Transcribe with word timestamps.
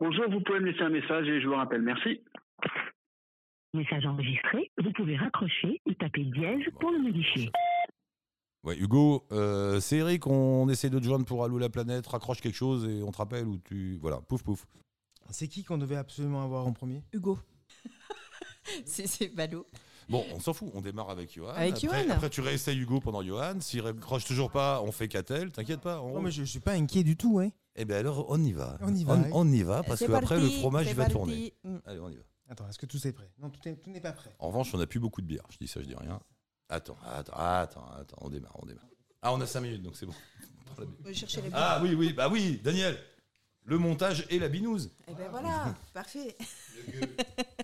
Bonjour, 0.00 0.30
vous 0.30 0.40
pouvez 0.40 0.60
me 0.60 0.70
laisser 0.70 0.82
un 0.82 0.90
message 0.90 1.26
et 1.26 1.40
je 1.40 1.48
vous 1.48 1.56
rappelle. 1.56 1.82
Merci. 1.82 2.20
Message 3.74 4.06
enregistré, 4.06 4.70
vous 4.78 4.92
pouvez 4.92 5.16
raccrocher 5.16 5.80
ou 5.86 5.94
taper 5.94 6.22
dièse 6.24 6.64
pour 6.80 6.92
le 6.92 7.00
modifier. 7.00 7.50
Ouais, 8.62 8.78
Hugo, 8.78 9.26
euh, 9.32 9.80
c'est 9.80 9.96
Eric, 9.96 10.26
on 10.26 10.68
essaie 10.68 10.88
de 10.88 10.98
te 10.98 11.04
joindre 11.04 11.24
pour 11.24 11.44
Allo 11.44 11.58
la 11.58 11.68
planète, 11.68 12.06
raccroche 12.06 12.40
quelque 12.40 12.54
chose 12.54 12.88
et 12.88 13.02
on 13.02 13.10
te 13.10 13.18
rappelle 13.18 13.46
ou 13.46 13.58
tu... 13.58 13.98
Voilà, 14.00 14.20
pouf 14.28 14.42
pouf. 14.42 14.66
C'est 15.30 15.48
qui 15.48 15.64
qu'on 15.64 15.78
devait 15.78 15.96
absolument 15.96 16.42
avoir 16.42 16.66
en 16.66 16.72
premier? 16.72 17.02
Hugo. 17.12 17.38
c'est 18.84 19.06
c'est 19.06 19.34
ballot. 19.34 19.66
Bon, 20.08 20.24
on 20.34 20.40
s'en 20.40 20.54
fout, 20.54 20.70
on 20.74 20.80
démarre 20.80 21.10
avec 21.10 21.34
Johan. 21.34 21.50
Avec 21.50 21.84
après, 21.84 22.02
Johan. 22.04 22.14
après, 22.14 22.30
tu 22.30 22.40
réessayes 22.40 22.78
Hugo 22.78 22.98
pendant 23.00 23.22
Johan. 23.22 23.60
S'il 23.60 23.82
raccroche 23.82 24.24
toujours 24.24 24.50
pas, 24.50 24.80
on 24.82 24.90
fait 24.92 25.06
Catel, 25.08 25.50
t'inquiète 25.52 25.80
pas. 25.80 26.00
On... 26.00 26.14
Non, 26.14 26.22
mais 26.22 26.30
je, 26.30 26.44
je 26.44 26.50
suis 26.50 26.60
pas 26.60 26.72
inquiet 26.72 27.02
du 27.04 27.16
tout, 27.16 27.40
hein. 27.40 27.50
Eh 27.76 27.84
bien 27.84 27.96
alors, 27.98 28.24
on 28.30 28.42
y 28.42 28.52
va. 28.52 28.78
On 28.80 28.94
y 28.94 29.04
va, 29.04 29.18
On, 29.32 29.46
y 29.52 29.62
va, 29.62 29.82
parce 29.82 29.98
C'est 29.98 30.06
qu'après, 30.08 30.40
le 30.40 30.48
fromage, 30.48 30.86
il 30.88 30.94
va 30.94 31.04
parti. 31.04 31.12
tourner. 31.12 31.54
Mm. 31.62 31.76
Allez, 31.84 32.00
on 32.00 32.08
y 32.08 32.16
va. 32.16 32.22
Attends, 32.50 32.66
est-ce 32.68 32.78
que 32.78 32.86
tout 32.86 33.06
est 33.06 33.12
prêt? 33.12 33.30
Non, 33.38 33.50
tout 33.50 33.68
est- 33.68 33.76
tout 33.76 33.90
n'est 33.90 34.00
pas 34.00 34.12
prêt. 34.12 34.34
En 34.38 34.48
revanche, 34.48 34.72
on 34.74 34.78
n'a 34.78 34.86
plus 34.86 34.98
beaucoup 35.00 35.20
de 35.20 35.26
bière. 35.26 35.44
Je 35.50 35.58
dis 35.58 35.68
ça, 35.68 35.80
je 35.82 35.86
dis 35.86 35.94
rien. 35.94 36.18
Attends, 36.70 36.96
attends, 37.04 37.34
attends, 37.36 37.86
attends, 38.00 38.16
on 38.22 38.30
démarre, 38.30 38.56
on 38.62 38.66
démarre. 38.66 38.86
Ah, 39.20 39.32
on 39.34 39.40
a 39.42 39.46
5 39.46 39.60
minutes, 39.60 39.82
donc 39.82 39.96
c'est 39.96 40.06
bon. 40.06 40.14
Prends 40.66 40.76
la 40.78 40.86
bière. 40.86 40.96
On 41.00 41.04
va 41.08 41.12
chercher 41.12 41.42
les 41.42 41.50
Ah 41.52 41.80
oui, 41.82 41.94
oui, 41.94 42.12
bah 42.14 42.28
oui, 42.30 42.60
Daniel. 42.64 42.98
Le 43.64 43.76
montage 43.78 44.26
et 44.30 44.38
la 44.38 44.48
binouse. 44.48 44.90
Et 45.08 45.12
ben 45.14 45.28
voilà, 45.30 45.74
parfait. 45.92 46.36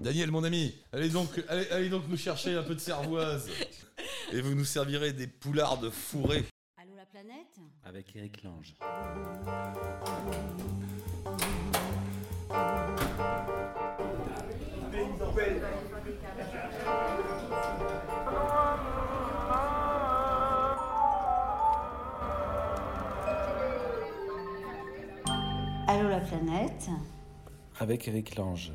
Daniel, 0.00 0.30
mon 0.30 0.42
ami, 0.44 0.74
allez 0.94 1.10
donc, 1.10 1.28
allez, 1.46 1.68
allez 1.68 1.90
donc 1.90 2.08
nous 2.08 2.16
chercher 2.16 2.54
un 2.54 2.62
peu 2.62 2.74
de 2.74 2.80
cervoise. 2.80 3.50
Et 4.32 4.40
vous 4.40 4.54
nous 4.54 4.64
servirez 4.64 5.12
des 5.12 5.26
poulardes 5.26 5.90
fourrées. 5.90 6.46
Allô 6.78 6.96
la 6.96 7.04
planète? 7.04 7.58
Avec 7.84 8.16
Eric 8.16 8.42
Lange. 8.42 8.74
Allô 25.86 26.08
la 26.08 26.20
planète? 26.20 26.88
Avec 27.78 28.08
Eric 28.08 28.36
Lange. 28.36 28.72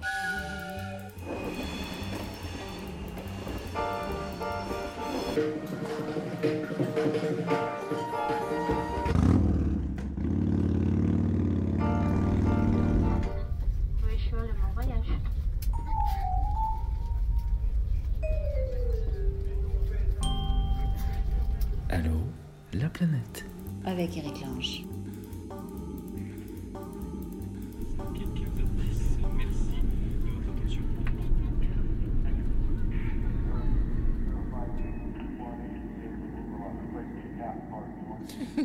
La 22.76 22.90
planète. 22.90 23.46
avec 23.86 24.18
Eric 24.18 24.42
Lange. 24.42 24.84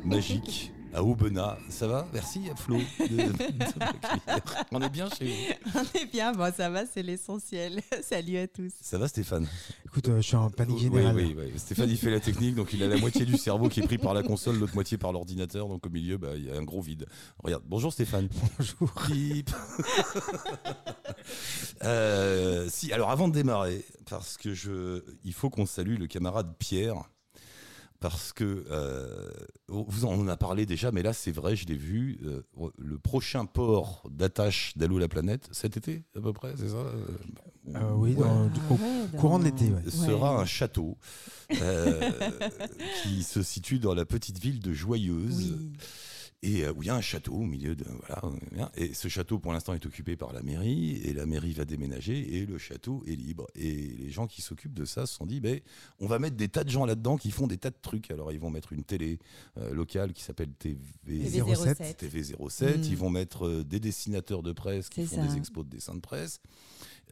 Magique. 0.05 0.73
À 0.93 1.03
Aubenas. 1.05 1.57
Ça 1.69 1.87
va? 1.87 2.09
Merci, 2.13 2.43
Flo. 2.57 2.79
de- 2.99 3.07
de- 3.17 3.33
on 4.73 4.81
est 4.83 4.89
bien 4.89 5.09
chez 5.09 5.25
vous. 5.27 5.71
On 5.79 5.99
est 6.01 6.07
bien, 6.11 6.33
bon 6.33 6.53
ça 6.53 6.69
va, 6.69 6.85
c'est 6.85 7.03
l'essentiel. 7.03 7.81
Salut 8.03 8.39
à 8.39 8.49
tous. 8.49 8.73
Ça 8.81 8.99
va, 8.99 9.07
Stéphane? 9.07 9.47
Écoute, 9.91 10.09
euh, 10.09 10.17
je 10.19 10.23
suis 10.23 10.37
en 10.37 10.51
panique 10.51 10.77
Oui, 10.77 10.83
générale. 10.85 11.17
oui, 11.17 11.35
oui. 11.37 11.53
Stéphane, 11.57 11.91
il 11.91 11.97
fait 11.97 12.13
la 12.13 12.21
technique, 12.21 12.55
donc 12.55 12.73
il 12.73 12.81
a 12.85 12.87
la 12.87 12.97
moitié 12.97 13.25
du 13.27 13.37
cerveau 13.37 13.69
qui 13.69 13.81
est 13.81 13.83
pris 13.83 13.99
par 13.99 14.15
la 14.15 14.23
console, 14.23 14.57
l'autre 14.57 14.75
moitié 14.75 14.97
par 14.99 15.11
l'ordinateur, 15.11 15.67
donc 15.69 15.85
au 15.85 15.91
milieu, 15.91 16.17
bah, 16.17 16.37
il 16.37 16.45
y 16.45 16.51
a 16.51 16.57
un 16.57 16.63
gros 16.63 16.81
vide. 16.81 17.07
Regarde, 17.43 17.65
bonjour 17.67 17.93
Stéphane. 17.93 18.29
Bonjour. 18.59 18.95
Euh, 21.83 22.67
si, 22.69 22.93
alors 22.93 23.11
avant 23.11 23.27
de 23.29 23.33
démarrer, 23.33 23.85
parce 24.09 24.37
que 24.37 24.53
je, 24.53 25.03
il 25.25 25.33
faut 25.33 25.49
qu'on 25.49 25.65
salue 25.67 25.97
le 25.99 26.07
camarade 26.07 26.55
Pierre. 26.59 26.97
Parce 28.01 28.33
que 28.33 28.65
euh, 28.71 29.29
vous 29.69 30.07
en 30.07 30.13
on 30.15 30.21
en 30.23 30.29
a 30.29 30.37
parlé 30.39 30.65
déjà, 30.65 30.91
mais 30.91 31.03
là 31.03 31.13
c'est 31.13 31.33
vrai, 31.33 31.55
je 31.55 31.67
l'ai 31.67 31.77
vu. 31.77 32.19
euh, 32.25 32.41
le 32.79 32.99
prochain 32.99 33.45
port 33.45 34.03
d'attache 34.11 34.73
d'Allo 34.77 34.99
la 34.99 35.07
planète 35.09 35.49
cet 35.53 35.77
été 35.77 36.05
à 36.17 36.21
peu 36.21 36.33
près, 36.33 36.55
c'est 36.57 36.69
ça 36.71 36.77
euh, 36.77 37.93
oui, 37.95 38.15
Ouais. 38.15 38.25
dans- 38.25 38.49
Ah 38.49 38.73
au 38.73 38.75
ouais, 38.75 39.07
dans- 39.13 39.19
courant 39.19 39.39
de 39.39 39.45
l'été, 39.45 39.67
ouais. 39.71 39.91
sera 39.91 40.35
Ouais. 40.37 40.43
un 40.43 40.47
château 40.47 40.97
euh, 41.61 42.11
qui 43.03 43.23
se 43.23 43.43
situe 43.43 43.79
dans 43.79 43.95
la 43.95 44.07
petite 44.07 44.39
ville 44.39 44.61
de 44.61 44.73
Joyeuse. 44.73 45.57
Oui. 45.59 45.73
Et 46.43 46.65
euh, 46.65 46.73
où 46.73 46.83
il 46.83 46.87
y 46.87 46.91
a 46.91 46.95
un 46.95 47.03
château 47.03 47.35
au 47.35 47.45
milieu 47.45 47.75
de. 47.77 47.85
Voilà. 48.07 48.23
euh, 48.25 48.67
Et 48.77 48.95
ce 48.95 49.09
château, 49.09 49.39
pour 49.39 49.53
l'instant, 49.53 49.75
est 49.75 49.85
occupé 49.85 50.17
par 50.17 50.33
la 50.33 50.43
mairie. 50.43 50.97
Et 51.05 51.13
la 51.13 51.27
mairie 51.27 51.53
va 51.53 51.67
déménager. 51.67 52.37
Et 52.37 52.47
le 52.47 52.57
château 52.57 53.05
est 53.07 53.15
libre. 53.15 53.47
Et 53.55 53.73
les 53.75 54.11
gens 54.11 54.27
qui 54.27 54.41
s'occupent 54.41 54.73
de 54.73 54.87
ça 54.87 55.05
se 55.05 55.15
sont 55.17 55.27
dit 55.27 55.41
ben, 55.41 55.61
on 55.99 56.07
va 56.07 56.19
mettre 56.19 56.37
des 56.37 56.49
tas 56.49 56.65
de 56.65 56.71
gens 56.71 56.87
là-dedans 56.87 57.19
qui 57.19 57.31
font 57.31 57.47
des 57.47 57.59
tas 57.59 57.69
de 57.71 57.77
trucs. 57.83 58.11
Alors, 58.11 58.33
ils 58.33 58.41
vont 58.41 58.49
mettre 58.51 58.73
une 58.73 58.85
télé 58.85 59.19
euh, 59.59 59.75
locale 59.75 60.15
qui 60.15 60.23
s'appelle 60.23 60.53
TV. 60.59 60.79
TV 61.07 61.55
07. 61.55 61.97
TV 61.99 62.23
07, 62.23 62.79
Mm. 62.79 62.83
ils 62.85 62.97
vont 62.97 63.11
mettre 63.11 63.63
des 63.63 63.79
dessinateurs 63.81 64.43
de 64.43 64.53
presse 64.53 64.89
qui 64.89 65.05
font 65.05 65.17
ça. 65.17 65.27
des 65.27 65.37
expos 65.37 65.65
de 65.67 65.71
dessins 65.71 65.95
de 65.95 66.01
presse. 66.01 66.41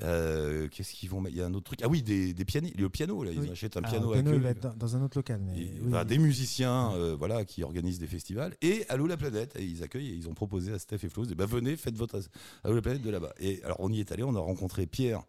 Euh, 0.03 0.69
Qu'est-ce 0.71 0.93
qu'ils 0.93 1.11
vont 1.11 1.21
mettre? 1.21 1.35
Il 1.37 1.39
y 1.39 1.43
a 1.43 1.47
un 1.47 1.55
autre 1.55 1.65
truc. 1.65 1.81
Ah 1.83 1.89
oui, 1.89 2.03
des, 2.03 2.33
des 2.35 2.45
pianis. 2.45 2.73
Le 2.79 2.89
piano, 2.89 3.23
là, 3.25 3.31
ils 3.33 3.41
Oui. 3.41 3.51
achètent 3.51 3.77
un 3.77 3.81
Alors, 3.81 3.91
piano 3.91 4.13
piano, 4.13 4.31
à 4.31 4.35
il 4.37 4.43
queue. 4.55 4.61
dans, 4.61 4.75
dans 4.75 4.97
un 4.97 5.03
autre 5.03 5.19
local. 5.19 5.41
Mais 5.45 5.61
Et, 5.63 5.71
oui, 5.83 5.91
oui. 5.93 6.05
des 6.07 6.19
musiciens 6.19 6.93
euh, 6.95 7.17
voilà, 7.19 7.45
qui 7.45 7.63
organisent 7.65 7.99
des 7.99 8.07
festivals. 8.07 8.55
Et 8.63 8.85
Allô 8.89 9.07
la 9.07 9.17
planète, 9.17 9.57
et 9.57 9.65
ils 9.65 9.83
accueillent 9.83 10.11
et 10.11 10.15
ils 10.15 10.29
ont 10.29 10.35
proposé 10.35 10.73
à 10.73 10.79
Steph 10.79 10.99
et 11.05 11.09
Flo, 11.09 11.25
bah, 11.37 11.47
venez, 11.47 11.77
faites 11.77 11.97
votre 11.97 12.21
Allô 12.65 12.75
la 12.77 12.83
planète 12.83 13.03
de 13.03 13.11
là-bas. 13.11 13.33
Et 13.41 13.63
alors 13.65 13.79
on 13.81 13.93
y 13.93 14.01
est 14.01 14.13
allé, 14.13 14.23
on 14.23 14.35
a 14.37 14.41
rencontré 14.41 14.87
Pierre, 14.87 15.23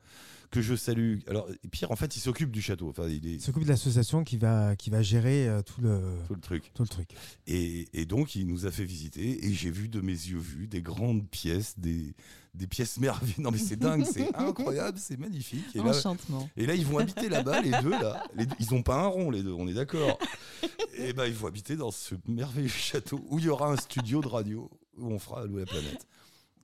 que 0.51 0.61
je 0.61 0.75
salue. 0.75 1.19
Alors 1.27 1.47
Pierre, 1.71 1.91
en 1.91 1.95
fait, 1.95 2.15
il 2.15 2.19
s'occupe 2.19 2.51
du 2.51 2.61
château, 2.61 2.89
enfin, 2.89 3.07
il 3.07 3.27
est 3.27 3.33
Il 3.33 3.41
s'occupe 3.41 3.63
de 3.63 3.67
l'association 3.69 4.23
qui 4.23 4.37
va, 4.37 4.75
qui 4.75 4.89
va 4.89 5.01
gérer 5.01 5.47
euh, 5.47 5.61
tout, 5.61 5.81
le, 5.81 6.01
tout 6.27 6.33
le 6.35 6.41
truc. 6.41 6.71
tout 6.73 6.83
le 6.83 6.87
truc. 6.89 7.09
Et, 7.47 7.87
et 7.93 8.05
donc, 8.05 8.35
il 8.35 8.47
nous 8.47 8.65
a 8.65 8.71
fait 8.71 8.85
visiter, 8.85 9.45
et 9.45 9.53
j'ai 9.53 9.69
vu 9.71 9.87
de 9.89 10.01
mes 10.01 10.11
yeux 10.11 10.39
vus 10.39 10.67
des 10.67 10.81
grandes 10.81 11.27
pièces, 11.27 11.77
des, 11.77 12.13
des 12.55 12.65
pièces 12.67 12.97
merveilleuses. 12.99 13.37
Non, 13.37 13.51
mais 13.51 13.57
c'est 13.59 13.75
dingue, 13.75 14.03
c'est 14.11 14.33
incroyable, 14.35 14.97
c'est 14.99 15.19
magnifique. 15.19 15.65
Et 15.75 15.79
là, 15.79 15.91
Enchantement. 15.91 16.49
Et 16.57 16.65
là, 16.65 16.73
ils 16.75 16.85
vont 16.85 16.97
habiter 16.97 17.29
là-bas, 17.29 17.61
les 17.61 17.71
deux, 17.81 17.91
là. 17.91 18.23
Les 18.35 18.45
deux- 18.47 18.55
ils 18.59 18.73
ont 18.73 18.81
pas 18.81 18.95
un 19.03 19.07
rond, 19.07 19.29
les 19.29 19.43
deux, 19.43 19.53
on 19.53 19.67
est 19.67 19.73
d'accord. 19.73 20.17
Et 20.97 21.13
ben, 21.13 21.25
ils 21.27 21.33
vont 21.33 21.47
habiter 21.47 21.75
dans 21.77 21.91
ce 21.91 22.15
merveilleux 22.27 22.67
château 22.67 23.23
où 23.29 23.39
il 23.39 23.45
y 23.45 23.49
aura 23.49 23.71
un 23.71 23.77
studio 23.77 24.19
de 24.21 24.27
radio 24.27 24.69
où 24.97 25.13
on 25.13 25.19
fera 25.19 25.41
Allô 25.43 25.57
la 25.59 25.65
planète. 25.65 26.05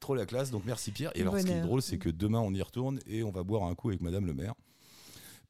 Trop 0.06 0.14
la 0.14 0.28
classe, 0.28 0.52
donc 0.52 0.62
merci 0.68 0.92
Pierre. 0.92 1.12
Et 1.16 1.22
alors, 1.22 1.36
ce 1.36 1.44
qui 1.44 1.52
est 1.52 1.62
drôle, 1.62 1.82
c'est 1.82 1.98
que 1.98 2.10
demain, 2.10 2.38
on 2.38 2.54
y 2.54 2.62
retourne 2.62 3.00
et 3.08 3.24
on 3.24 3.32
va 3.32 3.42
boire 3.42 3.64
un 3.64 3.74
coup 3.74 3.90
avec 3.90 4.02
Madame 4.02 4.28
le 4.28 4.36
maire. 4.36 4.54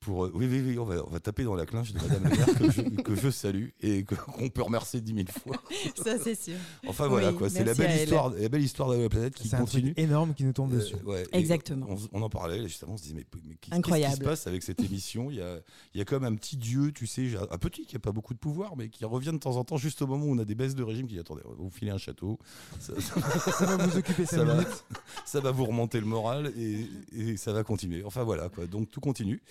Pour, 0.06 0.26
euh, 0.26 0.32
oui, 0.36 0.48
oui, 0.50 0.62
oui, 0.64 0.78
on 0.80 0.86
va, 0.86 1.04
on 1.06 1.10
va 1.10 1.20
taper 1.20 1.44
dans 1.44 1.56
la 1.56 1.66
clinche 1.66 1.92
de 1.92 2.00
Madame 2.00 2.24
maire 2.24 2.46
que 2.58 2.70
je, 2.72 2.82
que 3.02 3.16
je 3.16 3.30
salue 3.32 3.70
et 3.82 4.04
qu'on 4.06 4.50
peut 4.50 4.62
remercier 4.62 5.02
dix 5.02 5.14
mille 5.14 5.30
fois. 5.32 5.58
Ça 6.04 6.20
c'est 6.24 6.36
sûr. 6.36 6.54
Enfin 6.88 7.08
voilà, 7.08 7.32
Oui, 7.32 7.38
quoi. 7.38 7.50
C'est 7.50 7.64
la 7.64 7.74
belle 7.74 7.90
elle. 7.92 8.04
histoire, 8.04 8.30
la 8.30 8.48
belle 8.50 8.62
histoire 8.62 8.90
d'Allô 8.90 9.02
la 9.02 9.10
planète 9.10 9.34
qui 9.34 9.48
C'est 9.48 9.56
un 9.56 9.60
continue. 9.62 9.94
truc 9.96 10.00
énorme 10.06 10.34
qui 10.36 10.44
nous 10.44 10.54
tombe 10.54 10.72
Euh, 10.74 10.78
dessus. 10.78 10.96
ouais, 11.06 11.24
Exactement. 11.32 11.88
On, 11.90 12.20
on 12.20 12.22
en 12.22 12.30
parlait, 12.30 12.62
justement, 12.68 12.94
on 12.94 12.98
se 12.98 13.02
disait, 13.04 13.16
mais, 13.16 13.26
mais 13.48 13.56
qu'est-ce 13.56 14.06
qui 14.12 14.16
se 14.18 14.22
passe 14.24 14.46
avec 14.46 14.62
cette 14.62 14.80
émission? 14.82 15.32
Il 15.32 15.38
y, 15.38 15.42
a, 15.42 15.58
il 15.96 15.98
y 15.98 16.02
a 16.02 16.06
comme 16.06 16.24
un 16.24 16.36
petit 16.36 16.56
dieu, 16.58 16.92
tu 16.92 17.08
sais, 17.08 17.28
un 17.50 17.58
petit 17.58 17.86
qui 17.88 17.96
n'a 17.96 18.00
pas 18.00 18.12
beaucoup 18.12 18.34
de 18.36 18.40
pouvoir, 18.40 18.76
mais 18.78 18.90
qui 18.90 19.06
revient 19.06 19.32
de 19.32 19.38
temps 19.40 19.56
en 19.58 19.64
temps, 19.64 19.78
juste 19.78 20.02
au 20.04 20.08
moment 20.08 20.26
où 20.26 20.36
on 20.36 20.38
a 20.38 20.46
des 20.46 20.56
baisses 20.56 20.76
de 20.76 20.84
régime, 20.84 21.08
qui 21.08 21.16
dit, 21.16 21.20
attendez, 21.20 21.42
on 21.46 21.50
va 21.50 21.56
vous 21.58 21.70
filer 21.72 21.90
un 21.92 21.98
château, 21.98 22.38
ça, 22.80 22.94
ça- 23.02 23.16
Ça 23.66 23.66
va 23.66 23.88
vous 23.88 23.98
occuper 23.98 24.26
5 24.26 24.38
ça 24.38 24.44
va, 24.44 24.54
minutes. 24.54 24.84
ça 25.26 25.40
va 25.40 25.50
vous 25.52 25.66
remonter 25.66 26.00
le 26.00 26.06
moral 26.06 26.52
et, 26.58 26.86
et 27.18 27.38
ça 27.38 27.54
va 27.54 27.64
continuer. 27.64 28.04
Enfin 28.04 28.24
voilà, 28.24 28.50
quoi. 28.50 28.68
donc 28.68 28.92
tout 28.92 29.00
continue. 29.00 29.42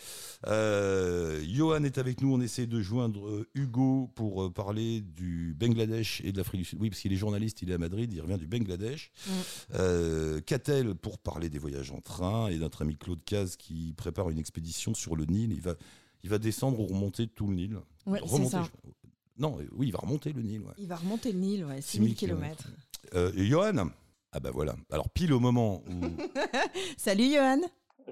Euh, 0.46 1.42
Johan 1.46 1.84
est 1.84 1.98
avec 1.98 2.20
nous, 2.20 2.32
on 2.34 2.40
essaie 2.40 2.66
de 2.66 2.80
joindre 2.80 3.28
euh, 3.28 3.48
Hugo 3.54 4.10
pour 4.14 4.44
euh, 4.44 4.50
parler 4.50 5.00
du 5.00 5.54
Bangladesh 5.58 6.20
et 6.24 6.32
de 6.32 6.38
l'Afrique 6.38 6.60
du 6.62 6.64
Sud. 6.66 6.78
Oui, 6.80 6.90
parce 6.90 7.00
qu'il 7.00 7.12
est 7.12 7.16
journaliste, 7.16 7.62
il 7.62 7.70
est 7.70 7.74
à 7.74 7.78
Madrid, 7.78 8.12
il 8.12 8.20
revient 8.20 8.38
du 8.38 8.46
Bangladesh. 8.46 9.10
Mm. 9.26 9.30
Euh, 9.74 10.40
Catel 10.42 10.94
pour 10.94 11.18
parler 11.18 11.48
des 11.48 11.58
voyages 11.58 11.90
en 11.92 12.00
train 12.00 12.48
et 12.48 12.58
notre 12.58 12.82
ami 12.82 12.96
Claude 12.96 13.24
Caz 13.24 13.56
qui 13.56 13.94
prépare 13.96 14.30
une 14.30 14.38
expédition 14.38 14.92
sur 14.94 15.16
le 15.16 15.24
Nil. 15.24 15.52
Il 15.52 15.60
va, 15.62 15.74
il 16.22 16.30
va 16.30 16.38
descendre 16.38 16.78
ou 16.80 16.86
remonter 16.86 17.26
tout 17.26 17.46
le 17.46 17.54
Nil. 17.54 17.76
Ouais, 18.06 18.18
c'est 18.24 18.30
Remonter, 18.30 18.50
ça. 18.50 18.64
je- 18.64 18.90
Non, 19.38 19.56
oui, 19.72 19.86
il 19.88 19.92
va 19.92 19.98
remonter 20.00 20.32
le 20.32 20.42
Nil. 20.42 20.60
ouais. 20.60 20.74
Il 20.78 20.86
va 20.88 20.96
remonter 20.96 21.32
le 21.32 21.38
Nil, 21.38 21.64
ouais, 21.64 21.80
6000 21.80 22.10
6000 22.10 22.14
km. 22.16 22.68
Euh, 23.14 23.32
et 23.34 23.46
Johan? 23.46 23.88
Ah 24.32 24.40
bah 24.40 24.50
voilà. 24.52 24.74
Alors 24.90 25.08
pile 25.10 25.32
au 25.32 25.40
moment 25.40 25.82
où... 25.88 26.00
Salut 26.98 27.32
Johan. 27.32 27.60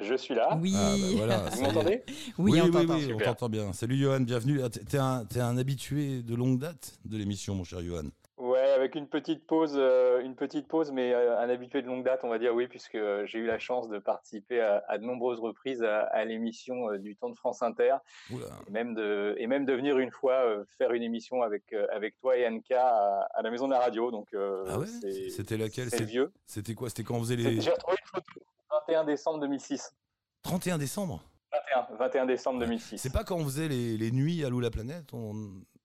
Je 0.00 0.14
suis 0.14 0.34
là. 0.34 0.58
Oui. 0.60 0.72
Ah 0.74 0.94
bah 0.98 1.06
voilà, 1.16 1.36
Vous 1.50 1.62
m'entendez? 1.62 2.02
Oui, 2.38 2.60
on 2.60 2.64
oui, 2.66 2.70
t'entend. 2.72 2.94
oui, 2.96 3.12
on 3.14 3.18
t'entend 3.18 3.48
bien. 3.48 3.72
Salut 3.72 3.96
Johan, 3.96 4.20
bienvenue. 4.20 4.60
Ah, 4.64 4.68
T'es 4.70 4.98
un, 4.98 5.24
t'es 5.26 5.40
un 5.40 5.58
habitué 5.58 6.22
de 6.22 6.34
longue 6.34 6.58
date 6.58 6.98
de 7.04 7.16
l'émission, 7.18 7.54
mon 7.54 7.64
cher 7.64 7.80
Johan? 7.82 8.04
Ouais, 8.38 8.58
avec 8.72 8.94
une 8.96 9.06
petite 9.06 9.46
pause, 9.46 9.74
euh, 9.76 10.20
une 10.24 10.34
petite 10.34 10.66
pause, 10.66 10.90
mais 10.90 11.12
euh, 11.12 11.38
un 11.38 11.48
habitué 11.48 11.80
de 11.82 11.86
longue 11.86 12.04
date, 12.04 12.20
on 12.24 12.28
va 12.28 12.38
dire 12.38 12.52
oui, 12.54 12.66
puisque 12.66 12.96
euh, 12.96 13.24
j'ai 13.26 13.38
eu 13.38 13.46
la 13.46 13.58
chance 13.60 13.88
de 13.88 13.98
participer 13.98 14.60
à, 14.60 14.82
à 14.88 14.98
de 14.98 15.04
nombreuses 15.04 15.38
reprises 15.38 15.82
à, 15.82 16.00
à 16.06 16.24
l'émission 16.24 16.90
euh, 16.90 16.98
du 16.98 17.14
Temps 17.14 17.28
de 17.30 17.36
France 17.36 17.62
Inter, 17.62 17.96
et 18.30 18.70
même 18.70 18.94
de, 18.94 19.36
et 19.38 19.46
même 19.46 19.64
de 19.64 19.74
venir 19.74 19.98
une 19.98 20.10
fois 20.10 20.32
euh, 20.44 20.64
faire 20.78 20.92
une 20.92 21.02
émission 21.04 21.42
avec 21.42 21.62
euh, 21.72 21.86
avec 21.92 22.18
toi 22.20 22.36
et 22.36 22.48
Anka 22.48 22.80
à, 22.84 23.28
à 23.34 23.42
la 23.42 23.50
Maison 23.50 23.68
de 23.68 23.72
la 23.74 23.78
Radio. 23.80 24.10
Donc 24.10 24.26
euh, 24.34 24.64
Ah 24.68 24.78
ouais? 24.80 24.86
c'est- 24.86 25.28
C'était 25.30 25.56
laquelle? 25.58 25.90
c'est 25.90 25.98
C'est- 25.98 26.04
vieux. 26.04 26.32
C'était 26.46 26.74
quoi? 26.74 26.88
C'était 26.88 27.04
quand 27.04 27.14
on 27.16 27.20
faisait 27.20 27.36
C'était- 27.36 27.50
les 27.50 27.60
J'ai 27.60 27.70
retrouvé 27.70 27.96
une 28.00 28.08
photo. 28.22 28.40
21 28.72 29.04
décembre 29.04 29.40
2006. 29.40 29.94
31 30.42 30.78
décembre 30.78 31.22
21, 31.52 31.96
21 31.98 32.26
décembre 32.26 32.60
2006. 32.60 32.98
C'est 32.98 33.12
pas 33.12 33.24
quand 33.24 33.36
on 33.36 33.44
faisait 33.44 33.69
les, 33.69 33.96
les 33.98 34.10
nuits 34.10 34.44
à 34.44 34.48
l'eau 34.48 34.60
la 34.60 34.70
planète 34.70 35.12
on... 35.12 35.34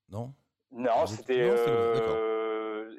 Non? 0.10 0.34
Non, 0.72 1.06
c'était. 1.06 1.50
euh, 1.50 2.90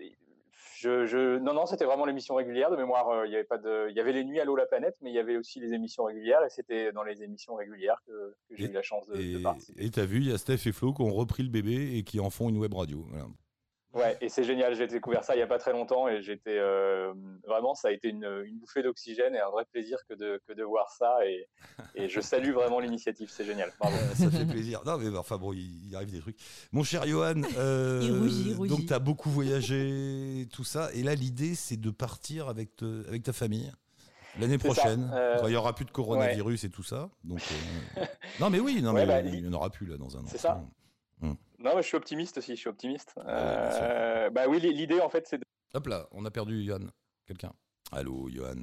je, 0.77 1.07
je, 1.07 1.39
non, 1.39 1.55
non, 1.55 1.67
c'était 1.67 1.85
vraiment 1.87 2.05
l'émission 2.05 2.35
régulière 2.35 2.71
de 2.71 2.77
mémoire. 2.77 3.09
euh, 3.09 3.27
Il 3.27 3.33
y 3.33 3.35
avait 3.35 3.45
pas 3.45 3.59
de, 3.59 3.89
il 3.91 3.97
y 3.97 4.01
avait 4.01 4.13
les 4.13 4.25
nuits 4.25 4.41
à 4.41 4.45
l'eau 4.45 4.57
la 4.57 4.67
planète, 4.67 4.97
mais 5.01 5.11
il 5.11 5.15
y 5.15 5.19
avait 5.19 5.37
aussi 5.37 5.59
les 5.61 5.73
émissions 5.73 6.05
régulières, 6.05 6.45
et 6.45 6.51
c'était 6.51 6.93
dans 6.93 7.03
les 7.03 7.23
émissions 7.23 7.55
régulières 7.55 8.01
que, 8.07 8.37
que 8.49 8.57
j'ai 8.57 8.67
eu 8.67 8.73
la 8.73 8.83
chance 8.83 9.07
de, 9.09 9.17
de 9.17 9.39
Et 9.39 9.43
participer. 9.43 9.85
et 9.85 9.91
t'as 9.91 10.05
vu, 10.05 10.19
il 10.19 10.29
y 10.29 10.33
a 10.33 10.39
Steph 10.39 10.67
et 10.67 10.73
Flo 10.73 10.93
qui 10.93 11.03
ont 11.03 11.13
repris 11.13 11.43
le 11.43 11.49
bébé 11.49 11.97
et 11.97 12.05
qui 12.05 12.21
en 12.21 12.31
font 12.31 12.49
une 12.49 12.59
web 12.59 12.75
radio. 12.75 13.05
Voilà. 13.09 13.25
Ouais, 13.95 14.19
et 14.21 14.29
c'est 14.29 14.45
génial. 14.45 14.75
J'ai 14.75 14.87
découvert 14.87 15.25
ça 15.25 15.35
il 15.35 15.39
y 15.39 15.43
a 15.43 15.47
pas 15.47 15.59
très 15.59 15.73
longtemps, 15.73 16.09
et 16.09 16.21
j'étais 16.21 16.59
euh, 16.59 17.13
vraiment, 17.47 17.75
ça 17.75 17.89
a 17.89 17.91
été 17.91 18.09
une, 18.09 18.43
une 18.45 18.59
bouffée 18.59 18.83
d'oxygène 18.83 19.35
et 19.35 19.41
un 19.41 19.49
vrai 19.49 19.65
plaisir 19.65 19.99
que 20.09 20.15
de, 20.15 20.41
que 20.47 20.53
de 20.53 20.63
voir 20.63 20.91
ça. 20.91 21.17
Et, 21.27 21.49
et 21.95 22.09
je 22.09 22.21
salue 22.21 22.53
vraiment 22.53 22.81
l'initiative. 22.81 23.31
C'est 23.31 23.45
génial. 23.47 23.73
Bravo. 23.81 23.97
Ça 24.15 24.31
fait 24.31 24.45
plaisir. 24.45 24.83
Non, 24.85 24.99
mais 24.99 25.17
enfin 25.17 25.39
bon, 25.39 25.53
il, 25.55 25.89
il 25.89 25.97
arrive 25.97 26.11
des 26.13 26.21
trucs. 26.21 26.37
Mon 26.73 26.83
cher 26.83 27.07
Johan, 27.07 27.41
euh, 27.57 28.01
Il 28.05 28.13
rougit, 28.13 28.45
il 28.51 28.55
rougit. 28.57 28.77
donc 28.77 28.87
tu 28.87 28.93
as 28.93 28.99
beaucoup 28.99 29.31
voyagé, 29.31 30.47
tout 30.53 30.65
ça. 30.65 30.91
Et 30.93 31.03
là, 31.03 31.15
l'idée, 31.15 31.55
c'est 31.55 31.81
de 31.81 31.91
partir 31.91 32.49
avec, 32.49 32.77
te- 32.77 33.09
avec 33.09 33.23
ta 33.23 33.33
famille 33.33 33.73
l'année 34.39 34.59
prochaine. 34.59 35.11
euh, 35.15 35.39
il 35.45 35.49
n'y 35.49 35.57
aura 35.57 35.75
plus 35.75 35.87
de 35.87 35.91
coronavirus 35.91 36.63
et 36.65 36.71
tout 36.71 36.83
ça. 36.83 37.09
Donc, 37.25 37.41
euh, 37.97 38.05
non, 38.41 38.51
mais 38.51 38.61
oui, 38.61 38.83
non, 38.83 38.93
Ouais, 38.93 39.07
mais 39.07 39.23
bah, 39.23 39.29
il 39.29 39.43
n'y 39.43 39.49
en 39.49 39.53
aura 39.55 39.71
plus 39.71 39.87
là 39.87 39.97
dans 39.97 40.17
un 40.17 40.21
an. 40.21 40.29
C'est 40.29 40.37
ça. 40.39 40.63
Non, 41.59 41.75
mais 41.75 41.83
je 41.83 41.89
suis 41.89 41.97
optimiste 41.97 42.39
aussi. 42.39 42.53
Je 42.55 42.61
suis 42.61 42.69
optimiste. 42.69 43.11
Sûr. 43.15 43.23
Euh, 43.27 44.31
bah 44.31 44.47
oui, 44.49 44.61
l'idée 44.61 45.01
en 45.01 45.09
fait, 45.09 45.27
c'est 45.27 45.39
de 45.39 45.45
Hop 45.75 45.87
là, 45.87 46.09
on 46.13 46.25
a 46.25 46.31
perdu 46.31 46.63
Johan. 46.65 46.87
Quelqu'un. 47.27 47.53
Allô, 47.93 48.29
Johan. 48.31 48.55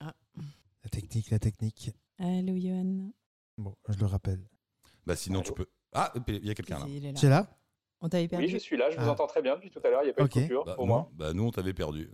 La 0.00 0.90
technique, 0.90 1.30
la 1.30 1.38
technique. 1.38 1.90
Allô, 2.18 2.56
Johan. 2.56 3.10
Bon, 3.58 3.74
je 3.88 3.98
le 3.98 4.06
rappelle. 4.06 4.40
Bah 5.06 5.16
sinon, 5.16 5.42
tu 5.42 5.52
peux. 5.52 5.66
Ah, 5.92 6.12
il 6.28 6.46
y 6.46 6.50
a 6.50 6.54
quelqu'un 6.54 6.78
là. 6.78 6.86
Tu 7.14 7.26
es 7.26 7.28
là? 7.28 7.48
On 8.00 8.08
t'avait 8.08 8.28
perdu. 8.28 8.44
Oui, 8.46 8.50
je 8.50 8.58
suis 8.58 8.76
là, 8.76 8.90
je 8.90 8.96
vous 8.96 9.08
Ah. 9.08 9.10
entends 9.10 9.26
très 9.26 9.42
bien 9.42 9.56
depuis 9.56 9.70
tout 9.70 9.80
à 9.84 9.90
l'heure, 9.90 10.02
il 10.02 10.06
n'y 10.06 10.10
a 10.10 10.14
pas 10.14 10.22
de 10.22 10.28
coupure 10.28 10.64
Bah, 10.64 10.74
pour 10.76 10.86
non, 10.86 10.92
moi. 10.94 11.10
bah, 11.14 11.32
nous, 11.34 11.44
on 11.44 11.50
t'avait 11.50 11.74
perdu. 11.74 12.08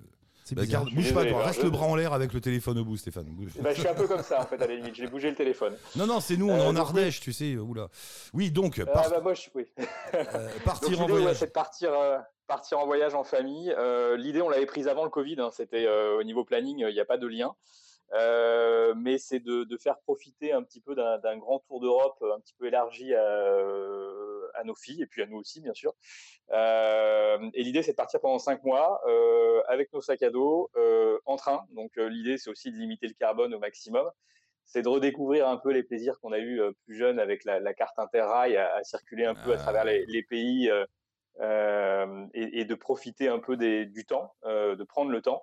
C'est 0.46 0.55
Bah, 0.55 0.67
garde- 0.67 0.88
suis 0.88 0.96
bouge 0.96 1.14
pas, 1.14 1.25
toi. 1.25 1.43
Reste 1.43 1.61
je- 1.61 1.64
le 1.64 1.70
bras 1.70 1.87
en 1.87 1.96
l'air 1.96 2.12
avec 2.12 2.35
le 2.35 2.41
téléphone 2.41 2.79
au 2.79 2.85
bout, 2.85 2.99
Stéphane. 2.99 3.26
Bah, 3.61 3.73
je 3.73 3.81
suis 3.81 3.88
un 3.88 3.94
peu 3.94 4.06
comme 4.06 4.23
ça 4.23 4.43
en 4.43 4.44
fait 4.46 4.61
à 4.61 4.67
la 4.67 4.75
limite, 4.76 4.94
j'ai 4.94 5.06
bougé 5.06 5.31
le 5.31 5.37
téléphone. 5.37 5.75
Non, 5.96 6.06
non, 6.06 6.20
c'est 6.20 6.37
nous, 6.37 6.50
on 6.50 6.56
est 6.56 6.61
Euh, 6.61 6.69
en 6.69 6.76
Ardèche, 6.76 7.20
tu 7.20 7.32
sais. 7.32 7.56
Oula. 7.56 7.88
Oui, 8.35 8.50
donc, 8.50 8.79
Ah 8.79 8.85
par- 8.91 9.08
bah 9.11 9.20
moi 9.23 9.32
je 9.32 9.49
oui. 9.55 9.64
euh, 9.79 9.82
Donc 10.55 10.62
partir 10.64 11.00
en 11.00 11.05
ouais, 11.06 11.11
voyage. 11.12 11.37
c'est 11.38 11.46
de 11.46 11.50
partir, 11.52 11.93
euh, 11.94 12.19
partir 12.46 12.79
en 12.79 12.85
voyage 12.85 13.14
en 13.14 13.25
famille. 13.25 13.73
Euh, 13.79 14.19
l'idée 14.19 14.43
on 14.43 14.50
l'avait 14.50 14.67
prise 14.67 14.87
avant 14.87 15.05
le 15.05 15.11
Covid, 15.11 15.37
hein, 15.41 15.49
c'était 15.50 15.87
euh, 15.87 16.19
au 16.19 16.23
niveau 16.25 16.44
planning, 16.44 16.81
il 16.87 16.93
n'y 16.93 17.00
a 17.00 17.06
pas 17.06 17.17
de 17.17 17.26
lien. 17.26 17.55
Euh, 18.12 18.93
mais 18.96 19.17
c'est 19.17 19.41
de, 19.41 19.64
de 19.64 19.76
faire 19.79 19.99
profiter 20.00 20.52
un 20.52 20.62
petit 20.62 20.81
peu 20.81 20.94
d'un 20.94 21.19
d'un 21.19 21.38
grand 21.38 21.61
tour 21.61 21.81
d'Europe 21.81 22.23
un 22.37 22.38
petit 22.38 22.55
peu 22.58 22.67
élargi 22.67 23.14
à, 23.14 23.19
euh, 23.23 24.23
à 24.54 24.64
nos 24.64 24.74
filles 24.74 25.02
et 25.02 25.06
puis 25.06 25.22
à 25.22 25.26
nous 25.26 25.38
aussi 25.38 25.60
bien 25.60 25.74
sûr. 25.74 25.94
Euh, 26.52 27.38
et 27.54 27.62
l'idée 27.62 27.82
c'est 27.82 27.92
de 27.92 27.96
partir 27.96 28.20
pendant 28.20 28.38
cinq 28.38 28.62
mois 28.64 29.00
euh, 29.06 29.62
avec 29.68 29.92
nos 29.92 30.00
sacs 30.00 30.22
à 30.22 30.30
dos 30.30 30.70
euh, 30.76 31.18
en 31.26 31.36
train. 31.36 31.64
Donc 31.70 31.92
l'idée 31.96 32.38
c'est 32.38 32.50
aussi 32.50 32.70
de 32.70 32.76
limiter 32.76 33.06
le 33.06 33.14
carbone 33.14 33.54
au 33.54 33.58
maximum. 33.58 34.10
C'est 34.66 34.80
de 34.82 34.88
redécouvrir 34.88 35.46
un 35.46 35.58
peu 35.58 35.72
les 35.72 35.82
plaisirs 35.82 36.18
qu'on 36.20 36.32
a 36.32 36.38
eu 36.38 36.60
plus 36.86 36.96
jeunes 36.96 37.18
avec 37.18 37.44
la, 37.44 37.60
la 37.60 37.74
carte 37.74 37.98
Interrail 37.98 38.56
à, 38.56 38.74
à 38.76 38.82
circuler 38.82 39.26
un 39.26 39.34
peu 39.34 39.52
à 39.52 39.56
Ah. 39.56 39.62
travers 39.62 39.84
les, 39.84 40.06
les 40.06 40.22
pays 40.22 40.70
euh, 41.40 42.26
et, 42.32 42.60
et 42.60 42.64
de 42.64 42.74
profiter 42.74 43.28
un 43.28 43.40
peu 43.40 43.56
des, 43.58 43.84
du 43.84 44.06
temps, 44.06 44.32
euh, 44.44 44.74
de 44.74 44.84
prendre 44.84 45.10
le 45.10 45.20
temps. 45.20 45.42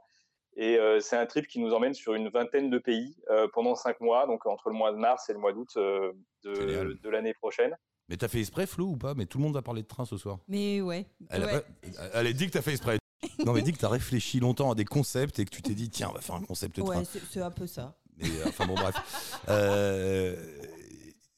Et 0.56 0.78
euh, 0.80 1.00
c'est 1.00 1.16
un 1.18 1.28
trip 1.28 1.46
qui 1.48 1.60
nous 1.60 1.72
emmène 1.74 1.94
sur 1.94 2.14
une 2.16 2.30
vingtaine 2.30 2.70
de 2.70 2.80
pays 2.80 3.16
pendant 3.54 3.76
cinq 3.76 4.00
mois, 4.02 4.26
donc 4.26 4.46
entre 4.48 4.70
le 4.70 4.76
mois 4.76 4.92
de 4.92 4.98
mars 4.98 5.30
et 5.30 5.34
le 5.34 5.40
mois 5.40 5.54
d'août 5.54 5.78
de 5.78 7.10
l'année 7.10 7.34
prochaine. 7.36 7.78
Mais 8.12 8.18
t'as 8.18 8.28
fait 8.28 8.40
exprès, 8.40 8.66
Flo, 8.68 8.88
ou 8.88 8.98
pas? 8.98 9.14
Mais 9.14 9.26
tout 9.26 9.38
le 9.38 9.46
monde 9.46 9.54
va 9.54 9.62
parler 9.62 9.84
de 9.84 9.88
train 9.88 10.04
ce 10.04 10.18
soir. 10.18 10.40
Mais 10.50 10.82
ouais. 10.82 11.06
Elle, 11.30 11.44
a 11.44 11.46
ouais. 11.46 11.62
pas- 11.62 12.04
elle 12.14 12.28
a 12.28 12.34
dit 12.34 12.46
que 12.46 12.52
t'as 12.52 12.62
fait 12.62 12.72
exprès. 12.72 12.98
Non, 13.46 13.54
mais 13.54 13.62
dit 13.62 13.72
que 13.72 13.78
t'as 13.80 13.88
réfléchi 13.88 14.40
longtemps 14.42 14.70
à 14.72 14.76
des 14.76 14.84
concepts 14.84 15.40
et 15.40 15.46
que 15.46 15.50
tu 15.50 15.62
t'es 15.62 15.74
dit, 15.74 15.90
tiens, 15.90 16.10
on 16.12 16.14
va 16.14 16.20
faire 16.22 16.36
un 16.36 16.42
concept 16.44 16.76
de 16.76 16.82
train. 16.82 17.00
Ouais, 17.00 17.06
c'est 17.32 17.42
un 17.42 17.52
peu 17.52 17.66
ça. 17.68 17.96
Mais 18.18 18.26
euh, 18.28 18.48
enfin 18.48 18.68
bon, 18.68 18.74
bref. 18.76 18.96
Euh, 19.50 20.36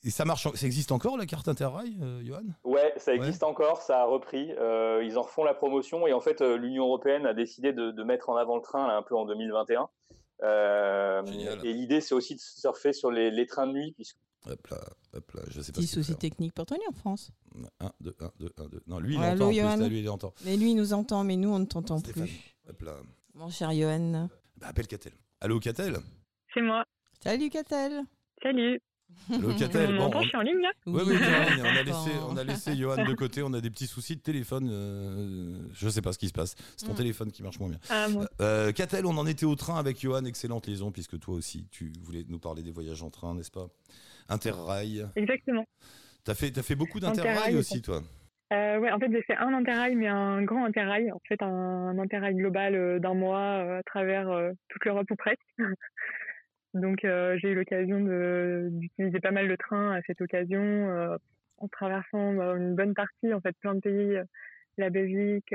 et 0.03 0.09
ça 0.09 0.25
marche, 0.25 0.47
ça 0.55 0.65
existe 0.65 0.91
encore 0.91 1.15
la 1.17 1.25
carte 1.25 1.47
Interrail, 1.47 1.95
euh, 2.01 2.21
Johan? 2.25 2.41
Ouais, 2.65 2.93
ça 2.97 3.13
existe 3.13 3.43
encore, 3.43 3.81
ça 3.83 4.01
a 4.01 4.05
repris. 4.05 4.51
euh, 4.59 5.01
ils 5.05 5.17
en 5.17 5.21
refont 5.21 5.43
la 5.43 5.53
promotion 5.53 6.07
et 6.07 6.13
en 6.13 6.19
fait, 6.19 6.41
euh, 6.41 6.57
l'Union 6.57 6.85
européenne 6.85 7.25
a 7.25 7.33
décidé 7.33 7.71
de, 7.71 7.91
de 7.91 8.03
mettre 8.03 8.29
en 8.29 8.35
avant 8.35 8.55
le 8.57 8.61
train 8.63 8.87
là, 8.87 8.97
un 8.97 9.03
peu 9.03 9.15
en 9.15 9.25
2021. 9.25 9.87
Euh, 10.41 11.23
et 11.63 11.73
l'idée, 11.73 12.01
c'est 12.01 12.15
aussi 12.15 12.35
de 12.35 12.39
surfer 12.39 12.91
sur 12.93 13.11
les, 13.11 13.31
les 13.31 13.45
trains 13.45 13.67
de 13.67 13.73
nuit, 13.73 13.91
puisque 13.93 14.17
Hop 14.45 14.67
là, 14.67 14.77
hop 15.13 15.31
là, 15.35 15.41
je 15.47 15.61
sais 15.61 15.71
pas 15.71 15.79
Petit 15.79 15.87
souci 15.87 16.11
faut 16.11 16.17
technique 16.17 16.53
pour 16.53 16.65
Tony 16.65 16.81
en 16.89 16.91
France. 16.91 17.31
faire. 17.55 17.69
1, 17.79 17.91
2, 18.01 18.15
1, 18.19 18.31
2, 18.39 18.53
1, 18.57 18.65
2. 18.67 18.83
Non, 18.87 18.99
lui, 18.99 19.13
il 19.15 19.19
Ouais, 19.21 19.27
entend. 19.27 19.47
plus, 19.47 19.55
là, 19.55 19.87
lui, 19.87 19.99
il 20.01 20.09
entend. 20.09 20.33
Mais 20.43 20.57
lui, 20.57 20.71
il 20.71 20.75
nous 20.75 20.91
entend, 20.91 21.23
mais 21.23 21.37
nous, 21.37 21.49
on 21.49 21.59
ne 21.59 21.65
t'entend 21.65 22.01
plus. 22.01 22.29
hop 22.67 22.81
là. 22.81 22.97
Mon 23.35 23.49
cher 23.49 23.71
Johan. 23.73 24.27
Bah, 24.57 24.67
appelle 24.67 24.87
Catel. 24.87 25.13
Allô, 25.39 25.59
Catel? 25.61 25.97
C'est 26.53 26.61
moi. 26.61 26.83
Salut, 27.23 27.49
Catel. 27.49 28.01
Salut. 28.41 28.81
Allô, 29.31 29.53
Catel. 29.55 29.97
On 29.99 30.09
Bon, 30.09 30.17
on- 30.17 30.21
je 30.23 30.27
suis 30.27 30.37
en 30.37 30.41
ligne 30.41 30.61
là 30.61 30.71
Oui, 30.85 31.01
oui, 31.07 31.15
tiens, 31.21 31.65
on, 31.65 31.75
a 31.75 31.83
laissé, 31.83 32.11
on 32.29 32.35
a 32.37 32.43
laissé 32.43 32.75
Johan 32.75 33.05
de 33.05 33.13
côté, 33.13 33.41
on 33.41 33.53
a 33.53 33.61
des 33.61 33.69
petits 33.69 33.87
soucis 33.87 34.15
de 34.15 34.21
téléphone. 34.21 34.67
euh, 34.71 35.57
je 35.73 35.87
sais 35.89 36.01
pas 36.01 36.11
ce 36.13 36.19
qui 36.19 36.27
se 36.27 36.33
passe. 36.33 36.55
C'est 36.77 36.85
ton 36.85 36.93
Mm. 36.93 36.95
téléphone 36.97 37.31
qui 37.31 37.41
marche 37.43 37.59
moins 37.59 37.69
bien. 37.69 37.79
Ah, 37.89 38.07
bon. 38.09 38.25
Euh, 38.41 38.71
Catel, 38.73 39.05
on 39.05 39.17
en 39.17 39.25
était 39.25 39.45
au 39.45 39.55
train 39.55 39.77
avec 39.77 39.99
Johan, 39.99 40.25
excellente 40.25 40.67
liaison, 40.67 40.91
puisque 40.91 41.17
toi 41.19 41.35
aussi, 41.35 41.67
tu 41.71 41.91
voulais 42.01 42.25
nous 42.27 42.39
parler 42.39 42.61
des 42.63 42.71
voyages 42.71 43.01
en 43.03 43.09
train, 43.09 43.33
n'est-ce 43.33 43.51
pas? 43.51 43.67
Interrail. 44.29 45.07
Exactement. 45.15 45.65
T'as 46.23 46.35
fait, 46.35 46.51
t'as 46.51 46.63
fait 46.63 46.75
beaucoup 46.75 46.99
d'Interrail 46.99 47.31
Interrail, 47.31 47.55
aussi, 47.57 47.81
toi? 47.81 48.01
Euh, 48.53 48.77
ouais, 48.79 48.91
en 48.91 48.99
fait, 48.99 49.09
j'ai 49.11 49.21
fait 49.23 49.35
un 49.37 49.53
interrail, 49.53 49.95
mais 49.95 50.07
un 50.07 50.43
grand 50.43 50.63
interrail. 50.65 51.11
En 51.11 51.19
fait, 51.27 51.41
un 51.41 51.97
interrail 51.97 52.35
global 52.35 52.75
euh, 52.75 52.99
d'un 52.99 53.13
mois 53.13 53.39
euh, 53.39 53.79
à 53.79 53.83
travers 53.83 54.29
euh, 54.29 54.51
toute 54.69 54.85
l'Europe 54.85 55.09
ou 55.09 55.15
presque. 55.15 55.39
Donc, 56.73 57.05
euh, 57.05 57.37
j'ai 57.39 57.49
eu 57.49 57.55
l'occasion 57.55 57.99
d'utiliser 58.69 59.19
pas 59.19 59.31
mal 59.31 59.47
de 59.47 59.55
trains 59.55 59.91
à 59.91 60.01
cette 60.07 60.21
occasion, 60.21 60.61
euh, 60.61 61.17
en 61.57 61.67
traversant 61.67 62.39
euh, 62.39 62.55
une 62.55 62.75
bonne 62.75 62.93
partie, 62.93 63.33
en 63.33 63.41
fait, 63.41 63.55
plein 63.59 63.75
de 63.75 63.79
pays, 63.79 64.15
euh, 64.15 64.23
la 64.77 64.89
Belgique, 64.89 65.51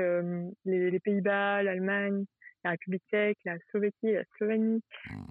les, 0.65 0.91
les 0.91 0.99
Pays-Bas, 0.99 1.61
l'Allemagne, 1.61 2.23
la 2.63 2.71
République 2.71 3.03
tchèque, 3.11 3.37
la 3.43 3.55
la 3.55 4.23
Slovénie, 4.37 4.81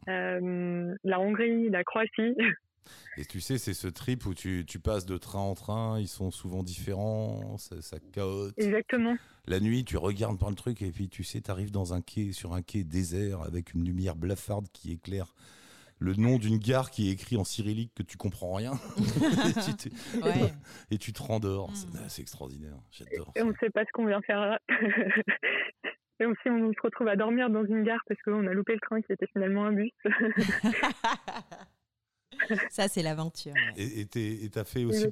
euh, 0.08 0.94
la 1.04 1.20
Hongrie, 1.20 1.70
la 1.70 1.84
Croatie. 1.84 2.36
Et 3.16 3.24
tu 3.24 3.40
sais, 3.40 3.58
c'est 3.58 3.74
ce 3.74 3.88
trip 3.88 4.26
où 4.26 4.34
tu, 4.34 4.64
tu 4.66 4.78
passes 4.78 5.06
de 5.06 5.16
train 5.16 5.40
en 5.40 5.54
train, 5.54 5.98
ils 5.98 6.08
sont 6.08 6.30
souvent 6.30 6.62
différents, 6.62 7.56
ça, 7.58 7.80
ça 7.82 7.98
caote. 8.12 8.54
Exactement. 8.58 9.16
La 9.46 9.60
nuit, 9.60 9.84
tu 9.84 9.96
regardes 9.96 10.38
par 10.38 10.50
le 10.50 10.56
truc 10.56 10.82
et 10.82 10.90
puis 10.90 11.08
tu 11.08 11.24
sais, 11.24 11.40
tu 11.40 11.50
arrives 11.50 11.70
dans 11.70 11.94
un 11.94 12.00
quai, 12.00 12.32
sur 12.32 12.54
un 12.54 12.62
quai 12.62 12.84
désert 12.84 13.42
avec 13.42 13.74
une 13.74 13.84
lumière 13.84 14.16
blafarde 14.16 14.68
qui 14.72 14.92
éclaire 14.92 15.34
le 16.00 16.14
nom 16.14 16.38
d'une 16.38 16.58
gare 16.58 16.90
qui 16.90 17.08
est 17.08 17.12
écrit 17.12 17.36
en 17.36 17.44
cyrillique 17.44 17.92
que 17.94 18.02
tu 18.02 18.16
comprends 18.16 18.52
rien. 18.54 18.72
et, 18.72 19.52
tu 19.64 19.74
te, 19.90 20.24
Ouais. 20.24 20.52
et 20.90 20.98
tu 20.98 21.12
te 21.12 21.22
rendors. 21.22 21.70
Mm. 21.70 21.74
C'est 21.74 22.08
c'est 22.08 22.22
extraordinaire. 22.22 22.76
J'adore. 22.90 23.32
Et 23.36 23.42
on 23.42 23.48
ne 23.48 23.54
sait 23.60 23.70
pas 23.70 23.84
ce 23.84 23.90
qu'on 23.92 24.06
vient 24.06 24.20
faire 24.22 24.40
là. 24.40 24.58
Et 26.20 26.26
aussi, 26.26 26.48
on 26.50 26.72
se 26.72 26.80
retrouve 26.82 27.06
à 27.06 27.14
dormir 27.14 27.48
dans 27.48 27.64
une 27.64 27.84
gare 27.84 28.00
parce 28.08 28.20
qu'on 28.22 28.44
a 28.48 28.52
loupé 28.52 28.72
le 28.72 28.80
train 28.80 29.00
qui 29.02 29.12
était 29.12 29.28
finalement 29.32 29.66
un 29.66 29.72
bus. 29.72 29.92
ça, 32.70 32.88
c'est 32.88 33.02
l'aventure. 33.02 33.52
ouais. 33.54 33.82
Et 33.82 34.00
et 34.44 34.50
t'as 34.50 34.64
fait 34.64 34.84
aussi, 34.84 35.06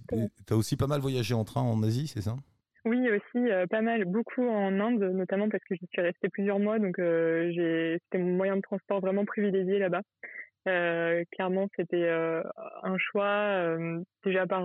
t'as 0.46 0.54
aussi 0.54 0.76
pas 0.76 0.86
mal 0.86 1.00
voyagé 1.00 1.34
en 1.34 1.44
train 1.44 1.60
en 1.62 1.82
Asie, 1.82 2.08
c'est 2.08 2.22
ça? 2.22 2.36
Oui, 2.84 2.98
aussi, 3.10 3.50
euh, 3.50 3.66
pas 3.66 3.82
mal, 3.82 4.04
beaucoup 4.04 4.46
en 4.48 4.78
Inde, 4.78 5.02
notamment 5.12 5.48
parce 5.48 5.62
que 5.68 5.74
j'y 5.74 5.86
suis 5.92 6.02
restée 6.02 6.28
plusieurs 6.28 6.60
mois, 6.60 6.78
donc 6.78 6.98
euh, 7.00 7.50
j'ai- 7.52 7.98
c'était 8.04 8.22
mon 8.22 8.34
moyen 8.36 8.56
de 8.56 8.60
transport 8.60 9.00
vraiment 9.00 9.24
privilégié 9.24 9.78
là-bas. 9.80 10.02
Euh, 10.66 11.25
clairement, 11.32 11.68
c'était 11.76 12.08
euh, 12.08 12.42
un 12.82 12.99
choix 12.99 13.25
euh, 13.25 14.00
déjà 14.25 14.46
par, 14.46 14.64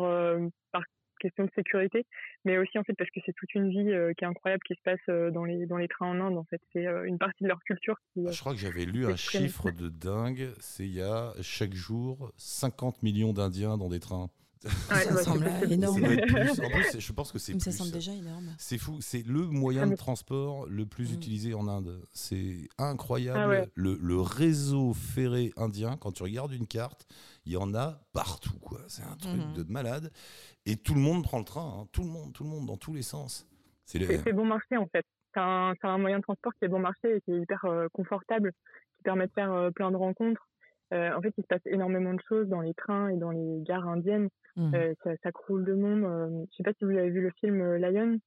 par 0.72 0.84
question 1.20 1.46
de 1.46 1.51
sécurité, 1.55 2.05
mais 2.46 2.58
aussi 2.58 2.79
en 2.79 2.84
fait 2.84 2.93
parce 2.93 3.10
que 3.12 3.20
c'est 3.25 3.34
toute 3.34 3.53
une 3.53 3.70
vie 3.70 3.91
qui 4.17 4.24
est 4.24 4.27
incroyable 4.27 4.63
qui 4.65 4.74
se 4.74 4.81
passe 4.84 5.34
dans 5.34 5.46
les 5.46 5.67
dans 5.67 5.77
les 5.77 5.88
trains 5.88 6.08
en 6.08 6.20
Inde. 6.20 6.38
En 6.38 6.46
fait, 6.46 6.62
c'est 6.74 6.86
une 7.05 7.20
partie 7.20 7.43
de 7.43 7.48
leur 7.48 7.60
culture 7.63 7.98
qui. 8.13 8.25
Je 8.27 8.39
crois 8.39 8.53
que 8.53 8.60
j'avais 8.60 8.86
lu 8.86 9.05
un 9.05 9.15
chiffre 9.15 9.72
de 9.72 9.89
dingue. 9.89 10.50
C'est 10.60 10.86
il 10.86 10.96
y 10.96 11.01
a 11.01 11.34
chaque 11.41 11.74
jour 11.74 12.31
50 12.38 13.03
millions 13.03 13.34
d'Indiens 13.34 13.77
dans 13.77 13.89
des 13.89 14.00
trains. 14.00 14.29
Ouais, 14.63 15.03
Ça 15.03 15.24
semble 15.24 15.48
énorme. 15.72 16.01
Plus. 16.01 16.51
En 16.62 16.70
plus, 16.70 17.00
je 17.00 17.12
pense 17.13 17.32
que 17.32 17.39
c'est 17.39 17.60
ça 17.60 17.72
semble 17.72 17.91
déjà 17.91 18.13
énorme. 18.13 18.53
C'est 18.60 18.77
fou, 18.77 18.98
c'est 19.01 19.25
le 19.25 19.48
moyen 19.48 19.88
de 19.88 19.96
transport 19.96 20.68
le 20.68 20.86
plus 20.86 21.12
Mm. 21.12 21.15
utilisé 21.15 21.53
en 21.53 21.68
Inde. 21.68 22.06
C'est 22.12 22.68
incroyable. 22.77 23.39
Ah 23.41 23.48
ouais. 23.48 23.70
le, 23.75 23.98
le 24.01 24.22
réseau 24.22 24.94
ferré 24.94 25.51
indien, 25.58 25.98
quand 25.98 26.12
tu 26.12 26.24
regardes 26.24 26.53
une 26.53 26.68
carte, 26.68 27.08
il 27.46 27.53
y 27.53 27.58
en 27.58 27.74
a 27.74 28.01
partout. 28.13 28.60
quoi. 28.60 28.82
C'est 28.88 29.03
un 29.03 29.15
truc 29.15 29.41
Mhm. 29.41 29.53
de 29.53 29.63
malade. 29.72 30.12
Et 30.68 30.75
tout 30.77 30.94
le 30.94 31.00
monde 31.01 31.24
prend 31.24 31.39
le 31.39 31.46
train. 31.46 31.80
hein. 31.82 31.88
Tout 31.91 32.03
le 32.03 32.10
monde, 32.10 32.32
tout 32.34 32.44
le 32.44 32.50
monde, 32.50 32.68
dans 32.68 32.77
tous 32.77 32.94
les 32.94 33.01
sens. 33.01 33.48
C'est 33.86 33.98
les- 33.98 34.32
bon 34.34 34.46
marché 34.46 34.77
en 34.77 34.86
fait. 34.88 35.06
C'est 35.34 35.39
un, 35.39 35.74
c'est 35.82 35.88
un 35.88 35.98
moyen 35.98 36.18
de 36.18 36.24
transport 36.24 36.51
qui 36.60 36.65
est 36.65 36.68
bon 36.68 36.80
marché 36.80 37.15
et 37.18 37.22
qui 37.22 37.32
est 37.32 37.41
hyper 37.41 37.65
euh, 37.65 37.88
confortable, 37.94 38.51
qui 38.98 39.03
permet 39.03 39.25
de 39.27 39.32
faire 39.34 39.51
euh, 39.51 39.72
plein 39.72 39.89
de 39.89 39.96
rencontres. 39.96 40.48
Euh, 40.93 41.13
en 41.15 41.21
fait, 41.21 41.33
il 41.38 41.43
se 41.43 41.48
passe 41.48 41.65
énormément 41.65 42.13
de 42.13 42.21
choses 42.27 42.48
dans 42.48 42.62
les 42.62 42.74
trains 42.74 43.10
et 43.10 43.17
dans 43.17 43.31
les 43.31 43.62
gares 43.62 43.88
indiennes. 43.88 44.29
Mhm. 44.57 44.75
Euh, 44.75 44.93
ça, 45.03 45.12
ça 45.24 45.31
croule 45.31 45.63
de 45.63 45.74
monde. 45.74 46.03
Euh, 46.03 46.45
je 46.51 46.57
sais 46.57 46.63
pas 46.63 46.74
si 46.74 46.83
vous 46.83 46.91
avez 46.91 47.10
vu 47.10 47.21
le 47.21 47.31
film 47.39 47.75
Lion, 47.77 48.17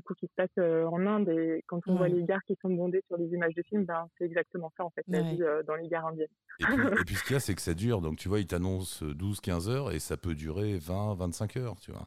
du 0.00 0.02
coup, 0.02 0.14
qui 0.14 0.26
se 0.26 0.32
passe 0.34 0.48
euh, 0.58 0.84
en 0.86 1.06
Inde. 1.06 1.28
Et 1.28 1.62
quand 1.66 1.80
on 1.86 1.96
voit 1.96 2.08
les 2.08 2.24
gares 2.24 2.42
qui 2.46 2.56
sont 2.62 2.70
bondées 2.70 3.02
sur 3.08 3.18
les 3.18 3.26
images 3.28 3.54
de 3.54 3.62
films, 3.62 3.84
ben, 3.84 4.06
c'est 4.16 4.24
exactement 4.24 4.72
ça 4.76 4.84
en 4.84 4.90
fait, 4.90 5.04
la 5.08 5.20
Ouais. 5.20 5.34
vie 5.34 5.42
euh, 5.42 5.62
dans 5.62 5.74
les 5.74 5.88
gares 5.88 6.06
indiennes. 6.06 6.26
Et 6.60 6.64
puis, 6.64 6.74
et 7.02 7.04
puis 7.04 7.14
ce 7.16 7.22
qu'il 7.24 7.32
y 7.34 7.36
a, 7.36 7.40
c'est 7.40 7.54
que 7.54 7.60
ça 7.62 7.74
dure. 7.74 8.00
Donc 8.00 8.16
tu 8.16 8.28
vois, 8.28 8.40
ils 8.40 8.46
t'annoncent 8.46 9.04
12-15 9.04 9.68
heures 9.68 9.92
et 9.92 9.98
ça 9.98 10.16
peut 10.16 10.34
durer 10.34 10.78
20-25 10.78 11.58
heures. 11.58 11.76
Tu 11.80 11.92
vois. 11.92 12.06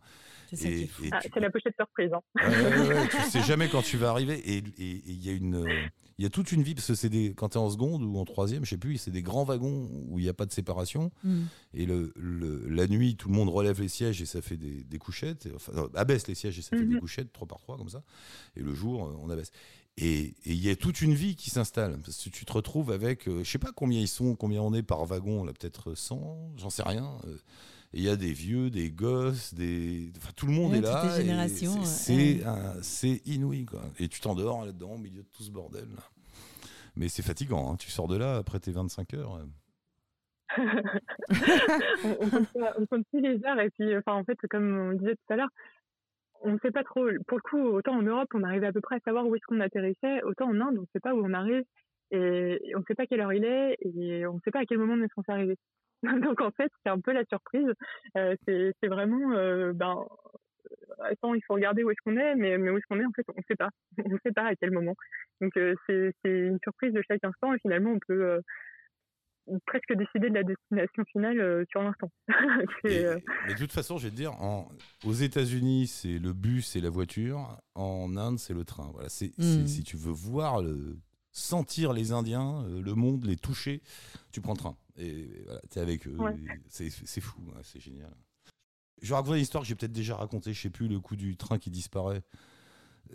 C'est 0.51 0.88
Ah, 1.12 1.19
tu- 1.21 1.39
la 1.39 1.50
pochette 1.50 1.75
surprise. 1.75 2.12
Hein. 2.13 2.21
Ouais, 2.35 2.43
ouais, 2.47 2.88
ouais, 2.95 3.07
tu 3.09 3.17
sais 3.31 3.41
jamais 3.41 3.69
quand 3.69 3.81
tu 3.81 3.97
vas 3.97 4.09
arriver 4.09 4.39
et 4.39 4.57
et- 4.57 4.62
et 4.77 5.01
il 5.07 5.25
y 5.25 5.29
a 5.29 5.33
une 5.33 5.65
il 6.19 6.23
y 6.23 6.27
a 6.27 6.29
toute 6.29 6.51
une 6.51 6.62
vie 6.62 6.75
parce 6.75 6.85
que 6.88 6.93
c'est 6.93 7.09
des 7.09 7.33
quand 7.33 7.50
tu 7.50 7.57
es 7.57 7.62
en 7.62 7.71
seconde 7.71 8.03
ou 8.03 8.17
en 8.19 8.25
troisième 8.25 8.63
je 8.63 8.69
sais 8.69 8.77
plus 8.77 8.97
c'est 8.97 9.09
des 9.09 9.23
grands 9.23 9.45
wagons 9.45 9.89
où 10.09 10.19
il 10.19 10.23
n'y 10.23 10.29
a 10.29 10.33
pas 10.33 10.45
de 10.45 10.51
séparation 10.51 11.12
Mhm. 11.23 11.47
et 11.73 11.85
le, 11.88 12.13
le- 12.15 12.67
la 12.69 12.85
nuit 12.85 13.15
tout 13.15 13.29
le 13.29 13.33
monde 13.33 13.50
relève 13.50 13.81
les 13.81 13.88
sièges 13.88 14.21
et 14.21 14.25
ça 14.27 14.43
fait 14.43 14.57
des, 14.57 14.83
des 14.83 14.97
couchettes 15.00 15.47
et- 15.47 15.55
enfin 15.55 15.71
non, 15.73 15.89
abaisse 15.95 16.27
les 16.27 16.35
sièges 16.35 16.59
et 16.59 16.62
ça 16.62 16.77
fait 16.77 16.83
des 16.85 16.93
Mhm. 16.93 17.00
couchettes 17.00 17.33
trois 17.33 17.47
par 17.47 17.57
trois 17.59 17.77
comme 17.83 17.91
ça 17.91 18.03
et 18.55 18.61
le 18.61 18.73
jour 18.73 19.05
euh, 19.05 19.15
on 19.21 19.29
abaisse 19.29 19.51
et 19.97 20.19
et 20.23 20.33
il 20.45 20.63
y 20.65 20.69
a 20.69 20.75
toute 20.75 21.01
une 21.01 21.13
vie 21.13 21.35
qui 21.35 21.49
s'installe 21.51 21.97
parce 22.03 22.23
que 22.23 22.29
tu 22.29 22.45
te 22.45 22.53
retrouves 22.53 22.91
avec 22.91 23.27
euh, 23.27 23.43
je 23.43 23.49
sais 23.51 23.59
pas 23.59 23.71
combien 23.75 23.99
ils 23.99 24.07
sont 24.07 24.35
combien 24.35 24.61
on 24.61 24.73
est 24.73 24.83
par 24.83 25.03
wagon 25.05 25.43
là 25.43 25.53
peut-être 25.53 25.93
100 25.95 26.53
j'en 26.57 26.69
sais 26.69 26.83
rien 26.83 27.11
euh, 27.25 27.37
il 27.95 28.01
y 28.01 28.09
a 28.09 28.15
des 28.15 28.33
vieux, 28.33 28.71
des 28.71 28.89
gosses, 28.89 29.53
des... 29.53 30.11
Enfin, 30.17 30.31
tout 30.35 30.47
le 30.47 30.51
monde 30.53 30.71
Ouais, 30.71 30.79
est 30.79 30.81
toutes 30.81 30.89
là. 30.91 31.03
les 31.13 31.13
et 31.13 31.21
générations, 31.27 31.83
c'est- 31.85 32.43
ouais. 32.43 33.21
Inouï, 33.27 33.65
quoi. 33.65 33.83
Et 33.99 34.07
tu 34.07 34.19
t'endors 34.19 34.65
là-dedans, 34.65 34.93
au 34.93 34.97
milieu 34.97 35.21
de 35.21 35.27
tout 35.31 35.43
ce 35.43 35.51
bordel. 35.51 35.85
là. 35.95 36.01
Mais 36.95 37.07
c'est 37.07 37.21
fatigant, 37.21 37.71
hein. 37.71 37.75
tu 37.75 37.91
sors 37.91 38.07
de 38.07 38.15
là 38.17 38.37
après 38.37 38.59
tes 38.59 38.71
25 38.71 39.13
heures. 39.13 39.39
on, 40.57 42.29
compte 42.29 42.47
pas- 42.53 42.73
on 42.79 42.85
compte 42.87 43.07
plus 43.09 43.21
les 43.21 43.43
heures 43.45 43.59
et 43.59 43.69
puis 43.69 43.95
enfin 43.97 44.13
en 44.13 44.23
fait 44.23 44.37
comme 44.49 44.75
on 44.77 44.93
disait 44.93 45.15
tout 45.15 45.33
à 45.33 45.35
l'heure 45.35 45.49
on 46.43 46.53
ne 46.53 46.59
sait 46.59 46.71
pas 46.71 46.83
trop. 46.83 47.07
Pour 47.27 47.38
le 47.38 47.41
coup 47.41 47.59
autant 47.59 47.95
en 47.95 48.01
Europe 48.01 48.29
on 48.33 48.43
arrivait 48.43 48.67
à 48.67 48.73
peu 48.73 48.81
près 48.81 48.95
à 48.95 49.00
savoir 49.00 49.27
où 49.27 49.35
est-ce 49.35 49.45
qu'on 49.47 49.59
atterrissait 49.59 50.23
autant 50.23 50.50
en 50.50 50.62
Inde 50.62 50.77
on 50.77 50.81
ne 50.81 50.88
sait 50.93 51.00
pas 51.00 51.13
où 51.13 51.25
on 51.25 51.33
arrive 51.33 51.63
et 52.12 52.73
on 52.75 52.79
ne 52.79 52.83
sait 52.88 52.95
pas 52.95 53.07
quelle 53.07 53.21
heure 53.21 53.33
il 53.33 53.43
est 53.43 53.77
et 53.81 54.27
on 54.27 54.35
ne 54.35 54.39
sait 54.41 54.51
pas 54.51 54.59
à 54.59 54.65
quel 54.65 54.77
moment 54.77 54.93
on 54.93 55.03
est 55.03 55.13
censé 55.15 55.31
arriver. 55.31 55.57
Donc 56.03 56.41
en 56.41 56.51
fait 56.51 56.71
c'est 56.83 56.89
un 56.89 57.00
peu 57.00 57.12
la 57.12 57.25
surprise. 57.25 57.71
Euh, 58.17 58.35
c'est 58.45 58.88
vraiment 58.88 59.33
euh, 59.33 59.73
ben 59.73 60.05
attends 61.00 61.33
il 61.33 61.41
faut 61.45 61.53
regarder 61.55 61.83
où 61.83 61.91
est-ce 61.91 62.01
qu'on 62.03 62.17
est 62.17 62.35
mais 62.35 62.57
mais 62.57 62.69
où 62.69 62.77
est-ce 62.77 62.85
qu'on 62.88 63.00
est 63.00 63.05
en 63.05 63.12
fait 63.12 63.25
on 63.29 63.38
ne 63.38 63.43
sait 63.47 63.55
pas. 63.55 63.69
On 64.05 64.09
ne 64.09 64.17
sait 64.23 64.31
pas 64.31 64.45
à 64.45 64.55
quel 64.55 64.71
moment. 64.71 64.95
Donc 65.41 65.55
euh, 65.57 65.75
c'est 65.88 66.13
c'est 66.23 66.47
une 66.47 66.59
surprise 66.63 66.93
de 66.93 67.01
chaque 67.07 67.23
instant 67.23 67.53
et 67.53 67.59
finalement 67.59 67.91
on 67.91 68.00
peut 68.00 68.25
euh, 68.25 68.41
presque 69.65 69.93
décider 69.93 70.29
de 70.29 70.33
la 70.35 70.43
destination 70.43 71.03
finale 71.12 71.39
euh, 71.39 71.63
sur 71.69 71.81
l'instant. 71.81 72.12
Et- 72.85 73.05
euh, 73.05 73.19
mais 73.47 73.53
de 73.53 73.59
toute 73.59 73.71
façon, 73.71 73.97
je 73.97 74.05
vais 74.05 74.12
te 74.12 74.15
dire, 74.15 74.33
en- 74.41 74.69
aux 75.05 75.13
États-Unis, 75.13 75.88
c'est 75.88 76.19
le 76.19 76.33
bus 76.33 76.75
et 76.75 76.81
la 76.81 76.89
voiture. 76.89 77.57
En 77.75 78.15
Inde, 78.17 78.39
c'est 78.39 78.53
le 78.53 78.63
train. 78.65 78.89
Voilà, 78.93 79.09
c'est 79.09 79.31
c'est- 79.38 79.63
Mm. 79.63 79.67
si 79.67 79.83
tu 79.83 79.97
veux 79.97 80.12
voir, 80.12 80.62
le, 80.62 80.97
sentir 81.31 81.93
les 81.93 82.12
Indiens, 82.12 82.63
euh, 82.65 82.81
le 82.81 82.93
monde, 82.93 83.25
les 83.25 83.35
toucher, 83.38 83.81
tu 84.31 84.39
prends 84.41 84.53
le 84.53 84.59
train. 84.59 84.77
Et 84.97 85.41
voilà, 85.45 85.62
tu 85.71 85.79
es 85.79 85.81
avec 85.81 86.07
eux. 86.07 86.15
Ouais. 86.17 86.35
C'est 86.69 86.89
c'est 86.89 87.21
fou, 87.21 87.41
ouais, 87.47 87.62
c'est 87.63 87.79
génial. 87.79 88.12
Je 89.01 89.09
vais 89.09 89.15
raconter 89.15 89.38
une 89.38 89.41
histoire 89.41 89.63
que 89.63 89.67
j'ai 89.67 89.75
peut-être 89.75 89.91
déjà 89.91 90.15
racontée, 90.15 90.53
je 90.53 90.62
sais 90.62 90.69
plus, 90.69 90.88
le 90.88 91.00
coup 91.00 91.15
du 91.15 91.35
train 91.35 91.57
qui 91.57 91.69
disparaît. 91.71 92.21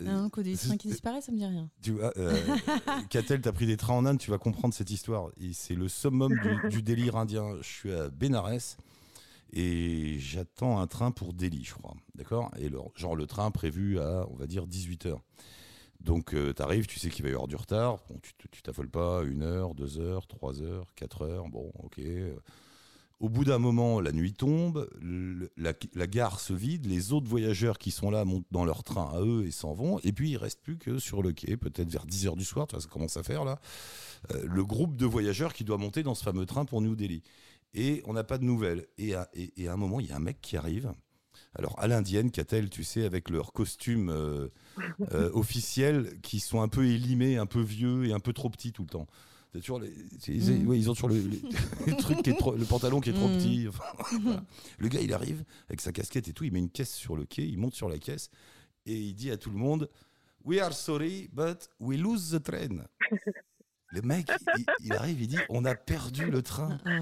Euh, 0.01 0.07
Un 0.25 0.29
trains 0.29 0.77
qui 0.77 0.89
disparaît, 0.89 1.21
ça 1.21 1.33
me 1.33 1.39
dit 1.39 1.45
rien. 1.47 1.69
tu 1.83 1.93
vois, 1.93 2.13
euh, 2.19 2.33
Catel, 3.11 3.41
t'as 3.41 3.53
pris 3.53 3.67
des 3.67 3.77
trains 3.77 3.95
en 3.95 4.07
Inde, 4.07 4.19
tu 4.19 4.31
vas 4.31 4.39
comprendre 4.39 4.73
cette 4.75 4.91
histoire. 4.91 5.31
Et 5.41 5.53
C'est 5.53 5.75
le 5.75 5.89
summum 5.89 6.39
du, 6.39 6.69
du 6.71 6.83
délire 6.83 7.17
indien. 7.17 7.57
Je 7.61 7.67
suis 7.69 7.93
à 7.93 8.09
Benares 8.09 8.77
et 9.53 10.19
j'attends 10.19 10.79
un 10.79 10.87
train 10.87 11.11
pour 11.11 11.33
Delhi, 11.33 11.65
je 11.65 11.75
crois. 11.75 11.95
D'accord? 12.15 12.51
Et 12.59 12.69
le, 12.69 12.79
genre 12.95 13.17
le 13.17 13.27
train 13.27 13.51
prévu 13.51 13.99
à, 13.99 14.27
on 14.31 14.35
va 14.37 14.47
dire, 14.47 14.67
18h. 14.67 15.17
Donc 16.01 16.31
tu 16.31 16.55
t'arrives, 16.55 16.87
tu 16.87 16.99
sais 17.01 17.11
qu'il 17.11 17.25
va 17.25 17.31
y 17.31 17.33
avoir 17.33 17.49
du 17.49 17.57
retard. 17.57 17.99
Bon, 18.09 18.21
tu 18.53 18.63
t'affoles 18.63 18.91
pas, 18.91 19.23
une 19.25 19.43
heure, 19.43 19.75
deux 19.75 19.99
heures, 19.99 20.27
trois 20.29 20.63
heures, 20.63 20.95
quatre 20.95 21.23
heures. 21.23 21.49
Bon, 21.49 21.73
ok. 21.83 22.01
Au 23.21 23.29
bout 23.29 23.45
d'un 23.45 23.59
moment, 23.59 24.01
la 24.01 24.13
nuit 24.13 24.33
tombe, 24.33 24.89
le- 25.01 25.51
la, 25.57 25.73
la 25.95 26.07
gare 26.07 26.39
se 26.39 26.53
vide, 26.53 26.87
les 26.87 27.13
autres 27.13 27.27
voyageurs 27.29 27.79
qui 27.79 27.91
sont 27.91 28.11
là 28.13 28.25
montent 28.25 28.47
dans 28.53 28.65
leur 28.65 28.85
train 28.85 29.11
à 29.13 29.21
eux 29.21 29.45
et 29.45 29.51
s'en 29.51 29.75
vont, 29.75 29.99
et 30.05 30.13
puis 30.13 30.31
il 30.31 30.37
reste 30.37 30.61
plus 30.63 30.79
que 30.79 31.01
sur 31.01 31.21
le 31.23 31.33
quai, 31.33 31.57
peut-être 31.57 31.91
vers 31.91 32.07
10h 32.07 32.37
du 32.37 32.45
soir, 32.45 32.69
tu 32.69 32.77
vois, 32.77 32.83
ça 32.83 32.89
commence 32.89 33.17
à 33.17 33.25
faire 33.25 33.45
là, 33.45 33.61
euh, 34.33 34.45
le 34.47 34.65
groupe 34.65 34.97
de 34.97 35.05
voyageurs 35.05 35.53
qui 35.53 35.65
doit 35.65 35.79
monter 35.79 36.05
dans 36.05 36.15
ce 36.15 36.23
fameux 36.23 36.47
train 36.47 36.65
pour 36.65 36.81
New 36.81 36.95
Delhi. 36.95 37.23
Et 37.75 38.03
on 38.07 38.13
n'a 38.13 38.25
pas 38.25 38.39
de 38.39 38.45
nouvelles. 38.45 38.87
Et 38.99 39.15
à, 39.15 39.29
et- 39.35 39.53
et 39.63 39.69
à 39.69 39.73
un 39.73 39.77
moment, 39.77 40.01
il 40.01 40.07
y 40.07 40.13
a 40.13 40.17
un 40.17 40.21
mec 40.21 40.41
qui 40.41 40.57
arrive. 40.57 40.93
Alors, 41.55 41.75
à 41.81 41.87
l'indienne, 41.89 42.31
qu'a-t-elle, 42.31 42.71
tu 42.71 42.85
sais, 42.85 43.05
avec 43.05 43.31
leurs 43.31 43.53
costumes 43.53 44.11
euh, 44.11 44.49
euh, 45.13 45.31
officiels 45.35 46.21
qui 46.23 46.41
sont 46.41 46.61
un 46.63 46.69
peu 46.69 46.87
élimés, 46.87 47.37
un 47.37 47.47
peu 47.47 47.61
vieux 47.61 48.07
et 48.07 48.13
un 48.13 48.21
peu 48.21 48.33
trop 48.33 48.49
petits 48.49 48.73
tout 48.73 48.83
le 48.83 48.89
temps. 48.89 49.07
T'as 49.53 49.61
toujours 49.61 49.81
les, 49.81 49.93
c'est- 50.21 50.33
ils, 50.35 50.63
Mm. 50.65 50.69
ouais, 50.69 50.79
ils 50.79 50.91
ont 50.91 50.95
toujours 50.95 51.09
le, 51.87 51.97
truc 51.97 52.23
qui 52.23 52.31
est 52.31 52.39
trop- 52.39 52.55
le 52.55 52.65
pantalon 52.65 53.01
qui 53.01 53.11
est 53.11 53.15
trop 53.15 53.29
Mm. 53.29 53.37
petit. 53.39 53.67
enfin, 53.69 53.85
voilà. 54.23 54.45
Le 54.79 54.89
gars, 54.89 55.01
il 55.01 55.13
arrive 55.15 55.45
avec 55.69 55.81
sa 55.81 55.93
casquette 55.93 56.29
et 56.29 56.33
tout, 56.33 56.45
il 56.45 56.53
met 56.53 56.59
une 56.59 56.71
caisse 56.71 56.95
sur 56.95 57.17
le 57.17 57.25
quai, 57.25 57.47
il 57.47 57.59
monte 57.59 57.75
sur 57.75 57.89
la 57.89 57.99
caisse 57.99 58.31
et 58.87 58.95
il 58.97 59.15
dit 59.15 59.31
à 59.31 59.37
tout 59.37 59.51
le 59.51 59.57
monde 59.57 59.89
We 60.45 60.61
are 60.61 60.73
sorry, 60.73 61.29
but 61.33 61.69
we 61.81 61.99
lose 61.99 62.31
the 62.31 62.43
train. 62.43 62.85
Le 63.91 64.03
mec, 64.03 64.31
il, 64.59 64.67
il 64.85 64.93
arrive, 64.93 65.21
il 65.23 65.29
dit 65.29 65.39
On 65.49 65.65
a 65.65 65.75
perdu 65.75 66.31
le 66.31 66.43
train. 66.43 66.79
Ah, 66.85 67.01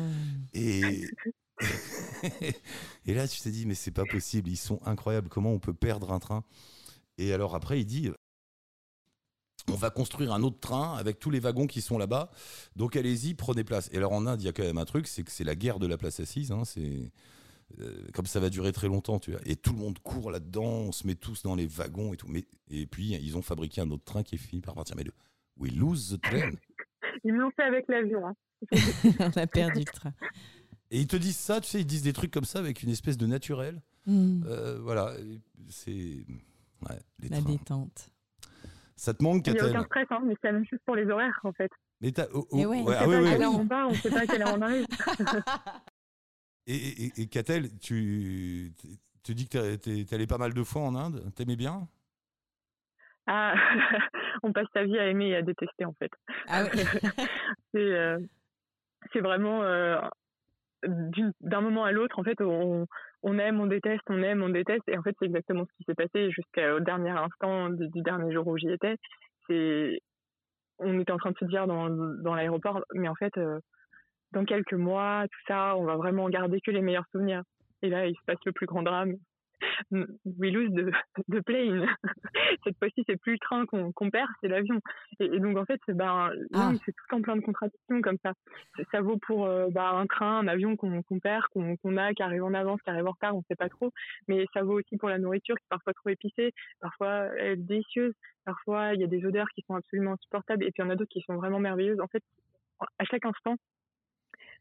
Et, 0.55 1.05
et 3.07 3.15
là, 3.15 3.27
tu 3.27 3.41
t'es 3.41 3.51
dit 3.51 3.67
Mais 3.67 3.75
c'est 3.75 3.91
pas 3.91 4.05
possible, 4.05 4.49
ils 4.49 4.57
sont 4.57 4.81
incroyables. 4.85 5.29
Comment 5.29 5.53
on 5.53 5.59
peut 5.59 5.75
perdre 5.75 6.13
un 6.13 6.19
train? 6.21 6.45
Et 7.19 7.33
alors 7.33 7.55
après, 7.57 7.81
il 7.81 7.87
dit 7.87 8.11
on 9.69 9.75
va 9.75 9.91
construire 9.91 10.33
un 10.33 10.43
autre 10.43 10.61
train 10.61 10.97
avec 10.97 11.19
tous 11.19 11.31
les 11.31 11.41
wagons 11.41 11.67
qui 11.67 11.81
sont 11.81 11.99
là-bas. 11.99 12.31
Donc 12.77 12.95
allez-y, 12.97 13.35
prenez 13.35 13.65
place. 13.65 13.89
Et 13.93 13.97
alors 13.97 14.13
en 14.13 14.27
Inde, 14.27 14.41
il 14.43 14.45
y 14.45 14.49
a 14.49 14.53
quand 14.53 14.63
même 14.63 14.79
un 14.79 14.85
truc, 14.85 15.07
c'est 15.07 15.23
que 15.25 15.31
c'est 15.33 15.45
la 15.45 15.55
guerre 15.57 15.79
de 15.79 15.87
la 15.87 15.97
place 15.97 16.21
assise. 16.21 16.53
hein, 16.53 16.65
c'est 16.65 17.11
euh, 17.81 18.07
comme 18.15 18.27
ça 18.27 18.39
va 18.39 18.49
durer 18.49 18.71
très 18.73 18.87
longtemps, 18.87 19.19
tu 19.19 19.33
vois. 19.33 19.41
Et 19.45 19.57
tout 19.57 19.73
le 19.73 19.79
monde 19.81 19.99
court 19.99 20.31
là-dedans, 20.31 20.63
on 20.65 20.93
se 20.93 21.05
met 21.07 21.17
tous 21.17 21.43
dans 21.43 21.57
les 21.57 21.67
wagons 21.67 22.13
et 22.13 22.17
tout. 22.17 22.29
Mais 22.29 22.45
et 22.71 22.87
puis 22.87 23.15
ils 23.15 23.37
ont 23.37 23.43
fabriqué 23.43 23.81
un 23.81 23.91
autre 23.91 24.05
train 24.05 24.23
qui 24.23 24.37
est 24.37 24.39
fini 24.39 24.61
par 24.61 24.75
partir. 24.75 24.95
Mais 24.97 25.05
le 25.05 25.13
we 25.59 25.73
lose 25.73 26.11
the 26.17 26.21
train. 26.23 26.51
Ils 27.25 27.33
me 27.33 27.41
l'ont 27.41 27.51
fait 27.51 27.63
avec 27.65 27.87
l'avion. 27.89 28.27
Hein. 28.27 28.37
On 29.19 29.37
a 29.41 29.47
perdu 29.47 29.81
le 29.81 29.85
train. 29.85 30.13
Et 30.93 31.01
ils 31.01 31.07
te 31.09 31.17
disent 31.17 31.37
ça, 31.37 31.61
tu 31.61 31.69
sais, 31.69 31.81
ils 31.81 31.87
disent 31.87 32.03
des 32.03 32.13
trucs 32.13 32.31
comme 32.31 32.45
ça 32.45 32.61
avec 32.61 32.83
une 32.85 32.91
espèce 32.91 33.17
de 33.17 33.27
naturel. 33.27 33.83
Hmm, 34.07 34.43
Euh, 34.47 34.79
voilà, 34.81 35.17
c'est 35.69 35.91
ouais, 36.89 37.01
La 37.29 37.41
trains. 37.41 37.51
détente. 37.51 38.11
Ça 38.97 39.13
te 39.13 39.23
manque, 39.23 39.47
Il 39.47 39.53
n'y 39.53 39.61
a 39.61 39.67
aucun 39.69 39.85
stress, 39.85 40.07
hein, 40.11 40.21
mais 40.25 40.35
c'est 40.41 40.49
la 40.49 40.55
même 40.55 40.67
chose 40.67 40.79
pour 40.87 40.97
les 40.97 41.07
horaires 41.07 41.39
en 41.45 41.53
fait. 41.53 41.71
Mais 42.01 42.13
t'as- 42.13 42.29
oh, 42.33 42.47
Eh 42.53 42.65
oh, 42.65 42.71
ouais. 42.71 42.81
On 42.81 42.85
ouais, 42.87 42.95
ne 42.95 42.97
ah 42.97 43.05
sait 43.05 43.07
oui, 43.07 43.37
oui. 43.39 43.45
on 43.47 43.67
part, 43.67 43.89
on 43.89 43.91
ne 43.91 43.97
sait 43.97 44.11
pas 44.11 44.21
à 44.21 44.27
quelle 44.27 44.43
heure 44.43 44.55
on 44.57 44.63
arrive. 44.63 44.87
Et, 46.69 47.05
et, 47.07 47.13
et 47.23 47.27
Catel, 47.29 47.79
tu, 47.79 48.73
tu 49.23 49.35
dis 49.37 49.49
que 49.49 49.77
t'es 49.77 50.13
allé 50.13 50.27
pas 50.27 50.37
mal 50.37 50.53
de 50.53 50.65
fois 50.65 50.83
en 50.83 50.97
Inde. 50.97 51.23
T'aimais 51.37 51.55
bien? 51.55 51.87
Ah, 53.29 53.55
on 54.43 54.53
passe 54.53 54.67
sa 54.73 54.85
vie 54.85 54.99
à 54.99 55.07
aimer 55.07 55.29
et 55.29 55.37
à 55.37 55.43
détester 55.43 55.85
en 55.85 55.93
fait. 55.95 56.11
Ah 56.49 56.65
ouais. 56.65 56.71
c'est 57.73 57.79
euh, 57.79 58.19
c'est 59.13 59.21
vraiment 59.21 59.63
euh, 59.63 60.01
d'un 61.41 61.61
moment 61.61 61.85
à 61.85 61.93
l'autre 61.93 62.19
en 62.19 62.25
fait 62.25 62.41
on, 62.41 62.87
on 63.23 63.39
aime 63.39 63.61
on 63.61 63.67
déteste 63.67 64.03
on 64.09 64.23
aime 64.23 64.43
on 64.43 64.49
déteste. 64.49 64.83
Et 64.89 64.97
en 64.97 65.03
fait 65.03 65.15
c'est 65.19 65.27
exactement 65.27 65.65
ce 65.65 65.73
qui 65.77 65.85
s'est 65.85 65.95
passé 65.95 66.31
jusqu'au 66.31 66.81
dernier 66.81 67.11
instant 67.11 67.71
du, 67.71 67.89
dernier 68.03 68.33
jour 68.33 68.47
où 68.47 68.57
j'y 68.57 68.71
étais. 68.71 68.97
C'est 69.49 69.99
on 70.79 71.01
était 71.01 71.13
en 71.13 71.19
train 71.19 71.31
de 71.31 71.39
se 71.39 71.47
dire 71.47 71.67
dans, 71.67 71.89
dans 71.89 72.35
l'aéroport 72.35 72.83
mais 72.95 73.09
en 73.09 73.15
fait 73.15 73.37
euh, 73.39 73.59
dans 74.33 74.45
quelques 74.45 74.75
mois 74.75 75.25
tout 75.31 75.41
ça 75.49 75.77
on 75.77 75.85
va 75.85 75.97
vraiment 75.97 76.29
garder 76.29 76.61
que 76.61 76.71
les 76.71 76.83
meilleurs 76.83 77.07
souvenirs. 77.13 77.43
Et 77.83 77.89
là 77.89 78.07
il 78.07 78.15
se 78.15 78.25
passe 78.27 78.39
le 78.45 78.53
plus 78.53 78.67
grand 78.67 78.83
drame 78.83 79.15
we 79.93 80.51
lose 80.51 80.71
the, 80.73 80.91
the 81.29 81.41
plane. 81.43 81.87
Cette 82.65 82.79
fois-ci, 82.79 83.05
c'est 83.07 83.17
plus 83.21 83.33
le 83.33 83.39
train 83.39 83.67
qu'on 83.67 83.93
qu'on 83.93 84.11
perd, 84.11 84.29
c'est 84.41 84.49
l'avion. 84.49 84.81
Et, 85.21 85.25
et 85.27 85.41
donc, 85.41 85.57
en 85.57 85.65
fait, 85.65 85.81
ben, 85.89 86.31
Ah. 86.55 86.73
c'est 86.85 86.93
tout 86.93 87.15
en 87.15 87.23
plein 87.23 87.37
de 87.37 87.41
contradictions 87.43 88.01
comme 88.01 88.19
ça. 88.25 88.33
Ça 88.93 89.01
vaut 89.01 89.19
pour 89.19 89.47
euh, 89.47 89.69
bah, 89.71 89.91
un 89.91 90.07
train, 90.07 90.39
un 90.41 90.49
avion 90.49 90.77
qu'on 90.77 91.03
qu'on 91.03 91.19
perd, 91.19 91.45
qu'on 91.53 91.77
qu'on 91.77 91.97
a, 91.97 92.13
qui 92.15 92.23
arrive 92.23 92.45
en 92.45 92.55
avance, 92.55 92.81
qui 92.83 92.91
arrive 92.91 93.07
en 93.07 93.13
retard, 93.13 93.37
on 93.37 93.43
sait 93.49 93.57
pas 93.57 93.69
trop. 93.69 93.93
Mais 94.29 94.47
ça 94.55 94.63
vaut 94.63 94.79
aussi 94.79 94.97
pour 94.97 95.09
la 95.09 95.19
nourriture 95.19 95.57
qui 95.57 95.65
est 95.65 95.69
parfois 95.71 95.93
trop 95.95 96.11
épicée, 96.11 96.53
parfois 96.81 97.29
délicieuse, 97.57 98.15
parfois 98.45 98.95
il 98.95 99.01
y 99.01 99.05
a 99.05 99.09
des 99.09 99.25
odeurs 99.25 99.49
qui 99.55 99.63
sont 99.67 99.75
absolument 99.75 100.13
insupportables, 100.13 100.65
et 100.65 100.71
puis 100.73 100.83
il 100.83 100.85
y 100.85 100.87
en 100.87 100.91
a 100.91 100.97
d'autres 100.97 101.11
qui 101.13 101.23
sont 101.23 101.37
vraiment 101.37 101.59
merveilleuses. 101.61 102.01
En 102.01 102.09
fait, 102.09 102.23
à 102.99 103.05
chaque 103.05 103.25
instant, 103.25 103.57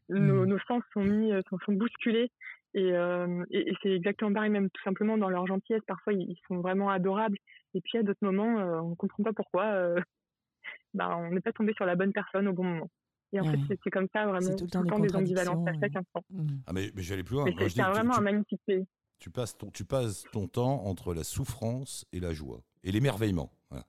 nos, 0.08 0.44
Mm. 0.44 0.48
nos 0.48 0.58
sens 0.60 0.82
sont 0.92 1.02
mis, 1.02 1.32
euh, 1.32 1.42
sont, 1.50 1.58
sont 1.64 1.72
bousculés. 1.72 2.30
Et, 2.76 2.92
euh, 2.92 3.44
et, 3.50 3.70
et 3.70 3.74
c'est 3.82 3.90
exactement 3.90 4.32
pareil, 4.32 4.50
même 4.50 4.68
tout 4.70 4.82
simplement 4.84 5.16
dans 5.18 5.28
leur 5.30 5.46
gentillesse. 5.46 5.82
Parfois, 5.86 6.12
ils, 6.12 6.30
ils 6.30 6.40
sont 6.46 6.60
vraiment 6.60 6.90
adorables. 6.90 7.38
Et 7.74 7.80
puis, 7.80 7.98
à 7.98 8.02
d'autres 8.02 8.24
moments, 8.24 8.58
euh, 8.58 8.80
on 8.82 8.90
ne 8.90 8.94
comprend 8.94 9.22
pas 9.24 9.32
pourquoi. 9.32 9.64
euh, 9.64 9.98
bah, 10.94 11.16
on 11.18 11.30
n'est 11.30 11.40
pas 11.40 11.52
tombé 11.52 11.72
sur 11.74 11.86
la 11.86 11.96
bonne 11.96 12.12
personne 12.12 12.46
au 12.48 12.52
bon 12.52 12.64
moment. 12.64 12.90
Et 13.32 13.40
en 13.40 13.44
Ouais. 13.44 13.52
fait, 13.66 13.76
c'est- 13.84 13.90
comme 13.90 14.06
ça, 14.14 14.24
vraiment, 14.26 14.40
C'est 14.40 14.56
tout 14.56 14.64
le 14.64 14.70
temps 14.70 14.98
des 15.00 15.08
des 15.08 15.16
ambivalences 15.16 15.66
à 15.66 15.72
chaque 15.80 15.96
instant. 15.96 16.22
Mm. 16.30 16.46
Ah, 16.66 16.72
mais, 16.72 16.90
mais 16.94 17.12
aller 17.12 17.24
plus 17.24 17.34
loin. 17.36 17.46
C'est 17.46 17.52
je 17.52 17.64
dis 17.64 17.72
c'est 17.74 17.82
que 17.82 17.86
tu- 17.86 17.92
vraiment 17.92 18.12
tu- 18.12 18.18
un 18.18 18.22
magnifique 18.22 18.60
pays. 18.66 18.86
tu 19.18 19.30
passes 19.30 19.56
ton, 19.58 19.70
tu 19.70 19.84
passes 19.84 20.24
ton 20.32 20.46
temps 20.46 20.84
entre 20.86 21.12
la 21.14 21.24
souffrance 21.24 22.04
et 22.12 22.20
la 22.20 22.32
joie 22.32 22.60
et 22.84 22.92
l'émerveillement. 22.92 23.50
voilà. 23.70 23.84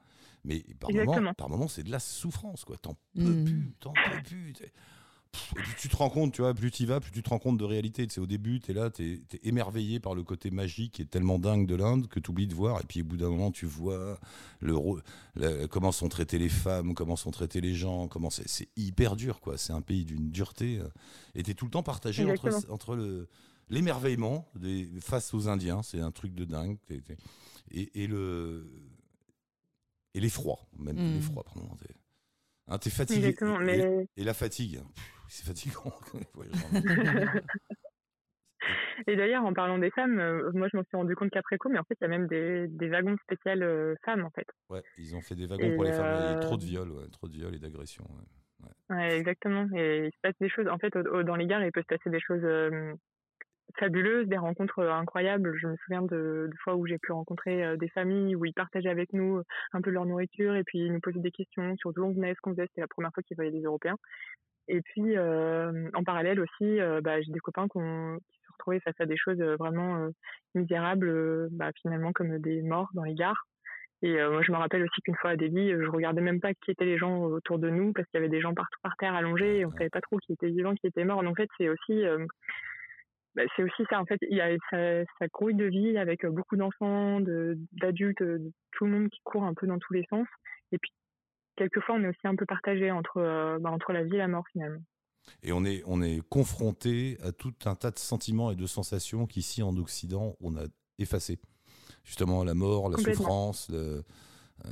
Mais 0.45 0.63
par 0.79 0.89
moment, 0.91 1.01
Exactement. 1.03 1.33
par 1.33 1.49
moment, 1.49 1.67
c'est 1.67 1.83
de 1.83 1.91
la 1.91 1.99
souffrance, 1.99 2.63
quoi. 2.65 2.77
T'en 2.77 2.95
peux 3.15 3.33
Mm. 3.35 3.43
plus, 3.43 3.73
t'en 3.79 3.93
peux 3.93 4.21
plus. 4.23 4.53
Et 5.57 5.61
puis 5.61 5.73
tu 5.79 5.89
te 5.89 5.95
rends 5.95 6.09
compte, 6.09 6.33
tu 6.33 6.41
vois, 6.41 6.53
plus 6.53 6.71
tu 6.71 6.83
y 6.83 6.85
vas, 6.85 6.99
plus 6.99 7.11
tu 7.11 7.21
te 7.23 7.29
rends 7.29 7.39
compte 7.39 7.57
de 7.57 7.63
réalité. 7.63 8.05
Tu 8.07 8.13
sais, 8.15 8.21
au 8.21 8.25
début, 8.25 8.59
tu 8.59 8.71
es 8.71 8.73
là, 8.73 8.89
tu 8.89 9.13
es, 9.33 9.39
émerveillé 9.47 9.99
par 9.99 10.15
le 10.15 10.23
côté 10.23 10.51
magique 10.51 10.99
et 10.99 11.05
tellement 11.05 11.39
dingue 11.39 11.67
de 11.67 11.75
l'Inde 11.75 12.07
que 12.07 12.19
tu 12.19 12.31
oublies 12.31 12.47
de 12.47 12.53
voir. 12.55 12.81
Et 12.81 12.83
puis 12.85 13.01
au 13.01 13.05
bout 13.05 13.17
d'un 13.17 13.29
moment, 13.29 13.51
tu 13.51 13.65
vois 13.65 14.19
le, 14.61 15.65
comment 15.67 15.91
sont 15.91 16.09
traitées 16.09 16.39
les 16.39 16.49
femmes, 16.49 16.93
comment 16.93 17.15
sont 17.15 17.31
traités 17.31 17.61
les 17.61 17.73
gens, 17.75 18.07
comment 18.07 18.29
c'est 18.29 18.67
hyper 18.75 19.15
dur, 19.15 19.39
quoi. 19.41 19.57
C'est 19.57 19.73
un 19.73 19.81
pays 19.81 20.05
d'une 20.05 20.29
dureté. 20.29 20.79
euh, 20.79 20.87
Et 21.35 21.43
tu 21.43 21.51
es 21.51 21.53
tout 21.53 21.65
le 21.65 21.71
temps 21.71 21.83
partagé 21.83 22.23
entre, 22.23 22.47
Exactement. 22.47 22.73
entre 22.73 22.95
le 22.95 23.27
l'émerveillement 23.69 24.47
face 25.01 25.33
aux 25.33 25.49
Indiens, 25.49 25.83
c'est 25.83 25.99
un 25.99 26.11
truc 26.11 26.33
de 26.33 26.45
dingue. 26.45 26.77
et, 27.71 28.03
et 28.03 28.07
le 28.07 28.65
et 30.13 30.19
l'effroi, 30.19 30.57
même 30.79 30.95
Mm. 30.95 31.13
l'effroi, 31.15 31.43
pardon. 31.43 31.69
T'es 31.79 31.93
hein, 32.67 32.77
t'es 32.79 32.89
fatigué. 32.89 33.35
Et- 34.15 34.21
et 34.21 34.23
la 34.23 34.33
fatigue, 34.33 34.79
pff, 34.95 35.11
c'est 35.29 35.45
fatigant. 35.45 35.93
Et 39.07 39.15
d'ailleurs, 39.15 39.45
en 39.45 39.53
parlant 39.53 39.77
des 39.77 39.91
femmes, 39.91 40.19
euh, 40.19 40.51
moi, 40.53 40.67
je 40.71 40.77
m'en 40.77 40.83
suis 40.83 40.97
rendu 40.97 41.15
compte 41.15 41.29
qu'après 41.29 41.57
coup, 41.57 41.69
mais 41.69 41.77
en 41.79 41.83
fait, 41.83 41.95
il 42.01 42.03
y 42.03 42.05
a 42.05 42.09
même 42.09 42.27
des, 42.27 42.67
des 42.67 42.89
wagons 42.89 43.15
spéciaux 43.23 43.61
euh, 43.61 43.95
femmes, 44.03 44.25
en 44.25 44.31
fait. 44.31 44.47
Ouais, 44.69 44.81
ils 44.97 45.15
ont 45.15 45.21
fait 45.21 45.35
des 45.35 45.45
wagons 45.45 45.63
Et, 45.63 45.75
pour 45.75 45.83
les 45.83 45.93
femmes. 45.93 46.07
Il 46.07 46.25
y 46.25 46.33
a 46.33 46.37
euh, 46.37 46.39
trop 46.41 46.57
de 46.57 46.63
viols, 46.63 46.91
ouais, 46.91 47.07
trop 47.11 47.27
de 47.27 47.33
viols 47.33 47.55
et 47.55 47.59
d'agressions. 47.59 48.05
ouais. 48.05 48.69
Ouais, 48.89 49.17
exactement. 49.19 49.67
Et 49.75 50.05
il 50.07 50.11
se 50.11 50.17
passe 50.21 50.35
des 50.39 50.49
choses. 50.49 50.67
En 50.67 50.77
fait, 50.79 50.95
au- 50.95 51.17
au- 51.19 51.23
dans 51.23 51.35
les 51.35 51.45
gares, 51.45 51.63
il 51.63 51.71
peut 51.71 51.81
se 51.81 51.87
passer 51.87 52.09
des 52.09 52.21
choses 52.21 52.43
euh, 52.43 52.93
fabuleuses, 53.77 54.27
des 54.27 54.37
rencontres 54.37 54.79
euh, 54.79 54.91
incroyables. 54.93 55.53
Je 55.57 55.67
me 55.67 55.75
souviens 55.83 56.01
de, 56.01 56.47
de 56.49 56.57
fois 56.63 56.75
où 56.75 56.87
j'ai 56.87 56.97
pu 56.97 57.11
rencontrer 57.11 57.63
euh, 57.65 57.77
des 57.77 57.89
familles 57.89 58.35
où 58.35 58.45
ils 58.45 58.53
partageaient 58.53 58.89
avec 58.89 59.11
nous 59.13 59.41
un 59.73 59.81
peu 59.81 59.89
leur 59.89 60.05
nourriture 60.05 60.55
et 60.55 60.63
puis 60.63 60.79
ils 60.79 60.91
nous 60.93 61.01
posaient 61.01 61.19
des 61.19 61.31
questions 61.31 61.75
sur 61.77 61.91
d'où 61.93 62.03
on 62.05 62.13
venait, 62.13 62.33
ce 62.33 62.39
qu'on 62.41 62.51
faisait. 62.51 62.67
C'était 62.67 62.81
la 62.81 62.87
première 62.87 63.11
fois 63.13 63.21
qu'ils 63.23 63.35
voyaient 63.35 63.51
des 63.51 63.63
Européens. 63.63 63.97
Et 64.67 64.81
puis, 64.81 65.17
euh, 65.17 65.89
en 65.93 66.03
parallèle 66.03 66.39
aussi, 66.39 66.79
euh, 66.79 67.01
bah, 67.01 67.21
j'ai 67.21 67.31
des 67.31 67.39
copains 67.39 67.67
qu'on- 67.67 68.17
qui 68.31 68.39
se 68.45 68.51
retrouvaient 68.53 68.79
face 68.81 68.99
à 68.99 69.05
des 69.05 69.17
choses 69.17 69.39
euh, 69.41 69.55
vraiment 69.57 70.09
misérables, 70.55 71.47
bah, 71.51 71.71
finalement 71.81 72.11
comme 72.13 72.37
des 72.39 72.61
morts 72.61 72.89
dans 72.93 73.03
les 73.03 73.13
gares. 73.15 73.45
Et 74.03 74.19
euh, 74.19 74.29
moi, 74.31 74.41
je 74.43 74.51
me 74.51 74.57
rappelle 74.57 74.83
aussi 74.83 75.01
qu'une 75.01 75.15
fois 75.15 75.31
à 75.31 75.35
Delhi, 75.35 75.71
je 75.71 75.89
regardais 75.89 76.21
même 76.21 76.39
pas 76.39 76.53
qui 76.53 76.71
étaient 76.71 76.85
les 76.85 76.97
gens 76.99 77.23
autour 77.23 77.57
de 77.57 77.69
nous 77.69 77.93
parce 77.93 78.07
qu'il 78.09 78.19
y 78.19 78.23
avait 78.23 78.29
des 78.29 78.41
gens 78.41 78.53
partout 78.53 78.79
par 78.83 78.95
terre 78.97 79.15
allongés 79.15 79.59
et 79.59 79.65
on 79.65 79.71
savait 79.71 79.89
pas 79.89 80.01
trop 80.01 80.17
qui 80.19 80.33
était 80.33 80.49
vivant, 80.49 80.75
qui 80.75 80.87
était 80.87 81.03
mort. 81.03 81.23
Donc, 81.23 81.31
en 81.31 81.35
fait, 81.35 81.49
c'est 81.57 81.69
aussi, 81.69 82.05
euh, 82.05 82.25
bah, 83.35 83.43
c'est 83.55 83.63
aussi 83.63 83.83
ça. 83.89 83.99
En 83.99 84.05
fait, 84.05 84.19
il 84.29 84.37
y 84.37 84.41
a 84.41 84.55
ça 84.71 85.27
grouille 85.33 85.55
de 85.55 85.65
vie 85.65 85.97
avec 85.97 86.25
beaucoup 86.27 86.57
d'enfants, 86.57 87.19
de- 87.21 87.57
d'adultes, 87.73 88.21
de, 88.21 88.51
tout 88.71 88.85
le 88.85 88.91
monde 88.91 89.09
qui 89.09 89.19
court 89.23 89.43
un 89.43 89.53
peu 89.55 89.65
dans 89.67 89.79
tous 89.79 89.93
les 89.93 90.05
sens. 90.09 90.27
Et 90.71 90.77
puis, 90.77 90.91
quelquefois, 91.57 91.95
on 91.95 92.03
est 92.03 92.07
aussi 92.07 92.25
un 92.25 92.35
peu 92.35 92.45
partagé 92.45 92.89
entre, 92.91 93.17
euh, 93.17 93.59
bah, 93.59 93.71
entre 93.71 93.91
la 93.91 94.03
vie 94.03 94.15
et 94.15 94.19
la 94.19 94.27
mort 94.29 94.45
finalement. 94.51 94.81
Et 95.43 95.51
on 95.51 95.65
est, 95.65 95.83
on 95.85 96.01
est 96.01 96.21
confronté 96.29 97.17
à 97.21 97.31
tout 97.33 97.53
un 97.65 97.75
tas 97.75 97.91
de 97.91 97.99
sentiments 97.99 98.49
et 98.51 98.55
de 98.55 98.65
sensations 98.65 99.25
qu'ici 99.27 99.61
en 99.61 99.75
Occident, 99.75 100.35
on 100.39 100.55
a 100.55 100.63
effacé. 100.99 101.39
Justement, 102.05 102.43
la 102.45 102.53
mort, 102.53 102.89
la 102.89 102.97
souffrance, 102.97 103.69
le, 103.69 104.03
euh, 104.65 104.69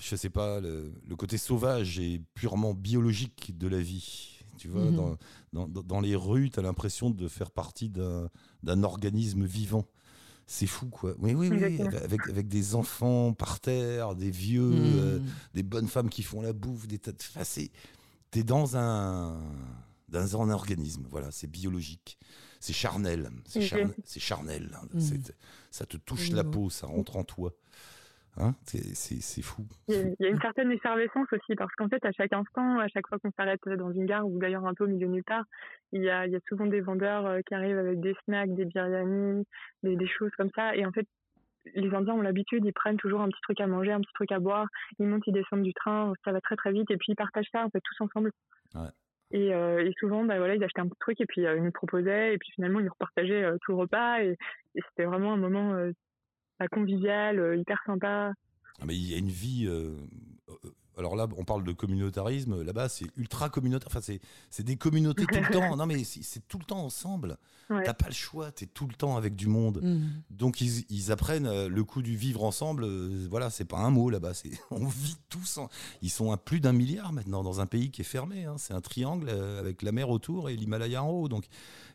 je 0.00 0.16
sais 0.16 0.30
pas, 0.30 0.60
le, 0.60 0.92
le 1.06 1.16
côté 1.16 1.36
sauvage 1.36 1.98
et 1.98 2.22
purement 2.34 2.72
biologique 2.72 3.56
de 3.58 3.68
la 3.68 3.78
vie. 3.80 4.34
Tu 4.56 4.68
vois, 4.68 4.84
Mhm. 4.86 4.96
dans, 4.96 5.16
dans, 5.52 5.68
dans- 5.68 5.82
dans 5.82 6.00
les 6.00 6.16
rues, 6.16 6.50
tu 6.50 6.58
as 6.58 6.62
l'impression 6.62 7.10
de 7.10 7.28
faire 7.28 7.50
partie 7.50 7.90
d'un 7.90 8.82
organisme 8.82 9.44
vivant. 9.44 9.84
C'est 10.50 10.66
fou, 10.66 10.86
quoi. 10.86 11.14
Oui, 11.18 11.34
oui, 11.34 11.50
oui. 11.50 11.78
Avec, 12.02 12.26
avec 12.26 12.48
des 12.48 12.74
enfants 12.74 13.34
par 13.34 13.60
terre, 13.60 14.14
des 14.14 14.30
vieux, 14.30 14.70
Mm. 14.70 14.98
euh, 14.98 15.18
des 15.52 15.62
bonnes 15.62 15.88
femmes 15.88 16.08
qui 16.08 16.22
font 16.22 16.40
la 16.40 16.54
bouffe, 16.54 16.86
des 16.88 16.98
tas 16.98 17.12
de. 17.12 17.18
Enfin, 17.20 17.44
c'est- 17.44 17.70
T'es 18.30 18.42
dans 18.44 18.76
un, 18.76 19.40
dans 20.08 20.40
un 20.42 20.50
organisme, 20.50 21.06
voilà, 21.10 21.30
c'est 21.30 21.46
biologique, 21.46 22.18
c'est 22.60 22.72
charnel, 22.74 23.30
c'est 23.46 24.20
charnel, 24.20 24.70
hein, 24.74 24.86
Mm. 24.94 25.00
c'est- 25.00 25.34
ça 25.70 25.84
te 25.86 25.96
touche 25.98 26.30
la 26.30 26.44
peau, 26.44 26.70
ça 26.70 26.86
rentre 26.86 27.16
en 27.16 27.24
toi. 27.24 27.52
Hein 28.40 28.54
c'est- 28.64 29.42
fou. 29.42 29.64
Il 29.88 30.14
y, 30.20 30.26
a, 30.26 30.28
une 30.28 30.40
certaine 30.40 30.70
effervescence 30.70 31.26
aussi 31.32 31.56
parce 31.56 31.74
qu'en 31.74 31.88
fait, 31.88 32.04
à 32.04 32.12
chaque 32.12 32.32
instant, 32.32 32.78
à 32.78 32.86
chaque 32.88 33.08
fois 33.08 33.18
qu'on 33.18 33.32
s'arrête 33.32 33.60
dans 33.68 33.90
une 33.90 34.06
gare 34.06 34.26
ou 34.26 34.38
d'ailleurs 34.38 34.64
un 34.64 34.74
peu 34.74 34.84
au 34.84 34.86
milieu 34.86 35.06
de 35.06 35.12
nulle 35.12 35.24
part, 35.24 35.44
il 35.92 36.02
y 36.02 36.10
a, 36.10 36.26
il 36.26 36.32
y 36.32 36.36
a 36.36 36.40
souvent 36.48 36.66
des 36.66 36.80
vendeurs 36.80 37.26
euh, 37.26 37.40
qui 37.46 37.54
arrivent 37.54 37.78
avec 37.78 38.00
des 38.00 38.14
snacks, 38.24 38.54
des 38.54 38.64
biryani, 38.64 39.44
des, 39.82 39.96
des 39.96 40.06
choses 40.06 40.30
comme 40.36 40.50
ça. 40.54 40.76
Et 40.76 40.86
en 40.86 40.92
fait, 40.92 41.06
les 41.74 41.92
Indiens 41.92 42.14
ont 42.14 42.22
l'habitude, 42.22 42.64
ils 42.64 42.72
prennent 42.72 42.96
toujours 42.96 43.20
un 43.20 43.28
petit 43.28 43.40
truc 43.42 43.60
à 43.60 43.66
manger, 43.66 43.90
un 43.90 44.00
petit 44.00 44.12
truc 44.14 44.30
à 44.30 44.38
boire, 44.38 44.66
ils 44.98 45.06
montent, 45.06 45.26
ils 45.26 45.32
descendent 45.32 45.62
du 45.62 45.74
train, 45.74 46.12
ça 46.24 46.32
va 46.32 46.40
très 46.40 46.56
très 46.56 46.72
vite 46.72 46.90
et 46.90 46.96
puis 46.96 47.12
ils 47.12 47.16
partagent 47.16 47.48
ça 47.52 47.64
en 47.64 47.70
fait 47.70 47.80
tous 47.80 48.04
ensemble. 48.04 48.30
Ouais. 48.74 48.88
Et, 49.30 49.52
euh, 49.52 49.84
et 49.84 49.92
souvent, 49.98 50.24
bah 50.24 50.38
voilà, 50.38 50.54
ils 50.54 50.64
achetaient 50.64 50.80
un 50.80 50.88
petit 50.88 51.00
truc 51.00 51.20
et 51.20 51.26
puis 51.26 51.44
euh, 51.44 51.56
ils 51.56 51.62
nous 51.62 51.72
proposaient 51.72 52.34
et 52.34 52.38
puis 52.38 52.50
finalement 52.54 52.80
ils 52.80 52.88
repartageaient 52.88 53.44
euh, 53.44 53.58
tout 53.62 53.72
le 53.72 53.78
repas 53.78 54.22
et, 54.22 54.38
et 54.74 54.80
c'était 54.88 55.04
vraiment 55.04 55.34
un 55.34 55.36
moment 55.36 55.74
convivial, 56.66 57.38
euh, 57.38 57.56
hyper 57.56 57.78
sympa. 57.86 58.32
Ah, 58.80 58.84
Mais 58.86 58.96
il 58.96 59.08
y 59.08 59.14
a 59.14 59.18
une 59.18 59.30
vie. 59.30 59.66
euh, 59.68 59.94
euh, 60.48 60.54
alors 60.96 61.14
là, 61.14 61.28
on 61.36 61.44
parle 61.44 61.62
de 61.62 61.70
communautarisme. 61.72 62.60
Là-bas, 62.62 62.88
c'est 62.88 63.06
ultra 63.16 63.48
communautaire. 63.50 63.86
Enfin, 63.88 64.00
c'est 64.00 64.20
c'est 64.50 64.64
des 64.64 64.74
communautés 64.76 65.26
tout 65.26 65.38
le 65.38 65.52
temps. 65.52 65.76
Non, 65.76 65.86
mais 65.86 66.02
c'est 66.02 66.24
c'est 66.24 66.46
tout 66.48 66.58
le 66.58 66.64
temps 66.64 66.84
ensemble. 66.84 67.36
Ouais. 67.70 67.84
T'as 67.84 67.94
pas 67.94 68.08
le 68.08 68.14
choix. 68.14 68.50
T'es 68.50 68.66
tout 68.66 68.88
le 68.88 68.94
temps 68.94 69.16
avec 69.16 69.36
du 69.36 69.46
monde. 69.46 69.80
Mm. 69.80 70.08
Donc 70.30 70.60
ils, 70.60 70.84
ils 70.90 71.12
apprennent 71.12 71.66
le 71.68 71.84
coup 71.84 72.02
du 72.02 72.16
vivre 72.16 72.42
ensemble. 72.42 72.84
voilà, 73.28 73.48
c'est 73.50 73.64
pas 73.66 73.78
un 73.78 73.90
mot 73.90 74.10
là-bas. 74.10 74.34
C'est 74.34 74.50
on 74.72 74.86
vit 74.88 75.16
tous. 75.28 75.58
en- 75.58 75.68
Ils 76.02 76.10
sont 76.10 76.32
à 76.32 76.36
plus 76.36 76.58
d'un 76.58 76.72
milliard 76.72 77.12
maintenant 77.12 77.44
dans 77.44 77.60
un 77.60 77.66
pays 77.66 77.92
qui 77.92 78.00
est 78.00 78.04
fermé. 78.04 78.46
hein. 78.46 78.56
C'est 78.58 78.74
un 78.74 78.80
triangle 78.80 79.28
avec 79.30 79.82
la 79.82 79.92
mer 79.92 80.10
autour 80.10 80.50
et 80.50 80.56
l'Himalaya 80.56 81.04
en 81.04 81.10
haut. 81.10 81.28
Donc 81.28 81.46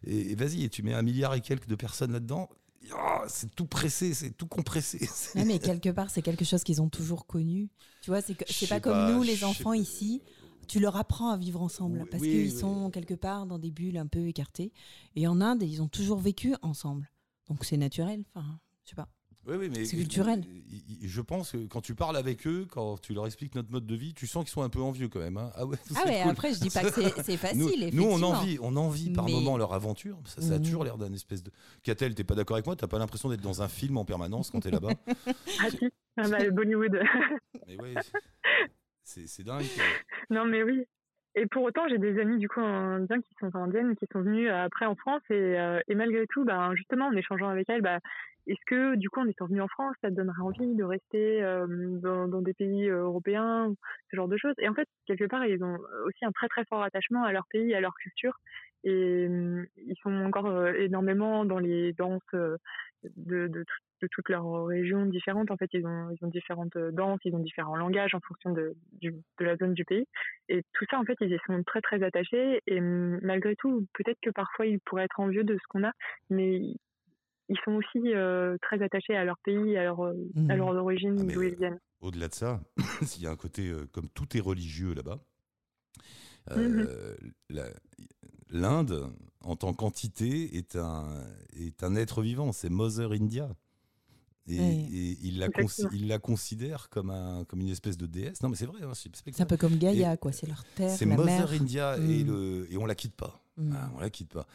et, 0.08 0.32
et 0.32 0.36
vas-y, 0.36 0.64
et 0.64 0.70
tu 0.70 0.82
mets 0.82 0.94
un 0.94 1.02
milliard 1.02 1.34
et 1.34 1.42
quelques 1.42 1.68
de 1.68 1.76
personnes 1.76 2.14
là-dedans. 2.14 2.50
Ah, 2.92 3.24
c'est 3.28 3.54
tout 3.56 3.66
pressé, 3.66 4.14
c'est 4.14 4.32
tout 4.32 4.48
compressé. 4.48 5.08
Ouais, 5.36 5.46
mais 5.46 5.60
quelque 5.60 5.90
part, 5.90 6.10
c'est 6.10 6.22
quelque 6.22 6.46
chose 6.46 6.64
qu'ils 6.64 6.82
ont 6.82 6.90
toujours 6.90 7.26
connu. 7.26 7.70
Tu 8.02 8.10
vois, 8.10 8.22
c'est 8.22 8.36
sais 8.52 8.68
pas 8.68 8.80
comme 8.80 8.94
pas, 8.94 9.12
nous, 9.12 9.24
les 9.24 9.44
enfants 9.44 9.72
pas. 9.72 9.78
ici. 9.78 10.22
Tu 10.68 10.80
leur 10.80 10.96
apprends 10.96 11.30
à 11.30 11.38
vivre 11.38 11.62
ensemble 11.62 12.00
Oui, 12.02 12.08
parce 12.10 12.22
oui, 12.22 12.30
qu'ils 12.30 12.54
oui. 12.54 12.60
sont 12.60 12.90
quelque 12.90 13.14
part 13.14 13.46
dans 13.46 13.60
des 13.60 13.72
bulles 13.72 13.98
un 13.98 14.08
peu 14.08 14.28
écartées. 14.28 14.72
Et 15.16 15.28
en 15.28 15.42
Inde, 15.42 15.64
ils 15.64 15.82
ont 15.82 15.88
toujours 15.90 16.20
vécu 16.20 16.56
ensemble. 16.62 17.10
Donc 17.50 17.66
c'est 17.66 17.76
naturel. 17.78 18.24
Enfin, 18.34 18.60
je 18.86 18.90
sais 18.92 18.96
pas. 18.96 19.10
Oui, 19.46 19.56
oui, 19.60 19.70
mais 19.70 19.84
C'est 19.84 19.98
culturel. 19.98 20.42
Je 21.02 21.20
pense 21.22 21.52
que 21.52 21.58
quand 21.68 21.82
tu 21.82 21.96
parles 21.96 22.16
avec 22.16 22.48
eux, 22.48 22.66
quand 22.72 23.00
tu 23.02 23.14
leur 23.14 23.26
expliques 23.26 23.56
notre 23.56 23.70
mode 23.72 23.86
de 23.86 23.96
vie, 23.96 24.14
tu 24.14 24.26
sens 24.26 24.46
qu'ils 24.46 24.54
sont 24.54 24.62
un 24.62 24.70
peu 24.70 24.80
envieux 24.82 25.10
quand 25.10 25.20
même. 25.20 25.36
hein. 25.38 25.52
Ah 25.56 25.66
ouais, 25.66 25.76
Ah 25.96 26.06
ouais, 26.06 26.22
cool. 26.22 26.32
après, 26.32 26.54
je 26.54 26.60
dis 26.62 26.70
pas 26.70 26.82
que 26.90 27.02
c'est- 27.24 27.36
facile. 27.38 27.60
Nous, 27.60 27.66
nous, 27.68 28.04
on 28.04 28.08
effectivement. 28.18 28.30
envie, 28.30 28.58
on 28.62 28.76
envie 28.78 29.10
par 29.10 29.26
Mais- 29.26 29.32
moment 29.34 29.58
leur 29.58 29.74
aventure. 29.74 30.18
Ça, 30.26 30.42
ça 30.42 30.54
a 30.54 30.58
Mhm. 30.60 30.64
toujours 30.64 30.84
l'air 30.86 30.98
d'un 30.98 31.12
espèce 31.12 31.44
de. 31.44 31.52
Catel, 31.84 32.16
t'es 32.16 32.24
pas 32.24 32.36
d'accord 32.36 32.56
avec 32.56 32.66
moi 32.66 32.76
T'as 32.78 32.88
pas 32.88 33.00
l'impression 33.00 33.28
d'être 33.30 33.42
dans 33.42 33.62
un 33.62 33.68
film 33.68 33.98
en 33.98 34.06
permanence 34.06 34.50
quand 34.50 34.62
t'es 34.62 34.72
là-bas 34.72 34.92
Ah 35.62 35.70
si, 35.70 35.90
ah 36.18 36.30
bah, 36.30 36.50
Bollywood. 36.50 36.98
Mais 37.68 37.78
ouais, 37.82 37.94
c'est 39.04 39.28
c'est 39.28 39.44
dingue. 39.44 39.66
quoi. 39.76 39.84
non 40.30 40.46
mais 40.46 40.64
oui. 40.64 40.84
Et 41.36 41.48
pour 41.48 41.64
autant, 41.64 41.88
j'ai 41.90 41.98
des 41.98 42.20
amis 42.20 42.38
du 42.38 42.48
coup 42.48 42.62
indiens 42.62 43.20
qui 43.22 43.34
sont 43.40 43.56
indiennes 43.56 43.96
qui 43.96 44.06
sont 44.12 44.22
venus 44.22 44.50
euh, 44.50 44.64
après 44.66 44.86
en 44.86 44.96
France 44.96 45.22
et, 45.32 45.34
euh, 45.60 45.80
et 45.88 45.96
malgré 45.96 46.28
tout, 46.28 46.46
ben 46.46 46.76
justement 46.76 47.08
en 47.08 47.16
échangeant 47.16 47.50
avec 47.50 47.68
elles, 47.70 47.82
bah, 47.82 48.00
est-ce 48.46 48.60
que 48.68 48.96
du 48.96 49.10
coup 49.10 49.20
en 49.20 49.28
étant 49.28 49.48
venu 49.48 49.62
en 49.62 49.68
France, 49.68 49.96
ça 50.02 50.10
te 50.10 50.16
donnerait 50.16 50.42
envie 50.42 50.76
de 50.76 50.84
rester 50.84 51.42
euh, 51.44 51.66
dans, 52.02 52.28
dans 52.28 52.42
des 52.42 52.54
pays 52.54 52.88
euh, 52.90 53.04
européens, 53.04 53.74
ce 54.12 54.16
genre 54.16 54.28
de 54.28 54.38
choses? 54.38 54.54
Et 54.60 54.70
en 54.70 54.76
fait, 54.76 54.88
quelque 55.08 55.26
part, 55.26 55.46
ils 55.46 55.64
ont 55.64 55.78
aussi 56.06 56.24
un 56.24 56.32
très 56.32 56.48
très 56.50 56.66
fort 56.66 56.84
attachement 56.84 57.24
à 57.24 57.32
leur 57.32 57.46
pays, 57.50 57.74
à 57.74 57.82
leur 57.82 57.96
culture. 57.96 58.38
Et 58.84 59.26
hum, 59.28 59.66
ils 59.78 59.96
sont 60.04 60.14
encore 60.14 60.48
euh, 60.48 60.74
énormément 60.74 61.46
dans 61.46 61.60
les 61.60 61.94
danses 61.94 62.22
de, 62.34 63.48
de, 63.48 63.64
tout- 63.64 63.84
de 64.04 64.08
toutes 64.12 64.30
leurs 64.30 64.66
régions 64.66 65.06
différentes. 65.06 65.50
En 65.50 65.58
fait, 65.58 65.70
ils 65.74 65.86
ont, 65.88 66.10
ils 66.12 66.24
ont 66.26 66.28
différentes 66.30 66.76
euh, 66.76 66.92
danses, 66.92 67.20
ils 67.24 67.34
ont 67.34 67.40
différents 67.40 67.76
langages 67.78 68.14
en 68.14 68.20
fonction 68.20 68.52
de, 68.52 68.76
du- 69.02 69.16
de 69.40 69.46
la 69.46 69.56
zone 69.56 69.74
du 69.74 69.86
pays. 69.86 70.06
Et 70.50 70.62
tout 70.74 70.86
ça, 70.92 71.00
en 71.00 71.06
fait, 71.06 71.16
ils 71.22 71.32
y 71.34 71.38
sont 71.48 71.64
très, 71.64 71.82
très 71.82 72.04
attachés. 72.04 72.62
Et 72.68 72.82
malgré 72.82 73.56
tout, 73.56 73.88
peut-être 73.94 74.20
que 74.22 74.30
parfois, 74.30 74.66
ils 74.66 74.80
pourraient 74.82 75.06
être 75.06 75.20
envieux 75.22 75.44
de 75.46 75.56
ce 75.56 75.68
qu'on 75.70 75.84
a, 75.86 75.92
mais 76.30 76.60
ils 77.50 77.58
sont 77.64 77.72
aussi 77.74 78.14
euh, 78.14 78.58
très 78.62 78.82
attachés 78.84 79.16
à 79.16 79.24
leur 79.24 79.38
pays, 79.40 79.78
à 79.78 79.84
leur, 79.84 80.04
euh, 80.06 80.14
à 80.50 80.56
leur 80.56 80.68
origine, 80.76 81.16
Ah, 81.30 81.34
d'où 81.34 81.42
ils 81.44 81.56
viennent. 81.56 81.80
Au-delà 82.02 82.28
de 82.28 82.34
ça, 82.34 82.60
s'il 83.04 83.24
y 83.24 83.28
a 83.28 83.32
un 83.32 83.38
côté, 83.38 83.70
euh, 83.70 83.86
comme 83.94 84.10
tout 84.10 84.36
est 84.36 84.42
religieux 84.42 84.94
là-bas, 84.94 85.20
euh, 86.52 87.16
la- 87.50 87.70
l'Inde, 88.50 89.10
en 89.42 89.56
tant 89.56 89.74
qu'entité, 89.74 90.58
est 90.58 90.76
un, 90.76 91.24
est 91.56 91.84
un 91.84 91.96
être 91.96 92.22
vivant. 92.22 92.52
C'est 92.52 92.70
Mother 92.70 93.12
India. 93.14 93.50
Et, 94.48 94.60
Ouais. 94.60 94.88
et 94.94 95.18
il, 95.24 95.40
la 95.40 95.48
il 95.94 96.08
considère 96.20 96.90
comme, 96.90 97.10
un, 97.12 97.46
comme 97.46 97.62
une 97.62 97.70
espèce 97.70 97.98
de 97.98 98.06
déesse. 98.06 98.42
Non, 98.44 98.50
mais 98.50 98.56
c'est 98.58 98.66
vrai. 98.66 98.82
hein, 98.84 98.92
c'est- 98.94 99.10
un 99.42 99.46
peu 99.46 99.56
comme 99.58 99.78
Gaïa, 99.78 100.14
Et 100.14 100.18
quoi. 100.18 100.32
C'est 100.34 100.48
leur 100.48 100.64
terre, 100.76 100.90
C'est 100.96 101.06
Mother. 101.06 101.62
India 101.62 101.98
et, 101.98 102.24
Mm. 102.24 102.28
le, 102.28 102.68
et 102.72 102.78
on 102.78 102.86
la 102.86 102.96
quitte 102.96 103.16
pas. 103.16 103.40
Mm. 103.56 103.74
Ah, 103.76 103.92
on 103.96 104.00
la 104.00 104.10
quitte 104.10 104.30
pas. 104.34 104.48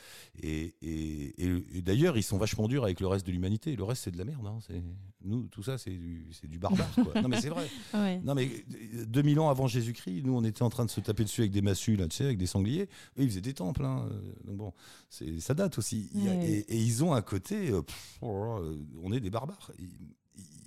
Et, 0.42 0.74
et- 0.82 1.44
et- 1.44 1.64
et 1.78 1.82
d'ailleurs, 1.82 2.16
ils 2.16 2.22
sont 2.24 2.36
vachement 2.38 2.66
durs 2.66 2.82
avec 2.82 2.98
le 3.00 3.06
reste 3.06 3.24
de 3.26 3.30
l'humanité. 3.32 3.76
Le 3.76 3.84
reste, 3.84 4.02
c'est 4.04 4.10
de 4.10 4.18
la 4.18 4.24
merde. 4.24 4.44
hein. 4.46 4.58
C'est- 4.66 4.82
Nous, 5.24 5.46
tout 5.48 5.62
ça, 5.62 5.78
c'est 5.78 5.90
du, 5.90 6.58
barbare. 6.58 6.92
Quoi. 6.94 7.04
non, 7.22 7.28
mais 7.28 7.40
c'est 7.40 7.48
vrai. 7.48 7.68
Ouais. 7.94 8.18
Non, 8.20 8.34
mais 8.34 8.48
euh, 8.94 9.04
2000 9.06 9.38
ans 9.40 9.50
avant 9.50 9.66
Jésus-Christ, 9.68 10.22
nous, 10.24 10.34
on 10.36 10.42
était 10.44 10.62
en 10.62 10.70
train 10.70 10.84
de 10.84 10.90
se 10.90 11.00
taper 11.00 11.22
dessus 11.24 11.42
avec 11.42 11.52
des 11.52 11.62
massues, 11.62 11.96
là, 11.96 12.08
tu 12.08 12.16
sais, 12.16 12.24
avec 12.24 12.38
des 12.38 12.46
sangliers. 12.46 12.88
Ils 13.16 13.28
faisaient 13.28 13.40
des 13.40 13.54
temples. 13.54 13.84
hein. 13.84 14.08
Donc 14.44 14.56
bon, 14.56 14.72
ça 15.10 15.54
date 15.54 15.78
aussi. 15.78 16.10
Il 16.14 16.28
a- 16.28 16.34
et, 16.44 16.64
ils 16.68 17.04
ont 17.04 17.12
un 17.14 17.22
côté, 17.22 17.70
euh, 17.70 17.82
pff, 17.82 18.18
oh 18.22 18.58
euh, 18.60 18.76
on 19.02 19.12
est 19.12 19.20
des 19.20 19.30
barbares. 19.30 19.70
Ils, 19.78 19.90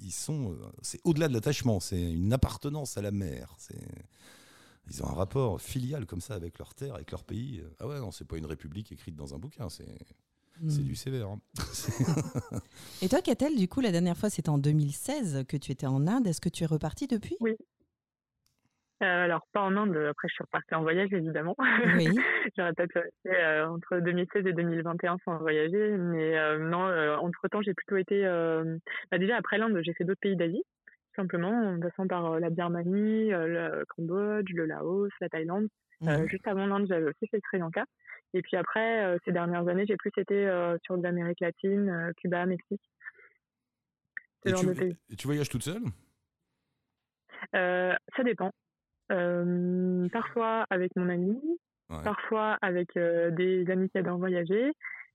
ils 0.03 0.11
sont, 0.11 0.51
euh, 0.53 0.55
c'est 0.81 0.99
au-delà 1.03 1.27
de 1.27 1.33
l'attachement, 1.33 1.79
c'est 1.79 2.01
une 2.11 2.33
appartenance 2.33 2.97
à 2.97 3.01
la 3.01 3.11
mer. 3.11 3.55
C'est, 3.57 3.75
ils 4.89 5.03
ont 5.03 5.07
un 5.07 5.13
rapport 5.13 5.61
filial 5.61 6.05
comme 6.05 6.21
ça 6.21 6.33
avec 6.35 6.57
leur 6.59 6.73
terre, 6.73 6.95
avec 6.95 7.11
leur 7.11 7.23
pays. 7.23 7.63
Ah 7.79 7.87
ouais, 7.87 7.99
non, 7.99 8.11
c'est 8.11 8.27
pas 8.27 8.37
une 8.37 8.45
république 8.45 8.91
écrite 8.91 9.15
dans 9.15 9.33
un 9.35 9.37
bouquin, 9.39 9.69
c'est, 9.69 9.85
c'est 10.67 10.81
Mm. 10.81 10.85
du 10.85 10.95
sévère. 10.95 11.27
hein. 11.29 11.39
Et 13.01 13.07
toi, 13.09 13.21
Catel, 13.21 13.55
du 13.57 13.67
coup, 13.67 13.81
la 13.81 13.91
dernière 13.91 14.17
fois, 14.17 14.29
c'était 14.29 14.49
en 14.49 14.57
2016 14.57 15.45
que 15.47 15.57
tu 15.57 15.71
étais 15.71 15.87
en 15.87 16.05
Inde. 16.07 16.27
Est-ce 16.27 16.41
que 16.41 16.49
tu 16.49 16.63
es 16.63 16.67
reparti 16.67 17.07
depuis? 17.07 17.37
Oui. 17.39 17.55
Euh, 19.03 19.05
alors, 19.25 19.47
pas 19.51 19.61
en 19.63 19.75
Inde, 19.77 19.97
après 19.97 20.27
je 20.27 20.33
suis 20.35 20.43
repartie 20.43 20.75
en 20.75 20.83
voyage 20.83 21.11
évidemment. 21.11 21.55
Oui. 21.95 22.05
J'aurais 22.57 22.73
pas 22.73 22.85
pu 22.85 22.99
rester 22.99 23.35
euh, 23.35 23.67
entre 23.69 23.97
2016 23.99 24.45
et 24.45 24.53
2021 24.53 25.17
sans 25.25 25.37
voyager, 25.39 25.97
mais 25.97 26.37
euh, 26.37 26.59
non, 26.59 26.83
entre 27.19 27.47
temps 27.47 27.63
j'ai 27.63 27.73
plutôt 27.73 27.97
été. 27.97 28.23
euh, 28.27 28.77
bah, 29.09 29.17
déjà 29.17 29.37
après 29.37 29.57
l'Inde, 29.57 29.79
j'ai 29.81 29.93
fait 29.93 30.03
d'autres 30.03 30.19
pays 30.21 30.35
d'Asie, 30.35 30.61
simplement, 31.15 31.51
en 31.51 31.79
passant 31.79 32.07
par 32.07 32.33
euh, 32.33 32.39
la 32.39 32.49
Birmanie, 32.49 33.33
euh, 33.33 33.47
le 33.79 33.85
Cambodge, 33.85 34.51
le 34.53 34.65
Laos, 34.65 35.09
la 35.19 35.29
Thaïlande. 35.29 35.67
Euh, 36.03 36.17
Mhm. 36.17 36.29
juste 36.29 36.47
avant 36.47 36.65
l'Inde, 36.65 36.87
j'avais 36.87 37.05
aussi 37.05 37.27
fait 37.27 37.37
le 37.37 37.41
Sri 37.45 37.59
Lanka. 37.59 37.85
Et 38.33 38.41
puis 38.41 38.57
après, 38.57 39.17
ces 39.25 39.31
dernières 39.31 39.67
années, 39.67 39.85
j'ai 39.85 39.97
plus 39.97 40.11
été 40.17 40.49
sur 40.83 40.95
l'Amérique 40.97 41.41
latine, 41.41 42.11
Cuba, 42.17 42.45
Mexique. 42.45 42.81
Et 44.45 44.53
tu, 44.53 44.69
et 44.71 45.15
voyages 45.25 45.49
toute 45.49 45.63
seule? 45.63 45.83
Euh, 47.55 47.93
ça 48.15 48.23
dépend. 48.23 48.51
Euh, 49.11 50.07
parfois 50.09 50.65
avec 50.69 50.95
mon 50.95 51.09
ami, 51.09 51.39
Ouais. 51.89 52.03
parfois 52.03 52.57
avec 52.61 52.95
euh, 52.95 53.31
des 53.31 53.69
amis 53.69 53.89
qui 53.89 53.97
adorent 53.97 54.17
voyager 54.17 54.71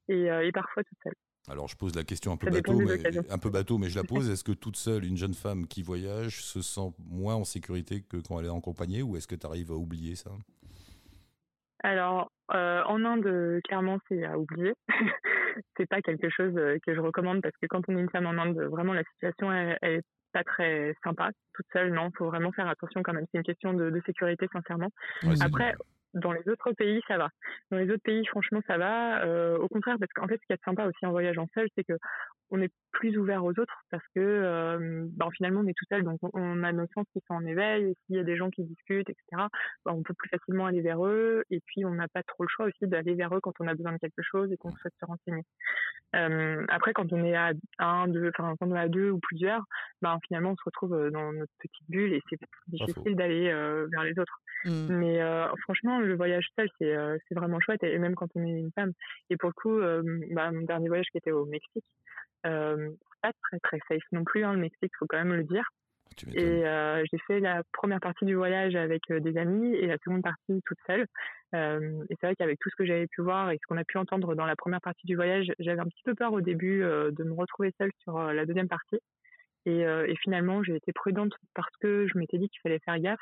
et, 0.08 0.24
et 0.26 0.52
parfois 0.52 0.84
toute 0.84 0.98
seule. 1.02 1.14
Alors 1.48 1.68
je 1.68 1.76
pose 1.76 1.94
la 1.94 2.04
question 2.04 2.32
un 2.32 2.36
peu 2.36 2.50
bateau, 2.50 2.78
mais, 2.78 2.92
occasions. 2.92 3.22
un 3.30 3.38
peu 3.38 3.50
bateau, 3.50 3.78
mais 3.78 3.88
je 3.88 3.96
la 3.96 4.04
pose. 4.04 4.30
Est-ce 4.30 4.44
que 4.44 4.52
toute 4.52 4.76
seule, 4.76 5.04
une 5.04 5.16
jeune 5.16 5.34
femme 5.34 5.66
qui 5.66 5.82
voyage 5.82 6.42
se 6.42 6.62
sent 6.62 6.92
moins 6.98 7.34
en 7.34 7.44
sécurité 7.44 8.02
que 8.02 8.16
quand 8.16 8.40
elle 8.40 8.46
est 8.46 8.56
accompagnée, 8.56 9.02
ou 9.02 9.16
est-ce 9.16 9.28
que 9.28 9.36
tu 9.36 9.46
arrives 9.46 9.70
à 9.70 9.74
oublier 9.76 10.16
ça? 10.16 10.30
Alors, 11.82 12.32
euh, 12.52 12.82
en 12.84 13.04
Inde, 13.04 13.26
euh, 13.26 13.60
clairement, 13.62 13.98
c'est 14.08 14.24
à 14.24 14.38
oublier. 14.38 14.72
c'est 15.76 15.86
pas 15.86 16.00
quelque 16.00 16.28
chose 16.30 16.52
euh, 16.56 16.78
que 16.84 16.94
je 16.94 17.00
recommande 17.00 17.42
parce 17.42 17.54
que 17.60 17.66
quand 17.66 17.82
on 17.88 17.96
est 17.96 18.00
une 18.00 18.10
femme 18.10 18.26
en 18.26 18.42
Inde, 18.42 18.58
vraiment, 18.70 18.92
la 18.92 19.04
situation, 19.14 19.52
elle, 19.52 19.78
elle 19.82 19.92
est 19.98 20.02
pas 20.32 20.42
très 20.42 20.94
sympa. 21.04 21.30
Toute 21.54 21.66
seule, 21.72 21.92
non, 21.92 22.10
faut 22.16 22.26
vraiment 22.26 22.52
faire 22.52 22.68
attention 22.68 23.02
quand 23.02 23.12
même. 23.12 23.26
C'est 23.30 23.38
une 23.38 23.44
question 23.44 23.72
de, 23.72 23.90
de 23.90 24.02
sécurité, 24.04 24.48
sincèrement. 24.52 24.90
Ouais, 25.22 25.40
Après. 25.40 25.74
Dans 26.16 26.32
les 26.32 26.48
autres 26.48 26.72
pays, 26.72 27.00
ça 27.06 27.18
va. 27.18 27.28
Dans 27.70 27.78
les 27.78 27.90
autres 27.90 28.02
pays, 28.02 28.24
franchement, 28.26 28.60
ça 28.66 28.78
va. 28.78 29.22
Euh, 29.24 29.58
au 29.58 29.68
contraire, 29.68 29.96
parce 30.00 30.12
qu'en 30.12 30.26
fait, 30.26 30.40
ce 30.40 30.46
qui 30.46 30.52
est 30.52 30.64
sympa 30.64 30.84
aussi 30.86 31.06
en 31.06 31.10
voyageant 31.10 31.46
seul, 31.54 31.68
c'est 31.76 31.84
que 31.84 31.98
on 32.50 32.60
est 32.60 32.72
plus 32.92 33.18
ouvert 33.18 33.44
aux 33.44 33.50
autres 33.50 33.84
parce 33.90 34.04
que 34.14 34.20
euh, 34.20 35.06
ben, 35.10 35.28
finalement, 35.36 35.60
on 35.60 35.66
est 35.66 35.76
tout 35.76 35.84
seul, 35.88 36.02
donc 36.02 36.18
on, 36.22 36.30
on 36.32 36.62
a 36.62 36.72
nos 36.72 36.86
sens 36.94 37.04
qui 37.12 37.20
sont 37.26 37.34
en 37.34 37.44
éveil. 37.44 37.90
Et 37.90 37.94
s'il 38.06 38.16
y 38.16 38.18
a 38.18 38.24
des 38.24 38.36
gens 38.36 38.50
qui 38.50 38.64
discutent, 38.64 39.10
etc., 39.10 39.42
ben, 39.84 39.92
on 39.92 40.02
peut 40.02 40.14
plus 40.14 40.28
facilement 40.30 40.66
aller 40.66 40.80
vers 40.80 41.04
eux. 41.04 41.44
Et 41.50 41.60
puis, 41.60 41.84
on 41.84 41.90
n'a 41.90 42.08
pas 42.08 42.22
trop 42.22 42.44
le 42.44 42.48
choix 42.48 42.66
aussi 42.66 42.86
d'aller 42.86 43.14
vers 43.14 43.34
eux 43.34 43.40
quand 43.40 43.52
on 43.60 43.66
a 43.66 43.74
besoin 43.74 43.92
de 43.92 43.98
quelque 43.98 44.22
chose 44.22 44.50
et 44.52 44.56
qu'on 44.56 44.72
souhaite 44.72 44.94
se 44.98 45.06
renseigner. 45.06 45.42
Euh, 46.14 46.64
après, 46.68 46.92
quand 46.92 47.12
on 47.12 47.24
est 47.24 47.34
à 47.34 47.52
un, 47.78 48.08
deux, 48.08 48.30
enfin, 48.36 48.54
quand 48.58 48.68
on 48.68 48.76
est 48.76 48.80
à 48.80 48.88
deux 48.88 49.10
ou 49.10 49.18
plusieurs, 49.18 49.64
ben, 50.02 50.18
finalement, 50.26 50.52
on 50.52 50.56
se 50.56 50.64
retrouve 50.64 51.10
dans 51.10 51.32
notre 51.32 51.52
petite 51.58 51.90
bulle 51.90 52.12
et 52.12 52.22
c'est 52.30 52.38
difficile 52.68 53.16
d'aller 53.16 53.48
euh, 53.50 53.86
vers 53.90 54.04
les 54.04 54.18
autres. 54.18 54.40
Mm. 54.66 54.96
Mais 54.96 55.20
euh, 55.20 55.46
franchement, 55.62 56.00
le 56.00 56.16
voyage 56.16 56.48
seul, 56.56 56.68
c'est 56.78 56.94
euh, 56.94 57.16
c'est 57.28 57.34
vraiment 57.34 57.60
chouette, 57.60 57.82
et 57.82 57.98
même 57.98 58.14
quand 58.14 58.28
on 58.34 58.42
est 58.44 58.58
une 58.58 58.72
femme. 58.72 58.92
Et 59.30 59.36
pour 59.36 59.50
le 59.50 59.54
coup, 59.54 59.78
euh, 59.78 60.02
bah, 60.32 60.50
mon 60.50 60.62
dernier 60.62 60.88
voyage 60.88 61.06
qui 61.12 61.18
était 61.18 61.32
au 61.32 61.46
Mexique, 61.46 61.84
pas 63.22 63.32
très 63.42 63.58
très 63.60 63.78
safe 63.88 64.04
non 64.12 64.24
plus, 64.24 64.44
hein, 64.44 64.52
le 64.52 64.60
Mexique, 64.60 64.92
faut 64.98 65.06
quand 65.08 65.18
même 65.18 65.34
le 65.34 65.44
dire. 65.44 65.64
Et 66.34 66.66
euh, 66.66 67.04
j'ai 67.10 67.18
fait 67.26 67.40
la 67.40 67.62
première 67.72 68.00
partie 68.00 68.24
du 68.24 68.34
voyage 68.34 68.74
avec 68.74 69.02
euh, 69.10 69.20
des 69.20 69.36
amis 69.36 69.74
et 69.74 69.86
la 69.86 69.98
seconde 69.98 70.22
partie 70.22 70.62
toute 70.64 70.78
seule. 70.86 71.06
Euh, 71.54 72.02
et 72.08 72.16
c'est 72.18 72.26
vrai 72.26 72.36
qu'avec 72.36 72.58
tout 72.58 72.70
ce 72.70 72.76
que 72.76 72.86
j'avais 72.86 73.06
pu 73.06 73.20
voir 73.20 73.50
et 73.50 73.58
ce 73.58 73.66
qu'on 73.68 73.76
a 73.76 73.84
pu 73.84 73.98
entendre 73.98 74.34
dans 74.34 74.46
la 74.46 74.56
première 74.56 74.80
partie 74.80 75.06
du 75.06 75.14
voyage, 75.14 75.52
j'avais 75.58 75.80
un 75.80 75.84
petit 75.86 76.02
peu 76.04 76.14
peur 76.14 76.32
au 76.32 76.40
début 76.40 76.82
euh, 76.82 77.10
de 77.10 77.22
me 77.22 77.34
retrouver 77.34 77.72
seule 77.78 77.90
sur 78.02 78.16
euh, 78.16 78.32
la 78.32 78.46
deuxième 78.46 78.68
partie. 78.68 78.98
Et, 79.66 79.84
euh, 79.84 80.06
et 80.06 80.16
finalement, 80.16 80.62
j'ai 80.62 80.76
été 80.76 80.92
prudente 80.92 81.34
parce 81.54 81.74
que 81.80 82.06
je 82.06 82.18
m'étais 82.18 82.38
dit 82.38 82.48
qu'il 82.48 82.60
fallait 82.62 82.78
faire 82.78 82.98
gaffe, 82.98 83.20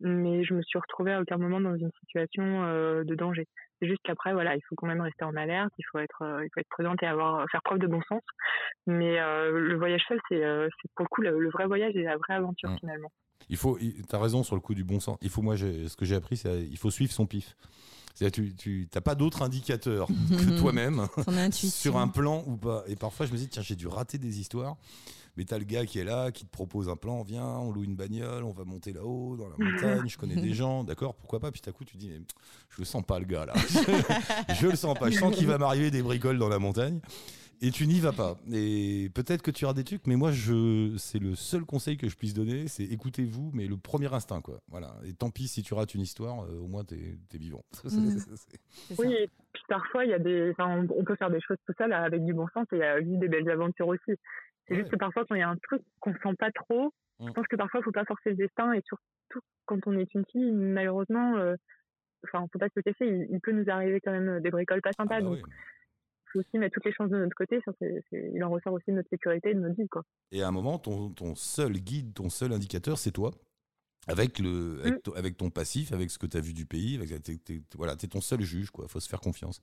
mais 0.00 0.44
je 0.44 0.54
me 0.54 0.62
suis 0.62 0.78
retrouvée 0.78 1.12
à 1.12 1.20
aucun 1.20 1.38
moment 1.38 1.60
dans 1.60 1.76
une 1.76 1.92
situation 2.00 2.64
euh, 2.64 3.04
de 3.04 3.14
danger. 3.14 3.46
C'est 3.80 3.88
juste 3.88 4.00
qu'après, 4.04 4.32
voilà, 4.32 4.56
il 4.56 4.62
faut 4.68 4.74
quand 4.74 4.86
même 4.86 5.00
rester 5.00 5.24
en 5.24 5.36
alerte, 5.36 5.72
il 5.78 5.84
faut 5.90 5.98
être, 5.98 6.22
euh, 6.22 6.44
il 6.44 6.48
faut 6.52 6.60
être 6.60 6.68
prudente 6.70 7.02
et 7.02 7.06
avoir 7.06 7.44
faire 7.50 7.60
preuve 7.62 7.78
de 7.78 7.86
bon 7.86 8.00
sens. 8.08 8.22
Mais 8.86 9.18
euh, 9.20 9.50
le 9.58 9.76
voyage 9.76 10.02
seul, 10.08 10.18
c'est 10.28 10.42
euh, 10.42 10.68
c'est 10.80 10.90
pour 10.94 11.04
le 11.04 11.08
coup 11.08 11.20
le, 11.22 11.38
le 11.38 11.50
vrai 11.50 11.66
voyage 11.66 11.94
et 11.94 12.02
la 12.02 12.16
vraie 12.16 12.34
aventure 12.34 12.70
finalement. 12.80 13.10
Il 13.48 13.56
faut, 13.56 13.78
tu 13.78 13.94
as 14.10 14.18
raison 14.18 14.42
sur 14.42 14.56
le 14.56 14.60
coup 14.60 14.74
du 14.74 14.82
bon 14.82 14.98
sens. 14.98 15.18
Il 15.20 15.30
faut, 15.30 15.42
moi, 15.42 15.56
ce 15.56 15.94
que 15.94 16.04
j'ai 16.04 16.16
appris, 16.16 16.36
c'est 16.36 16.62
il 16.62 16.78
faut 16.78 16.90
suivre 16.90 17.12
son 17.12 17.26
pif. 17.26 17.56
C'est-à-dire, 18.14 18.44
tu 18.56 18.88
n'as 18.94 19.00
pas 19.02 19.14
d'autre 19.14 19.42
indicateur 19.42 20.06
que 20.08 20.58
toi-même 20.58 21.06
Son 21.22 21.36
intuition. 21.36 21.68
sur 21.92 21.98
un 21.98 22.08
plan 22.08 22.42
ou 22.46 22.56
pas. 22.56 22.82
Et 22.88 22.96
parfois, 22.96 23.26
je 23.26 23.32
me 23.32 23.36
dis, 23.36 23.48
tiens, 23.48 23.62
j'ai 23.62 23.76
dû 23.76 23.86
rater 23.88 24.16
des 24.16 24.40
histoires. 24.40 24.76
Mais 25.36 25.44
t'as 25.44 25.58
le 25.58 25.64
gars 25.64 25.84
qui 25.84 25.98
est 25.98 26.04
là, 26.04 26.30
qui 26.30 26.44
te 26.44 26.50
propose 26.50 26.88
un 26.88 26.96
plan, 26.96 27.22
viens, 27.22 27.46
on 27.46 27.72
loue 27.72 27.84
une 27.84 27.96
bagnole, 27.96 28.44
on 28.44 28.52
va 28.52 28.64
monter 28.64 28.92
là-haut, 28.92 29.36
dans 29.36 29.48
la 29.48 29.56
montagne, 29.58 30.08
je 30.08 30.16
connais 30.18 30.36
des 30.36 30.54
gens, 30.54 30.84
d'accord, 30.84 31.14
pourquoi 31.14 31.40
pas? 31.40 31.50
Puis 31.50 31.60
d'un 31.64 31.72
coup, 31.72 31.84
tu 31.84 31.96
dis, 31.96 32.08
mais 32.08 32.20
je 32.70 32.78
le 32.78 32.84
sens 32.84 33.04
pas, 33.04 33.18
le 33.18 33.26
gars, 33.26 33.46
là. 33.46 33.54
je 34.54 34.66
le 34.66 34.76
sens 34.76 34.98
pas, 34.98 35.10
je 35.10 35.18
sens 35.18 35.34
qu'il 35.34 35.46
va 35.46 35.58
m'arriver 35.58 35.90
des 35.90 36.02
bricoles 36.02 36.38
dans 36.38 36.48
la 36.48 36.58
montagne. 36.58 37.00
Et 37.62 37.70
tu 37.70 37.86
n'y 37.86 38.00
vas 38.00 38.12
pas. 38.12 38.36
Et 38.52 39.10
peut-être 39.14 39.40
que 39.40 39.50
tu 39.50 39.64
auras 39.64 39.72
des 39.72 39.84
trucs, 39.84 40.06
mais 40.06 40.16
moi, 40.16 40.30
je, 40.30 40.94
c'est 40.98 41.18
le 41.18 41.34
seul 41.34 41.64
conseil 41.64 41.96
que 41.96 42.08
je 42.08 42.16
puisse 42.16 42.34
donner, 42.34 42.68
c'est 42.68 42.84
écoutez-vous, 42.84 43.50
mais 43.54 43.66
le 43.66 43.78
premier 43.78 44.12
instinct, 44.12 44.42
quoi. 44.42 44.60
Voilà. 44.68 44.94
Et 45.06 45.14
tant 45.14 45.30
pis 45.30 45.48
si 45.48 45.62
tu 45.62 45.72
rates 45.72 45.94
une 45.94 46.02
histoire, 46.02 46.44
euh, 46.44 46.58
au 46.58 46.66
moins 46.66 46.84
t'es 46.84 47.18
es 47.34 47.38
vivant. 47.38 47.64
Mm. 47.96 48.18
Oui, 48.98 49.12
et 49.12 49.30
puis 49.52 49.62
parfois, 49.68 50.04
il 50.04 50.10
y 50.10 50.14
a 50.14 50.18
des, 50.18 50.50
enfin, 50.50 50.66
on 50.68 50.86
on 50.98 51.04
peut 51.04 51.16
faire 51.16 51.30
des 51.30 51.40
choses 51.40 51.56
tout 51.66 51.72
seul 51.78 51.92
avec 51.92 52.24
du 52.24 52.34
bon 52.34 52.46
sens 52.52 52.66
et 52.72 52.82
euh, 52.82 53.00
vivre 53.00 53.18
des 53.18 53.28
belles 53.28 53.48
aventures 53.48 53.88
aussi. 53.88 54.12
C'est 54.66 54.74
Ouais. 54.74 54.80
juste 54.80 54.90
que 54.92 54.96
parfois, 54.96 55.24
quand 55.26 55.34
il 55.34 55.38
y 55.40 55.42
a 55.42 55.48
un 55.48 55.56
truc 55.56 55.82
qu'on 56.00 56.12
sent 56.12 56.34
pas 56.38 56.50
trop, 56.52 56.92
Mm. 57.20 57.28
je 57.28 57.32
pense 57.32 57.46
que 57.46 57.56
parfois, 57.56 57.80
il 57.80 57.84
faut 57.84 57.92
pas 57.92 58.04
forcer 58.04 58.30
le 58.30 58.36
destin 58.36 58.72
et 58.72 58.82
surtout 58.86 59.40
quand 59.64 59.78
on 59.86 59.96
est 59.98 60.12
une 60.14 60.24
fille, 60.30 60.50
malheureusement, 60.52 61.36
euh, 61.36 61.54
enfin, 62.24 62.46
faut 62.52 62.58
pas 62.58 62.66
se 62.68 62.72
le 62.76 62.82
cacher, 62.82 63.06
il, 63.08 63.28
il 63.30 63.40
peut 63.40 63.52
nous 63.52 63.68
arriver 63.70 64.00
quand 64.00 64.12
même 64.12 64.40
des 64.40 64.50
bricoles 64.50 64.82
pas 64.82 64.90
Ah 64.90 65.02
sympas. 65.02 65.20
bah 65.20 65.22
donc, 65.22 65.38
oui. 65.46 65.52
faut 66.32 66.40
aussi 66.40 66.58
mettre 66.58 66.74
toutes 66.74 66.84
les 66.84 66.92
chances 66.92 67.10
de 67.10 67.16
notre 67.18 67.34
côté. 67.36 67.60
Ça, 67.64 67.72
c'est- 67.78 68.02
c'est- 68.10 68.30
il 68.34 68.42
en 68.44 68.50
ressort 68.50 68.72
aussi 68.74 68.90
de 68.90 68.96
notre 68.96 69.08
sécurité 69.08 69.50
et 69.50 69.54
de 69.54 69.60
notre 69.60 69.76
vie, 69.80 69.88
quoi. 69.88 70.02
Et 70.32 70.42
à 70.42 70.48
un 70.48 70.50
moment, 70.52 70.78
ton, 70.78 71.10
ton 71.10 71.34
seul 71.34 71.72
guide, 71.74 72.12
ton 72.14 72.28
seul 72.28 72.52
indicateur, 72.52 72.98
c'est 72.98 73.12
toi. 73.12 73.30
Avec, 74.08 74.38
le, 74.38 74.80
avec, 74.82 74.94
Mm. 74.94 75.00
ton, 75.02 75.12
avec 75.14 75.36
ton 75.36 75.50
passif, 75.50 75.92
avec 75.92 76.10
ce 76.10 76.18
que 76.18 76.26
tu 76.26 76.36
as 76.36 76.40
vu 76.40 76.52
du 76.52 76.64
pays. 76.66 76.96
Avec, 76.96 77.08
t'es, 77.22 77.36
t'es- 77.38 77.62
voilà, 77.76 77.96
tu 77.96 78.06
es 78.06 78.08
ton 78.08 78.20
seul 78.20 78.40
juge, 78.42 78.70
quoi. 78.70 78.86
faut 78.88 79.00
se 79.00 79.08
faire 79.08 79.20
confiance. 79.20 79.60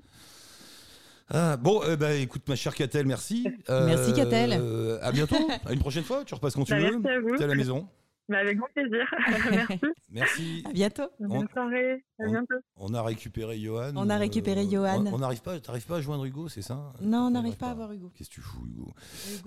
Ah, 1.30 1.58
bon, 1.58 1.82
ben, 1.98 2.22
écoute, 2.22 2.48
ma 2.50 2.56
chère 2.56 2.76
Catel, 2.76 3.06
merci. 3.06 3.48
Merci, 3.70 4.14
Catel. 4.14 4.58
Euh, 4.60 5.00
à 5.02 5.12
bientôt. 5.12 5.36
à 5.66 5.74
une 5.74 5.80
prochaine 5.80 6.04
fois. 6.04 6.24
Tu 6.26 6.34
repasses 6.34 6.54
quand 6.56 6.64
tu 6.66 6.72
Bah, 6.74 6.80
veux. 6.80 6.98
merci 7.00 7.08
à 7.08 7.20
vous. 7.22 7.38
T'es 7.38 7.44
à 7.44 7.48
la 7.48 7.56
maison. 7.56 7.88
Mais 8.30 8.38
avec 8.38 8.58
grand 8.58 8.68
plaisir. 8.74 9.06
Merci. 9.52 9.80
Merci. 10.10 10.64
À 10.66 10.72
bientôt. 10.72 11.04
Bonne 11.20 11.48
soirée. 11.52 12.04
À 12.20 12.24
On- 12.24 12.32
bientôt. 12.32 12.56
On 12.78 12.94
a 12.94 13.04
récupéré 13.04 13.60
Johan. 13.60 13.92
On 13.98 14.10
a 14.10 14.18
récupéré 14.18 14.66
Johan. 14.70 15.04
On 15.12 15.18
n'arrive 15.20 15.42
pas, 15.42 15.60
t'arrives 15.60 15.86
pas 15.86 15.98
à 15.98 16.02
joindre 16.02 16.24
Hugo, 16.24 16.48
c'est 16.48 16.62
ça? 16.62 16.94
Non, 17.02 17.28
on 17.28 17.32
n'arrive 17.32 17.58
pas 17.58 17.72
à 17.72 17.74
voir 17.74 17.92
Hugo. 17.92 18.12
Qu'est-ce 18.16 18.30
que 18.30 18.36
tu 18.36 18.42
fous, 18.42 18.66
Hugo? 18.66 18.94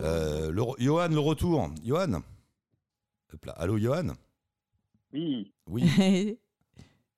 Euh, 0.00 0.50
le 0.52 0.62
Johan, 0.78 1.08
le 1.08 1.18
retour. 1.18 1.70
Johan? 1.84 2.20
Hop 3.32 3.44
là. 3.46 3.52
Allô, 3.52 3.78
Johan? 3.78 4.08
Oui. 5.14 5.52
Oui. 5.68 6.38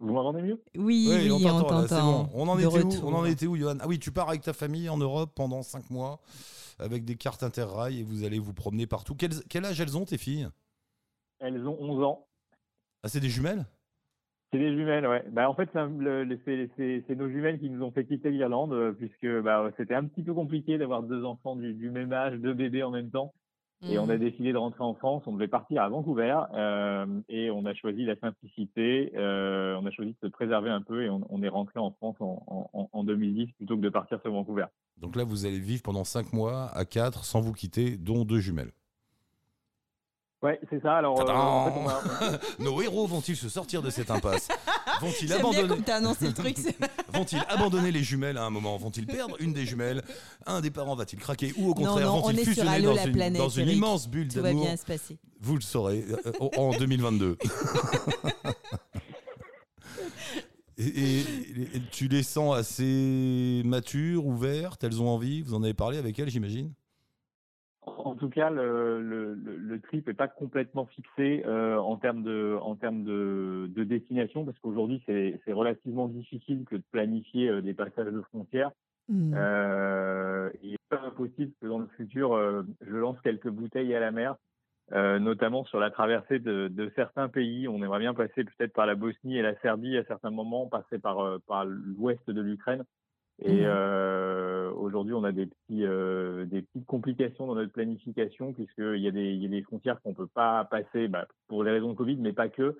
Vous 0.00 0.12
m'entendez 0.12 0.42
mieux? 0.42 0.62
Oui, 0.76 1.08
oui, 1.10 1.30
on 1.32 1.40
t'entend, 1.62 2.02
bon. 2.02 2.30
On 2.32 2.48
en 2.48 2.58
était 2.58 2.84
où? 2.84 2.90
On 3.04 3.14
en 3.14 3.24
était 3.24 3.46
où, 3.46 3.56
Johan? 3.56 3.78
Ah 3.80 3.88
oui, 3.88 3.98
tu 3.98 4.12
pars 4.12 4.28
avec 4.28 4.42
ta 4.42 4.52
famille 4.52 4.88
en 4.88 4.96
Europe 4.96 5.32
pendant 5.34 5.62
5 5.62 5.90
mois 5.90 6.20
avec 6.78 7.04
des 7.04 7.16
cartes 7.16 7.42
interrail 7.42 8.00
et 8.00 8.02
vous 8.04 8.22
allez 8.24 8.38
vous 8.38 8.54
promener 8.54 8.86
partout. 8.86 9.16
Quel, 9.16 9.30
quel 9.48 9.64
âge 9.64 9.80
elles 9.80 9.96
ont, 9.96 10.04
tes 10.04 10.18
filles? 10.18 10.48
Elles 11.40 11.66
ont 11.66 11.76
11 11.80 12.04
ans. 12.04 12.26
Ah, 13.02 13.08
c'est 13.08 13.20
des 13.20 13.28
jumelles? 13.28 13.66
C'est 14.52 14.58
des 14.58 14.74
jumelles, 14.74 15.06
ouais. 15.06 15.24
Bah, 15.30 15.50
en 15.50 15.54
fait, 15.54 15.68
c'est 15.74 17.14
nos 17.16 17.28
jumelles 17.28 17.58
qui 17.58 17.68
nous 17.68 17.84
ont 17.84 17.90
fait 17.90 18.06
quitter 18.06 18.30
l'Irlande, 18.30 18.72
euh, 18.72 18.92
puisque 18.92 19.28
bah, 19.42 19.70
c'était 19.76 19.94
un 19.94 20.04
petit 20.04 20.22
peu 20.22 20.32
compliqué 20.32 20.78
d'avoir 20.78 21.02
deux 21.02 21.24
enfants 21.24 21.56
du, 21.56 21.74
du 21.74 21.90
même 21.90 22.12
âge, 22.12 22.38
deux 22.38 22.54
bébés 22.54 22.82
en 22.82 22.90
même 22.90 23.10
temps. 23.10 23.34
Et 23.88 23.98
on 23.98 24.08
a 24.08 24.16
Mm. 24.16 24.20
décidé 24.20 24.52
de 24.52 24.56
rentrer 24.58 24.82
en 24.82 24.94
France. 24.94 25.22
On 25.26 25.32
devait 25.32 25.46
partir 25.48 25.82
à 25.82 25.88
Vancouver 25.88 26.36
euh, 26.54 27.06
et 27.28 27.50
on 27.50 27.64
a 27.64 27.74
choisi 27.74 28.04
la 28.04 28.16
simplicité. 28.18 29.12
euh, 29.16 29.78
on 29.80 29.86
a 29.86 29.90
choisi 29.90 30.12
de 30.12 30.16
se 30.20 30.26
préserver 30.32 30.70
un 30.70 30.82
peu 30.82 31.04
et 31.04 31.10
on, 31.10 31.20
on 31.30 31.42
est 31.42 31.48
rentré 31.48 31.78
en 31.78 31.92
France 31.92 32.16
en, 32.20 32.42
en- 32.72 32.88
en 32.92 33.04
2010 33.04 33.52
plutôt 33.56 33.76
que 33.76 33.82
de 33.82 33.88
partir 33.88 34.20
sur 34.20 34.32
Vancouver. 34.32 34.64
Donc 34.96 35.14
là, 35.14 35.22
vous 35.24 35.46
allez 35.46 35.60
vivre 35.60 35.82
pendant 35.82 36.02
5 36.04 36.32
mois 36.32 36.66
à 36.74 36.84
4 36.84 37.24
sans 37.24 37.40
vous 37.40 37.52
quitter, 37.52 37.96
dont 37.96 38.24
deux 38.24 38.40
jumelles. 38.40 38.72
Ouais, 40.40 40.60
c'est 40.70 40.80
ça. 40.82 40.94
Alors, 40.98 41.18
euh, 41.20 41.32
en 41.34 41.64
fait, 41.72 41.80
on 41.80 41.88
a- 41.88 42.38
Nos 42.60 42.80
héros 42.80 43.08
vont-ils 43.08 43.36
se 43.36 43.48
sortir 43.48 43.82
de 43.82 43.90
cette 43.90 44.10
impasse 44.10 44.46
Vont-ils 45.00 45.26
bien 45.26 45.38
abandonner 45.38 45.90
annoncé 45.90 46.26
le 46.28 46.32
truc. 46.32 46.56
Vont-ils 47.12 47.42
abandonner 47.48 47.90
les 47.90 48.04
jumelles 48.04 48.38
à 48.38 48.44
un 48.44 48.50
moment 48.50 48.76
Vont-ils 48.76 49.06
perdre 49.06 49.34
une 49.40 49.52
des 49.52 49.66
jumelles 49.66 50.02
Un 50.46 50.60
des 50.60 50.70
parents 50.70 50.94
va-t-il 50.94 51.18
craquer 51.20 51.52
Ou 51.56 51.70
au 51.70 51.74
contraire, 51.74 52.06
non, 52.06 52.18
on 52.18 52.20
vont-ils 52.20 52.38
est 52.40 52.44
sur 52.44 52.52
fusionner 52.54 52.82
dans, 52.82 52.94
la 52.94 53.06
une, 53.06 53.12
planète, 53.12 53.38
dans 53.42 53.48
une 53.48 53.68
immense 53.68 54.08
bulle 54.08 54.28
Tout 54.28 54.36
va 54.40 54.48
d'amour 54.50 54.64
bien 54.66 54.76
se 54.76 54.84
passer. 54.84 55.18
Vous 55.40 55.56
le 55.56 55.60
saurez 55.60 56.04
euh, 56.08 56.32
en 56.56 56.70
2022. 56.70 57.36
et, 60.78 60.84
et- 60.86 61.20
et 61.76 61.82
tu 61.90 62.06
les 62.06 62.22
sens 62.22 62.56
assez 62.56 63.62
matures, 63.64 64.24
ouvertes 64.24 64.84
Elles 64.84 65.02
ont 65.02 65.08
envie 65.08 65.42
Vous 65.42 65.54
en 65.54 65.62
avez 65.64 65.74
parlé 65.74 65.98
avec 65.98 66.16
elles, 66.18 66.30
j'imagine 66.30 66.72
En 68.08 68.14
tout 68.14 68.30
cas, 68.30 68.48
le, 68.50 69.02
le, 69.02 69.34
le- 69.34 69.56
le 69.56 69.80
trip 69.80 70.06
n'est 70.06 70.14
pas 70.14 70.28
complètement 70.28 70.86
fixé 70.86 71.42
euh, 71.46 71.76
en 71.76 71.96
termes 71.96 72.22
de, 72.22 72.56
en 72.60 72.74
termes 72.74 73.04
de, 73.04 73.70
de 73.76 73.84
destination, 73.84 74.44
parce 74.46 74.58
qu'aujourd'hui, 74.60 75.02
c'est 75.06 75.52
relativement 75.52 76.08
difficile 76.08 76.64
que 76.64 76.76
de 76.76 76.82
planifier 76.90 77.48
euh, 77.48 77.60
des 77.60 77.74
passages 77.74 78.12
de 78.12 78.22
frontières. 78.22 78.70
Mm. 79.08 79.34
Euh, 79.36 80.50
il 80.62 80.74
est 80.74 80.88
pas 80.88 81.02
impossible 81.02 81.52
que 81.60 81.66
dans 81.66 81.78
le 81.78 81.88
futur, 81.96 82.36
je 82.80 82.96
lance 82.96 83.20
quelques 83.20 83.50
bouteilles 83.50 83.94
à 83.94 84.00
la 84.00 84.10
mer, 84.10 84.36
notamment 84.90 85.64
sur 85.64 85.78
la 85.80 85.90
traversée 85.90 86.38
de, 86.38 86.68
de 86.68 86.90
certains 86.96 87.28
pays. 87.28 87.68
On 87.68 87.82
aimerait 87.82 87.98
bien 87.98 88.14
passer 88.14 88.44
peut-être 88.44 88.72
par 88.72 88.86
la 88.86 88.94
Bosnie 88.94 89.36
et 89.38 89.42
la 89.42 89.54
Serbie 89.60 89.98
à 89.98 90.04
certains 90.04 90.30
moments, 90.30 90.66
passer 90.66 90.98
par, 90.98 91.40
par 91.46 91.66
l'ouest 91.66 92.30
de 92.30 92.40
l'Ukraine. 92.40 92.84
Et 93.40 93.60
Mhm. 93.60 93.66
euh, 93.66 94.70
aujourd'hui, 94.72 95.14
on 95.14 95.22
a 95.24 95.32
des, 95.32 95.46
petits, 95.46 95.84
euh, 95.84 96.44
des 96.46 96.62
petites 96.62 96.86
complications 96.86 97.46
dans 97.46 97.54
notre 97.54 97.72
planification, 97.72 98.52
puisqu'il 98.52 98.98
y, 99.00 99.06
a 99.08 99.12
des- 99.12 99.32
il 99.32 99.42
y 99.42 99.46
a 99.46 99.48
des 99.48 99.62
frontières 99.62 100.00
qu'on 100.02 100.14
peut 100.14 100.26
pas 100.26 100.64
passer 100.64 101.06
bah, 101.08 101.26
pour 101.46 101.62
les 101.62 101.70
raisons 101.70 101.90
de 101.90 101.96
Covid, 101.96 102.16
mais 102.16 102.32
pas 102.32 102.48
que. 102.48 102.78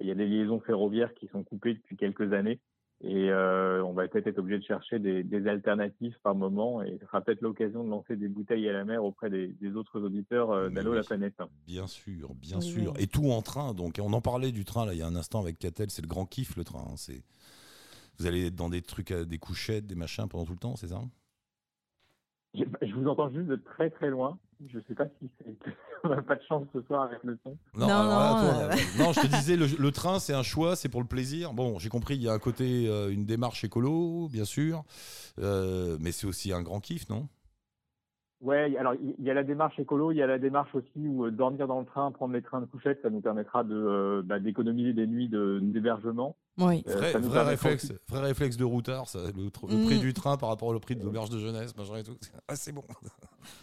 Il 0.00 0.06
y 0.06 0.10
a 0.10 0.14
des 0.14 0.26
liaisons 0.26 0.60
ferroviaires 0.60 1.14
qui 1.14 1.26
sont 1.28 1.42
coupées 1.44 1.74
depuis 1.74 1.96
quelques 1.96 2.32
années. 2.32 2.60
Et 3.02 3.30
euh, 3.30 3.82
on 3.84 3.92
va 3.94 4.06
peut-être 4.08 4.26
être 4.26 4.38
obligé 4.38 4.58
de 4.58 4.64
chercher 4.64 4.98
des, 4.98 5.22
des 5.22 5.46
alternatives 5.46 6.16
par 6.22 6.34
moment. 6.34 6.82
Et 6.82 6.98
ce 7.00 7.06
sera 7.06 7.22
peut-être 7.22 7.40
l'occasion 7.40 7.82
de 7.82 7.88
lancer 7.88 8.14
des 8.14 8.28
bouteilles 8.28 8.68
à 8.68 8.72
la 8.74 8.84
mer 8.84 9.02
auprès 9.02 9.30
des, 9.30 9.48
des 9.48 9.74
autres 9.74 10.00
auditeurs 10.02 10.50
euh, 10.50 10.68
d'Allo 10.68 10.90
oui. 10.90 10.96
la 10.98 11.02
planète. 11.04 11.34
Bien 11.66 11.86
sûr, 11.86 12.34
bien 12.34 12.58
Oui, 12.58 12.62
sûr. 12.62 12.92
oui. 12.96 13.02
Et 13.02 13.06
tout 13.06 13.30
en 13.30 13.40
train. 13.42 13.72
Donc, 13.74 13.98
on 14.02 14.12
en 14.12 14.20
parlait 14.20 14.52
du 14.52 14.64
train 14.66 14.84
là 14.84 14.92
il 14.92 14.98
y 14.98 15.02
a 15.02 15.06
un 15.06 15.16
instant 15.16 15.40
avec 15.40 15.58
Catel. 15.58 15.88
C'est 15.90 16.02
le 16.02 16.08
grand 16.08 16.26
kiff 16.26 16.56
le 16.56 16.64
train. 16.64 16.80
hein. 16.90 16.96
C'est 16.96 17.22
vous 18.20 18.26
allez 18.26 18.46
être 18.48 18.54
dans 18.54 18.68
des 18.68 18.82
trucs, 18.82 19.10
à- 19.10 19.24
des 19.24 19.38
couchettes, 19.38 19.86
des 19.86 19.94
machins 19.94 20.28
pendant 20.28 20.44
tout 20.44 20.52
le 20.52 20.58
temps, 20.58 20.76
c'est 20.76 20.88
ça 20.88 21.00
Je, 22.54 22.64
je 22.82 22.94
vous 22.94 23.06
entends 23.08 23.30
juste 23.32 23.46
de 23.46 23.56
très 23.56 23.90
très 23.90 24.10
loin. 24.10 24.38
Je 24.66 24.78
sais 24.86 24.94
pas 24.94 25.06
si 25.18 25.30
on 26.04 26.10
n'a 26.10 26.20
pas 26.20 26.36
de 26.36 26.42
chance 26.42 26.66
ce 26.74 26.82
soir 26.82 27.04
avec 27.04 27.22
le 27.24 27.38
son. 27.42 27.56
Non, 27.74 27.86
là, 27.86 27.94
non, 28.04 28.40
toi, 28.40 28.54
euh, 28.62 28.68
euh, 28.70 28.76
non, 28.98 29.12
je 29.14 29.20
te 29.22 29.26
disais, 29.26 29.56
le, 29.56 29.66
le 29.66 29.90
train, 29.90 30.18
c'est 30.18 30.34
un 30.34 30.42
choix, 30.42 30.76
c'est 30.76 30.90
pour 30.90 31.00
le 31.00 31.06
plaisir. 31.06 31.54
Bon, 31.54 31.78
j'ai 31.78 31.88
compris, 31.88 32.16
il 32.16 32.22
y 32.22 32.28
a 32.28 32.32
un 32.32 32.38
côté, 32.38 32.86
euh, 32.88 33.10
une 33.10 33.24
démarche 33.24 33.64
écolo, 33.64 34.28
bien 34.28 34.44
sûr, 34.44 34.84
euh, 35.38 35.96
mais 36.00 36.12
c'est 36.12 36.26
aussi 36.26 36.52
un 36.52 36.62
grand 36.62 36.80
kiff, 36.80 37.08
non? 37.08 37.26
Ouais, 38.42 38.74
alors 38.78 38.94
il 38.94 39.22
y 39.22 39.30
a 39.30 39.34
la 39.34 39.44
démarche 39.44 39.78
écolo, 39.78 40.12
il 40.12 40.16
y 40.16 40.22
a 40.22 40.26
la 40.26 40.38
démarche 40.38 40.74
aussi 40.74 40.90
où 41.06 41.26
euh, 41.26 41.30
dormir 41.30 41.66
dans 41.68 41.78
le 41.78 41.84
train, 41.84 42.10
prendre 42.10 42.32
les 42.32 42.40
trains 42.40 42.62
de 42.62 42.66
couchette, 42.66 42.98
ça 43.02 43.10
nous 43.10 43.20
permettra 43.20 43.64
de 43.64 43.74
euh, 43.74 44.22
bah, 44.24 44.38
d'économiser 44.40 44.94
des 44.94 45.06
nuits 45.06 45.28
de- 45.28 45.58
d'hébergement. 45.62 46.36
Oui. 46.60 46.84
Euh, 46.88 46.94
vrai, 46.96 47.12
vrai 47.18 47.42
réflexe, 47.44 47.92
vrai 48.08 48.20
réflexe 48.20 48.56
de 48.56 48.64
routard, 48.64 49.08
ça, 49.08 49.18
le, 49.36 49.44
Mm. 49.44 49.84
prix 49.86 49.98
du 49.98 50.12
train 50.12 50.36
par 50.36 50.48
rapport 50.50 50.68
au 50.68 50.78
prix 50.78 50.94
de 50.96 51.02
l'auberge 51.04 51.30
de 51.30 51.38
jeunesse, 51.38 51.76
machin 51.76 51.96
et 51.96 52.04
tout. 52.04 52.16
Ah, 52.48 52.54
c'est 52.56 52.72
bon. 52.72 52.84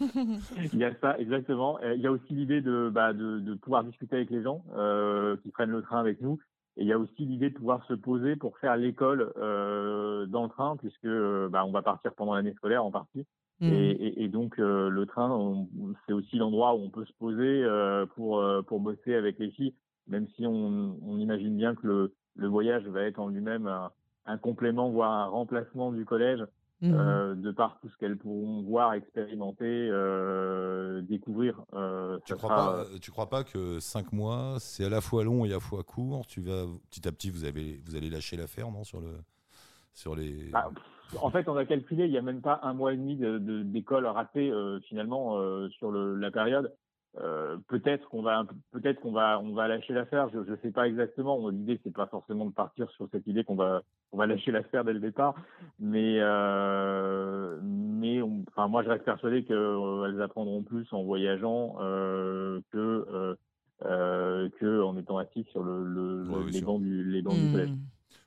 Il 0.72 0.78
y 0.78 0.84
a 0.84 0.92
ça, 1.00 1.18
exactement. 1.18 1.78
Il 1.80 2.00
y 2.00 2.06
a 2.06 2.12
aussi 2.12 2.32
l'idée 2.32 2.60
de, 2.60 2.90
bah, 2.92 3.12
de, 3.12 3.38
de 3.40 3.54
pouvoir 3.54 3.84
discuter 3.84 4.16
avec 4.16 4.30
les 4.30 4.42
gens 4.42 4.64
euh, 4.76 5.36
qui 5.42 5.50
prennent 5.50 5.70
le 5.70 5.82
train 5.82 6.00
avec 6.00 6.20
nous. 6.20 6.38
Et 6.76 6.82
il 6.82 6.86
y 6.86 6.92
a 6.92 6.98
aussi 6.98 7.24
l'idée 7.26 7.50
de 7.50 7.54
pouvoir 7.56 7.84
se 7.86 7.94
poser 7.94 8.36
pour 8.36 8.56
faire 8.58 8.76
l'école 8.76 9.32
euh, 9.36 10.26
dans 10.26 10.44
le 10.44 10.48
train, 10.48 10.76
puisque 10.76 11.08
bah, 11.50 11.64
on 11.64 11.72
va 11.72 11.82
partir 11.82 12.12
pendant 12.14 12.34
l'année 12.34 12.54
scolaire 12.54 12.84
en 12.84 12.90
partie. 12.90 13.26
Mm. 13.60 13.72
Et, 13.72 13.90
et- 13.90 14.22
et 14.24 14.28
donc 14.28 14.58
euh, 14.60 14.88
le 14.88 15.04
train, 15.06 15.66
c'est 16.06 16.12
aussi 16.12 16.36
l'endroit 16.36 16.74
où 16.76 16.78
on 16.84 16.90
peut 16.90 17.04
se 17.04 17.12
poser 17.18 17.64
pour 18.14 18.44
pour 18.66 18.80
bosser 18.80 19.14
avec 19.14 19.38
les 19.40 19.50
filles, 19.50 19.74
même 20.08 20.26
si 20.36 20.46
on, 20.46 20.98
on 21.02 21.18
imagine 21.18 21.56
bien 21.56 21.74
que 21.74 21.86
le, 21.86 22.14
le 22.36 22.48
voyage 22.48 22.86
va 22.88 23.02
être 23.02 23.18
en 23.18 23.28
lui-même 23.28 23.66
un, 23.66 23.90
un 24.26 24.38
complément, 24.38 24.90
voire 24.90 25.12
un 25.12 25.26
remplacement 25.26 25.92
du 25.92 26.04
collège, 26.04 26.40
Mm. 26.80 26.94
euh, 26.94 27.34
de 27.34 27.50
par 27.50 27.80
tout 27.80 27.88
ce 27.88 27.96
qu'elles 27.96 28.16
pourront 28.16 28.62
voir, 28.62 28.92
expérimenter, 28.94 29.88
euh, 29.90 31.02
découvrir. 31.02 31.60
Euh, 31.74 32.18
Tu 32.24 32.36
crois, 32.36 32.48
sera, 32.50 32.72
pas, 32.84 32.84
tu 33.00 33.10
crois 33.10 33.28
pas 33.28 33.42
que 33.42 33.80
5 33.80 34.12
mois, 34.12 34.58
c'est 34.60 34.84
à 34.84 34.88
la 34.88 35.00
fois 35.00 35.24
long 35.24 35.44
et 35.44 35.48
à 35.50 35.54
la 35.54 35.58
fois 35.60 35.82
court 35.82 36.24
Tu 36.28 36.40
vas 36.40 36.66
petit 36.88 37.08
à 37.08 37.10
petit, 37.10 37.30
vous, 37.30 37.44
avez, 37.44 37.80
vous 37.84 37.96
allez 37.96 38.08
lâcher 38.10 38.36
l'affaire, 38.36 38.70
non 38.70 38.84
sur, 38.84 39.00
le, 39.00 39.08
sur 39.92 40.14
les. 40.14 40.50
Bah, 40.52 40.70
pff, 40.72 41.20
en 41.20 41.30
fait, 41.32 41.48
on 41.48 41.56
a 41.56 41.64
calculé, 41.64 42.04
il 42.04 42.12
n'y 42.12 42.18
a 42.18 42.22
même 42.22 42.42
pas 42.42 42.60
un 42.62 42.74
mois 42.74 42.92
et 42.92 42.96
demi 42.96 43.16
de- 43.16 43.38
de- 43.38 43.64
d'école 43.64 44.06
ratée 44.06 44.48
euh, 44.52 44.78
finalement 44.82 45.36
euh, 45.40 45.68
sur 45.70 45.90
le, 45.90 46.14
la 46.14 46.30
période. 46.30 46.72
Euh, 47.16 47.56
peut-être 47.68 48.08
qu'on 48.10 48.22
va, 48.22 48.44
peut-être 48.70 49.00
qu'on 49.00 49.12
va, 49.12 49.40
on 49.40 49.52
va 49.54 49.66
lâcher 49.66 49.92
l'affaire. 49.94 50.28
Je 50.28 50.38
ne 50.38 50.56
sais 50.56 50.70
pas 50.70 50.86
exactement. 50.86 51.48
L'idée, 51.48 51.80
c'est 51.82 51.92
pas 51.92 52.06
forcément 52.06 52.46
de 52.46 52.52
partir 52.52 52.88
sur 52.90 53.08
cette 53.10 53.26
idée 53.26 53.44
qu'on 53.44 53.56
va, 53.56 53.82
on 54.12 54.18
va 54.18 54.26
lâcher 54.26 54.52
l'affaire 54.52 54.84
dès 54.84 54.92
le 54.92 55.00
départ. 55.00 55.34
Mais, 55.80 56.18
euh, 56.20 57.58
mais, 57.62 58.22
on- 58.22 58.44
enfin, 58.48 58.68
moi, 58.68 58.82
je 58.84 58.88
reste 58.90 59.04
persuadé 59.04 59.44
qu'elles 59.44 60.22
apprendront 60.22 60.62
plus 60.62 60.86
en 60.92 61.02
voyageant 61.02 61.76
euh, 61.80 62.60
que, 62.70 62.78
euh, 62.78 63.34
euh, 63.84 64.48
que 64.60 64.82
en 64.82 64.96
étant 64.96 65.18
assis 65.18 65.44
sur 65.50 65.62
le, 65.62 65.84
le- 65.84 66.28
Ouais, 66.28 66.44
bien 66.44 66.60
les 66.60 66.60
bancs 66.62 66.80
du, 66.82 67.04
les 67.04 67.22
bancs 67.22 67.40
du 67.40 67.48
collège. 67.50 67.70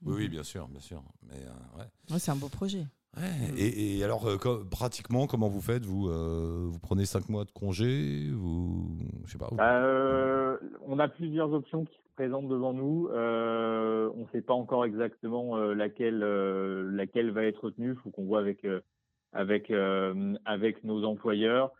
Oui, 0.03 0.13
oui, 0.15 0.29
bien 0.29 0.43
sûr, 0.43 0.67
bien 0.67 0.79
sûr. 0.79 1.03
Mais, 1.29 1.45
euh, 1.45 1.77
ouais. 1.79 1.85
Ouais, 2.09 2.19
c'est 2.19 2.31
un 2.31 2.35
beau 2.35 2.49
projet. 2.49 2.85
Ouais, 3.17 3.23
Et, 3.57 3.97
et 3.97 4.03
alors, 4.05 4.25
euh, 4.25 4.37
pratiquement, 4.69 5.27
comment 5.27 5.49
vous 5.49 5.59
faites 5.61 5.85
vous, 5.85 6.07
euh, 6.07 6.67
vous 6.69 6.79
prenez 6.79 7.05
5 7.05 7.27
mois 7.27 7.43
de 7.43 7.51
congé 7.51 8.29
vous, 8.31 8.97
Je 9.25 9.31
sais 9.33 9.37
pas. 9.37 9.49
vous- 9.51 9.57
Euh, 9.59 10.57
on 10.87 10.97
a 10.97 11.09
plusieurs 11.09 11.51
options 11.53 11.83
qui 11.83 11.95
se 11.95 12.13
présentent 12.15 12.47
devant 12.47 12.71
nous. 12.73 13.09
Euh, 13.11 14.09
on 14.15 14.21
ne 14.21 14.27
sait 14.31 14.41
pas 14.41 14.53
encore 14.53 14.85
exactement 14.85 15.57
euh, 15.57 15.73
laquelle, 15.73 16.21
euh, 16.23 16.89
laquelle 16.91 17.31
va 17.31 17.43
être 17.43 17.65
retenue. 17.65 17.89
Il 17.91 17.95
faut 17.97 18.11
qu'on 18.11 18.25
voit 18.25 18.39
avec, 18.39 18.63
euh, 18.63 18.79
avec, 19.33 19.71
euh, 19.71 20.35
avec 20.45 20.83
nos 20.85 21.03
employeurs. 21.03 21.71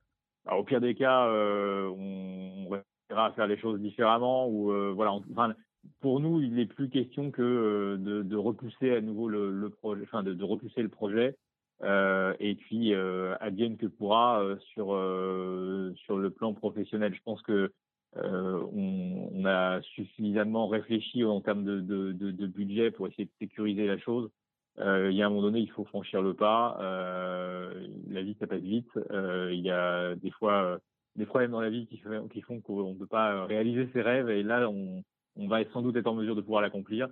Alors, 0.45 0.59
au 0.59 0.63
pire 0.65 0.81
des 0.81 0.95
cas, 0.95 1.27
euh, 1.27 1.87
on, 1.97 2.65
on 2.65 2.69
réussira 2.69 3.27
à 3.27 3.31
faire 3.31 3.47
les 3.47 3.57
choses 3.57 3.79
différemment. 3.79 4.47
Ou 4.49 4.71
euh, 4.73 4.91
voilà. 4.93 5.13
Enfin, 5.13 5.53
pour 6.01 6.19
nous, 6.19 6.41
il 6.41 6.55
n'est 6.55 6.65
plus 6.65 6.89
question 6.89 7.31
que 7.31 7.41
euh, 7.41 7.97
de, 7.97 8.23
de 8.23 8.35
repousser 8.35 8.91
à 8.91 9.01
nouveau 9.01 9.29
le, 9.29 9.51
le 9.51 9.69
projet, 9.69 10.01
enfin 10.03 10.23
de, 10.23 10.33
de 10.33 10.43
repousser 10.43 10.81
le 10.81 10.89
projet. 10.89 11.35
Euh, 11.83 12.35
et 12.39 12.53
puis 12.55 12.93
euh, 12.93 13.35
advienne 13.39 13.75
que 13.75 13.87
pourra 13.87 14.43
euh, 14.43 14.55
sur 14.73 14.93
euh, 14.93 15.91
sur 16.05 16.17
le 16.17 16.29
plan 16.29 16.53
professionnel. 16.53 17.13
Je 17.15 17.21
pense 17.23 17.41
que 17.41 17.71
euh, 18.17 18.61
on, 18.73 19.29
on 19.33 19.45
a 19.45 19.81
suffisamment 19.81 20.67
réfléchi 20.67 21.23
en 21.23 21.41
termes 21.41 21.63
de, 21.63 21.79
de, 22.11 22.47
budget 22.47 22.91
pour 22.91 23.07
essayer 23.07 23.25
de 23.25 23.31
sécuriser 23.39 23.87
la 23.87 23.97
chose. 23.97 24.29
Il 24.77 25.11
y 25.13 25.21
a 25.21 25.25
un 25.27 25.29
moment 25.29 25.43
donné, 25.43 25.59
il 25.59 25.69
faut 25.71 25.85
franchir 25.85 26.21
le 26.21 26.33
pas. 26.33 26.77
La 28.09 28.21
vie, 28.21 28.35
ça 28.39 28.47
passe 28.47 28.61
vite. 28.61 28.89
Il 29.11 29.59
y 29.59 29.69
a 29.69 30.15
des 30.15 30.31
fois, 30.31 30.79
des 31.15 31.25
problèmes 31.25 31.51
dans 31.51 31.61
la 31.61 31.69
vie 31.69 31.87
qui, 31.87 32.01
qui 32.31 32.41
font 32.41 32.59
qu'on 32.61 32.93
ne 32.93 32.97
peut 32.97 33.05
pas 33.07 33.45
réaliser 33.45 33.89
ses 33.93 34.01
rêves. 34.01 34.29
Et 34.29 34.43
là, 34.43 34.69
on, 34.69 35.03
on 35.35 35.47
va 35.47 35.59
sans 35.71 35.81
doute 35.81 35.95
être 35.95 36.07
en 36.07 36.15
mesure 36.15 36.35
de 36.35 36.41
pouvoir 36.41 36.61
l'accomplir. 36.61 37.07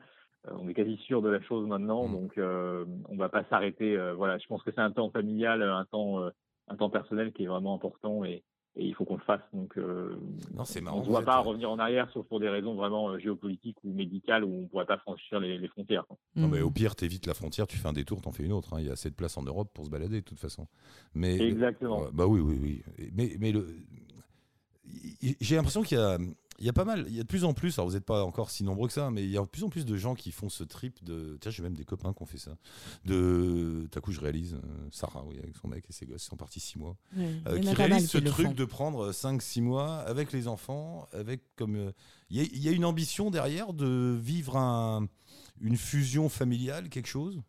Euh, 0.47 0.51
on 0.59 0.67
est 0.69 0.73
quasi 0.73 0.95
sûr 0.97 1.21
de 1.21 1.29
la 1.29 1.41
chose 1.41 1.67
maintenant, 1.67 2.07
Mm. 2.07 2.11
donc 2.13 2.37
euh, 2.37 2.85
on 3.09 3.17
va 3.17 3.29
pas 3.29 3.43
s'arrêter. 3.49 3.97
euh, 3.97 4.13
voilà, 4.13 4.37
je 4.37 4.47
pense 4.47 4.63
que 4.63 4.71
c'est 4.71 4.81
un 4.81 4.91
temps 4.91 5.09
familial, 5.09 5.61
un 5.63 5.85
temps, 5.85 6.21
euh, 6.23 6.29
un 6.69 6.75
temps 6.77 6.89
personnel 6.89 7.33
qui 7.33 7.43
est 7.43 7.47
vraiment 7.47 7.75
important 7.75 8.23
et, 8.23 8.43
et 8.75 8.85
il 8.85 8.93
faut 8.95 9.03
qu'on 9.03 9.15
le 9.17 9.23
fasse. 9.23 9.41
Donc, 9.51 9.77
euh, 9.77 10.15
Non, 10.53 10.63
c'est 10.63 10.79
marrant. 10.79 10.97
on 10.97 11.01
ne 11.01 11.05
doit 11.07 11.19
êtes- 11.19 11.25
pas 11.25 11.39
revenir 11.39 11.69
en 11.71 11.79
arrière, 11.79 12.09
sauf 12.13 12.25
pour 12.27 12.39
des 12.39 12.47
raisons 12.47 12.75
vraiment 12.75 13.17
géopolitiques 13.19 13.77
ou 13.83 13.91
médicales 13.93 14.45
où 14.45 14.59
on 14.59 14.61
ne 14.61 14.67
pourrait 14.67 14.85
pas 14.85 14.99
franchir 14.99 15.39
les, 15.41 15.57
les 15.57 15.67
frontières. 15.67 16.05
quoi. 16.07 16.15
Non, 16.35 16.47
Mm. 16.47 16.51
mais 16.51 16.61
au 16.61 16.71
pire, 16.71 16.95
t'évites 16.95 17.25
la 17.25 17.33
frontière, 17.33 17.67
tu 17.67 17.77
fais 17.77 17.87
un 17.89 17.93
détour, 17.93 18.21
t'en 18.21 18.31
fais 18.31 18.43
une 18.43 18.53
autre. 18.53 18.73
hein. 18.73 18.77
Il 18.79 18.85
y 18.85 18.89
a 18.89 18.93
assez 18.93 19.09
de 19.09 19.15
place 19.15 19.37
en 19.37 19.43
Europe 19.43 19.71
pour 19.73 19.83
se 19.85 19.89
balader, 19.89 20.21
de 20.21 20.25
toute 20.25 20.39
façon. 20.39 20.67
Mais 21.13 21.37
Exactement. 21.37 22.05
Bah 22.13 22.27
oui, 22.27 22.39
oui, 22.39 22.57
oui. 22.61 22.83
Mais, 23.13 23.31
mais 23.39 23.51
le... 23.51 23.65
j'ai 25.41 25.55
l'impression 25.55 25.81
qu'il 25.81 25.97
y 25.97 26.01
a, 26.01 26.17
il 26.59 26.65
y 26.65 26.69
a 26.69 26.73
pas 26.73 26.85
mal, 26.85 27.05
il 27.07 27.15
y 27.15 27.19
a 27.19 27.23
de 27.23 27.27
plus 27.27 27.43
en 27.45 27.53
plus, 27.53 27.77
alors 27.79 27.87
vous 27.87 27.93
n'êtes 27.95 28.05
pas 28.05 28.23
encore 28.23 28.49
si 28.51 28.63
nombreux 28.63 28.87
que 28.87 28.93
ça, 28.93 29.09
mais 29.11 29.23
il 29.23 29.29
y 29.31 29.37
a 29.37 29.41
de 29.41 29.47
plus 29.47 29.63
en 29.63 29.69
plus 29.69 29.85
de 29.85 29.97
gens 29.97 30.13
qui 30.15 30.31
font 30.31 30.49
ce 30.49 30.63
trip 30.63 31.03
de. 31.03 31.37
Tiens, 31.41 31.51
j'ai 31.51 31.63
même 31.63 31.75
des 31.75 31.85
copains 31.85 32.13
qui 32.13 32.21
ont 32.21 32.25
fait 32.25 32.37
ça. 32.37 32.57
De. 33.05 33.87
T'as 33.91 34.01
coup, 34.01 34.11
je 34.11 34.19
réalise, 34.19 34.53
euh, 34.55 34.87
Sarah, 34.91 35.23
oui, 35.25 35.37
avec 35.39 35.55
son 35.55 35.67
mec 35.67 35.85
et 35.89 35.93
ses 35.93 36.05
gosses, 36.05 36.23
ils 36.25 36.29
sont 36.29 36.35
partis 36.37 36.59
six 36.59 36.77
mois. 36.77 36.97
Ouais, 37.15 37.23
Euh, 37.47 37.59
qui 37.59 37.67
réalisent 37.75 38.09
ce 38.11 38.17
truc 38.31 38.47
de 38.55 38.65
prendre 38.65 39.11
5-6 39.11 39.61
mois 39.61 39.95
avec 39.99 40.31
les 40.31 40.47
enfants, 40.47 41.07
avec 41.13 41.41
comme. 41.55 41.75
euh, 41.75 41.91
Il 42.29 42.41
y, 42.43 42.59
y 42.59 42.67
a 42.69 42.71
une 42.71 42.85
ambition 42.85 43.31
derrière 43.31 43.73
de 43.73 44.17
vivre 44.21 44.57
un, 44.57 45.07
une 45.61 45.77
fusion 45.77 46.29
familiale, 46.29 46.89
quelque 46.89 47.07
chose? 47.07 47.41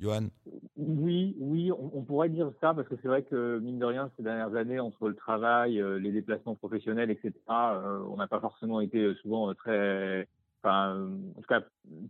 Johan? 0.00 0.28
Oui, 0.76 1.36
oui, 1.38 1.70
on, 1.72 1.98
on 1.98 2.02
pourrait 2.02 2.28
dire 2.28 2.50
ça 2.60 2.74
parce 2.74 2.88
que 2.88 2.96
c'est 3.00 3.08
vrai 3.08 3.22
que 3.22 3.58
mine 3.60 3.78
de 3.78 3.84
rien, 3.84 4.10
ces 4.16 4.22
dernières 4.22 4.54
années, 4.56 4.80
entre 4.80 5.08
le 5.08 5.14
travail, 5.14 5.80
euh, 5.80 5.98
les 5.98 6.10
déplacements 6.10 6.56
professionnels, 6.56 7.10
etc., 7.10 7.32
euh, 7.48 8.00
on 8.10 8.16
n'a 8.16 8.26
pas 8.26 8.40
forcément 8.40 8.80
été 8.80 8.98
euh, 8.98 9.14
souvent 9.16 9.54
très, 9.54 10.26
enfin, 10.62 11.08
en 11.36 11.40
tout 11.40 11.46
cas, 11.48 11.62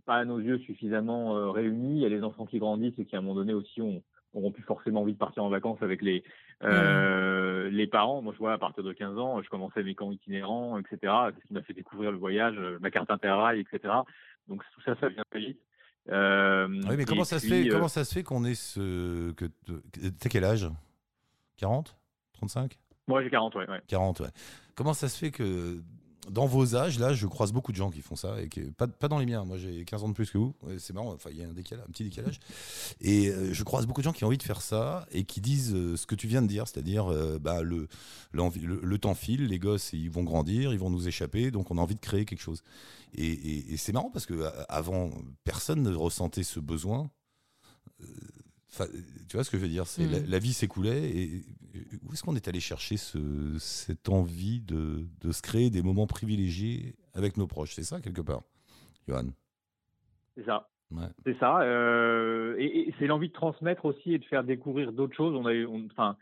pas 0.05 0.15
à 0.15 0.25
nos 0.25 0.39
yeux 0.39 0.57
suffisamment 0.59 1.37
euh, 1.37 1.51
réunis. 1.51 1.97
Il 1.97 2.01
y 2.01 2.05
a 2.05 2.09
les 2.09 2.23
enfants 2.23 2.45
qui 2.45 2.59
grandissent 2.59 2.97
et 2.97 3.05
qui 3.05 3.15
à 3.15 3.19
un 3.19 3.21
moment 3.21 3.35
donné 3.35 3.53
aussi 3.53 3.81
ont, 3.81 4.01
auront 4.33 4.51
plus 4.51 4.63
forcément 4.63 5.01
envie 5.01 5.13
de 5.13 5.17
partir 5.19 5.43
en 5.43 5.49
vacances 5.49 5.81
avec 5.81 6.01
les 6.01 6.23
euh, 6.63 7.69
les 7.69 7.87
parents. 7.87 8.21
Moi, 8.21 8.33
je 8.33 8.39
vois 8.39 8.53
à 8.53 8.57
partir 8.57 8.83
de 8.83 8.93
15 8.93 9.17
ans, 9.17 9.41
je 9.41 9.49
commençais 9.49 9.83
mes 9.83 9.95
camps 9.95 10.11
itinérants, 10.11 10.79
etc. 10.79 10.97
C'est 11.35 11.41
ce 11.41 11.47
qui 11.47 11.53
m'a 11.53 11.61
fait 11.61 11.73
découvrir 11.73 12.11
le 12.11 12.17
voyage, 12.17 12.57
ma 12.79 12.89
carte 12.89 13.11
interrail, 13.11 13.59
etc. 13.59 13.93
Donc 14.47 14.63
tout 14.73 14.81
ça, 14.81 14.95
ça 14.99 15.09
vient 15.09 15.23
très 15.29 15.39
vite. 15.39 15.59
Euh, 16.09 16.67
Oui, 16.67 16.95
mais 16.97 17.03
et 17.03 17.05
comment 17.05 17.23
ça 17.23 17.39
se 17.39 17.47
puis, 17.47 17.63
fait 17.63 17.69
euh, 17.69 17.73
Comment 17.73 17.87
ça 17.87 18.03
se 18.03 18.13
fait 18.13 18.23
qu'on 18.23 18.43
ait 18.43 18.55
ce 18.55 19.31
que 19.31 19.45
t'as 20.19 20.29
quel 20.29 20.43
âge? 20.43 20.69
40 21.57 21.95
35 22.33 22.77
Moi, 23.07 23.23
j'ai 23.23 23.29
40, 23.29 23.55
ouais. 23.55 23.69
ouais. 23.69 23.81
40, 23.87 24.19
ouais. 24.19 24.27
Comment 24.75 24.93
ça 24.93 25.07
se 25.07 25.17
fait 25.17 25.31
que 25.31 25.81
dans 26.29 26.45
vos 26.45 26.75
âges, 26.75 26.99
là, 26.99 27.13
je 27.13 27.27
croise 27.27 27.51
beaucoup 27.51 27.71
de 27.71 27.77
gens 27.77 27.91
qui 27.91 28.01
font 28.01 28.15
ça, 28.15 28.41
et 28.41 28.47
que, 28.47 28.61
pas, 28.71 29.07
dans 29.07 29.19
les 29.19 29.25
miens. 29.25 29.43
Moi, 29.43 29.57
j'ai 29.57 29.83
15 29.85 30.03
ans 30.03 30.09
de 30.09 30.13
plus 30.13 30.29
que 30.31 30.37
vous. 30.37 30.55
C'est 30.77 30.93
marrant, 30.93 31.17
il 31.29 31.37
y 31.37 31.43
a 31.43 31.47
un, 31.47 31.53
décalage, 31.53 31.85
un 31.87 31.91
petit 31.91 32.03
décalage. 32.05 32.39
Et 33.01 33.29
euh, 33.29 33.53
je 33.53 33.63
croise 33.63 33.85
beaucoup 33.85 34.01
de 34.01 34.05
gens 34.05 34.13
qui 34.13 34.23
ont 34.23 34.27
envie 34.27 34.37
de 34.37 34.43
faire 34.43 34.61
ça 34.61 35.05
et 35.11 35.25
qui 35.25 35.41
disent 35.41 35.73
euh, 35.73 35.97
ce 35.97 36.05
que 36.05 36.15
tu 36.15 36.27
viens 36.27 36.41
de 36.41 36.47
dire, 36.47 36.67
c'est-à-dire 36.67 37.11
euh, 37.11 37.39
bah, 37.39 37.61
le, 37.61 37.87
le, 38.31 38.97
temps 38.97 39.15
file, 39.15 39.45
les 39.47 39.59
gosses, 39.59 39.91
ils 39.93 40.09
vont 40.09 40.23
grandir, 40.23 40.71
ils 40.71 40.79
vont 40.79 40.89
nous 40.89 41.07
échapper, 41.07 41.51
donc 41.51 41.71
on 41.71 41.77
a 41.77 41.81
envie 41.81 41.95
de 41.95 41.99
créer 41.99 42.25
quelque 42.25 42.41
chose. 42.41 42.63
Et, 43.15 43.73
et- 43.73 43.77
c'est 43.77 43.91
marrant 43.91 44.09
parce 44.09 44.25
que 44.25 44.49
avant, 44.69 45.11
personne 45.43 45.83
ne 45.83 45.93
ressentait 45.93 46.43
ce 46.43 46.59
besoin. 46.59 47.09
Tu 49.29 49.35
vois 49.37 49.43
ce 49.43 49.51
que 49.51 49.57
je 49.57 49.61
veux 49.61 49.69
dire 49.69 49.85
C'est 49.87 50.05
Mhm. 50.05 50.11
la, 50.11 50.19
la 50.19 50.39
vie 50.39 50.53
s'écoulait 50.53 51.03
et 51.09 51.23
et 51.75 51.81
où 52.07 52.13
est-ce 52.13 52.21
qu'on 52.23 52.35
est 52.35 52.47
allé 52.47 52.59
chercher 52.59 52.97
ce, 52.97 53.57
cette 53.59 54.07
envie 54.09 54.61
de, 54.61 55.05
de 55.21 55.31
se 55.31 55.41
créer 55.41 55.71
des 55.71 55.81
moments 55.81 56.05
privilégiés 56.05 56.95
avec 57.15 57.35
nos 57.37 57.47
proches? 57.47 57.73
C'est 57.73 57.83
ça 57.83 57.99
quelque 57.99 58.21
part, 58.21 58.41
Johan? 59.07 59.25
C'est 60.37 60.45
ça. 60.45 60.69
Ouais. 60.91 61.07
C'est 61.25 61.37
ça. 61.39 61.61
euh, 61.61 62.55
et 62.59 62.89
et 62.89 62.95
c'est 62.99 63.07
l'envie 63.07 63.29
de 63.29 63.33
transmettre 63.33 63.85
aussi 63.85 64.13
et 64.13 64.19
de 64.19 64.25
faire 64.25 64.43
découvrir 64.43 64.91
d'autres 64.91 65.15
choses. 65.15 65.35
On 65.35 65.45
a 65.47 65.53
eu, 65.53 65.65
on- 65.65 65.85
enfin, 65.87 66.15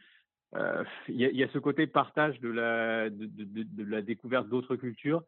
euh, 0.56 0.84
il 1.10 1.16
y, 1.16 1.26
a- 1.26 1.30
il 1.32 1.38
y 1.38 1.44
a 1.44 1.50
ce 1.52 1.58
côté 1.60 1.86
partage 1.88 2.40
de 2.40 2.50
la, 2.50 3.10
de, 3.10 3.26
de- 3.26 3.44
de- 3.44 3.64
de 3.64 3.84
la 3.84 4.02
découverte 4.02 4.48
d'autres 4.48 4.76
cultures. 4.78 5.24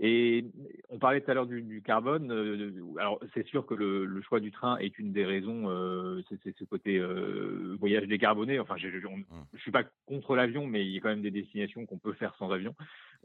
Et 0.00 0.44
on 0.90 0.98
parlait 0.98 1.20
tout 1.20 1.30
à 1.30 1.34
l'heure 1.34 1.46
du, 1.46 1.60
du 1.62 1.82
carbone. 1.82 2.30
euh, 2.30 2.70
alors 2.98 3.18
c'est 3.34 3.44
sûr 3.46 3.66
que 3.66 3.74
le, 3.74 4.04
le 4.04 4.22
choix 4.22 4.38
du 4.38 4.52
train 4.52 4.76
est 4.78 4.96
une 4.98 5.12
des 5.12 5.24
raisons. 5.24 5.68
euh, 5.68 6.22
c'est 6.28 6.38
c'est 6.44 6.56
ce 6.56 6.64
côté 6.64 6.98
euh, 6.98 7.76
voyage 7.80 8.06
décarboné. 8.06 8.60
Enfin, 8.60 8.76
je, 8.76 8.88
je, 8.90 9.06
on- 9.06 9.24
je 9.54 9.60
suis 9.60 9.72
pas 9.72 9.82
contre 10.06 10.36
l'avion, 10.36 10.66
mais 10.68 10.84
il 10.86 10.92
y 10.92 10.98
a 10.98 11.00
quand 11.00 11.08
même 11.08 11.22
des 11.22 11.32
destinations 11.32 11.84
qu'on 11.84 11.98
peut 11.98 12.12
faire 12.12 12.34
sans 12.36 12.50
avion. 12.52 12.74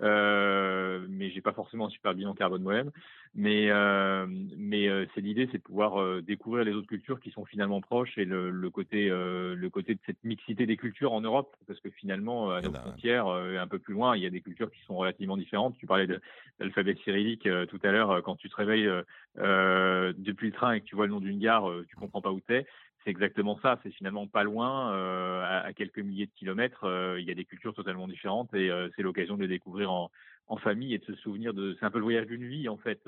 Euh, 0.02 1.06
mais 1.08 1.30
j'ai 1.30 1.42
pas 1.42 1.54
forcément 1.54 1.86
un 1.86 1.90
super 1.90 2.16
bilan 2.16 2.34
carbone 2.34 2.64
moi-même. 2.64 2.92
Mais 3.36 3.70
euh, 3.70 4.26
mais 4.58 4.88
euh, 4.90 5.06
c'est 5.14 5.22
l'idée, 5.22 5.48
c'est 5.52 5.58
de 5.58 5.64
pouvoir 5.64 6.02
euh, 6.02 6.22
découvrir 6.22 6.64
les 6.66 6.74
autres 6.74 6.88
cultures 6.88 7.20
qui 7.20 7.32
sont 7.32 7.46
finalement 7.46 7.82
proches 7.82 8.18
et 8.18 8.26
le, 8.26 8.50
le 8.50 8.70
côté 8.70 9.10
euh, 9.10 9.56
le 9.56 9.70
côté 9.70 9.96
de 9.96 10.00
cette 10.06 10.24
mixité 10.24 10.66
des 10.66 10.78
cultures 10.78 11.14
en 11.14 11.22
Europe, 11.22 11.56
parce 11.68 11.80
que 11.80 11.90
finalement 11.90 12.52
euh, 12.52 12.58
à 12.58 12.62
nos 12.62 12.74
frontières, 12.74 13.28
euh, 13.28 13.58
un 13.58 13.68
peu 13.68 13.80
plus 13.80 13.94
loin, 13.94 14.16
il 14.16 14.24
y 14.24 14.28
a 14.28 14.30
des 14.30 14.42
cultures 14.42 14.72
qui 14.72 14.82
sont 14.86 14.96
relativement 14.96 15.38
différentes. 15.38 15.76
Tu 15.78 15.88
parlais 15.88 16.08
de 16.08 16.20
l'alphabet 16.60 16.96
cyrillique 17.04 17.48
euh, 17.48 17.66
tout 17.66 17.80
à 17.84 17.92
l'heure, 17.92 18.22
quand 18.24 18.36
tu 18.36 18.50
te 18.50 18.56
réveilles 18.56 18.88
euh, 18.88 19.04
euh, 19.40 20.14
depuis 20.18 20.48
le 20.48 20.54
train 20.54 20.74
et 20.74 20.82
que 20.82 20.86
tu 20.86 20.96
vois 20.96 21.06
le 21.06 21.14
nom 21.14 21.20
d'une 21.20 21.40
gare, 21.40 21.70
euh, 21.70 21.86
tu 21.88 21.96
comprends 21.96 22.22
pas 22.22 22.32
où 22.32 22.40
t'es. 22.40 22.66
C'est 23.04 23.10
exactement 23.10 23.60
ça. 23.62 23.80
C'est 23.84 23.92
finalement 23.92 24.28
pas 24.28 24.44
loin, 24.44 24.94
euh, 24.94 25.44
à, 25.44 25.74
quelques 25.74 26.00
milliers 26.00 26.28
de 26.28 26.32
kilomètres. 26.32 26.86
euh, 26.86 27.20
il 27.20 27.28
y 27.28 27.32
a 27.32 27.36
des 27.36 27.46
cultures 27.46 27.74
totalement 27.74 28.08
différentes 28.08 28.54
et 28.54 28.70
euh, 28.70 28.90
c'est 28.96 29.02
l'occasion 29.02 29.36
de 29.36 29.42
les 29.42 29.48
découvrir 29.48 29.92
en, 29.92 30.10
en 30.48 30.58
famille 30.58 30.94
et 30.94 31.00
de 31.00 31.06
se 31.06 31.16
souvenir 31.16 31.54
de. 31.54 31.76
C'est 31.80 31.86
un 31.86 31.92
peu 31.92 31.98
le 31.98 32.06
voyage 32.06 32.28
d'une 32.28 32.48
vie 32.48 32.70
en 32.70 32.78
fait, 32.78 33.02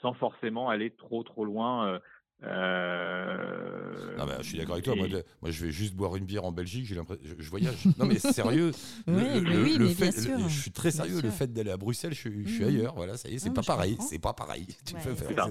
sans 0.00 0.12
forcément 0.14 0.68
aller 0.68 0.90
trop 0.90 1.22
trop 1.22 1.44
loin. 1.44 2.00
Euh, 2.44 4.16
Ah 4.18 4.26
bah, 4.26 4.36
je 4.40 4.46
suis 4.48 4.58
d'accord 4.58 4.74
avec 4.74 4.84
toi. 4.84 4.94
Moi, 4.96 5.06
et- 5.06 5.10
de- 5.10 5.24
moi, 5.40 5.50
je 5.50 5.64
vais 5.64 5.72
juste 5.72 5.94
boire 5.94 6.16
une 6.16 6.24
bière 6.24 6.44
en 6.44 6.52
Belgique. 6.52 6.86
J'ai 6.86 6.94
l'impression, 6.94 7.22
je, 7.24 7.34
je 7.42 7.50
voyage. 7.50 7.74
Non, 7.98 8.06
mais 8.06 8.18
sérieux. 8.18 8.70
Oui, 9.06 9.14
mais 9.42 9.56
oui, 9.56 9.76
mais 9.78 9.94
bien 9.94 10.12
sûr. 10.12 10.48
je 10.48 10.60
suis 10.60 10.70
très 10.70 10.90
sérieux. 10.90 11.20
Le 11.20 11.30
fait 11.30 11.52
d'aller 11.52 11.70
à 11.70 11.76
Bruxelles, 11.76 12.14
je, 12.14 12.28
je 12.44 12.48
suis 12.48 12.62
Mhm. 12.62 12.68
ailleurs. 12.68 12.94
Voilà, 12.94 13.16
ça 13.16 13.28
y 13.28 13.34
est, 13.34 13.38
c'est 13.38 13.50
pas 13.52 13.62
pareil. 13.62 13.96
C'est 14.08 14.18
pas 14.18 14.32
pareil. 14.32 14.66
Tu 14.84 14.94
Ouais, 14.94 15.00
peux 15.02 15.14
faire-. 15.14 15.48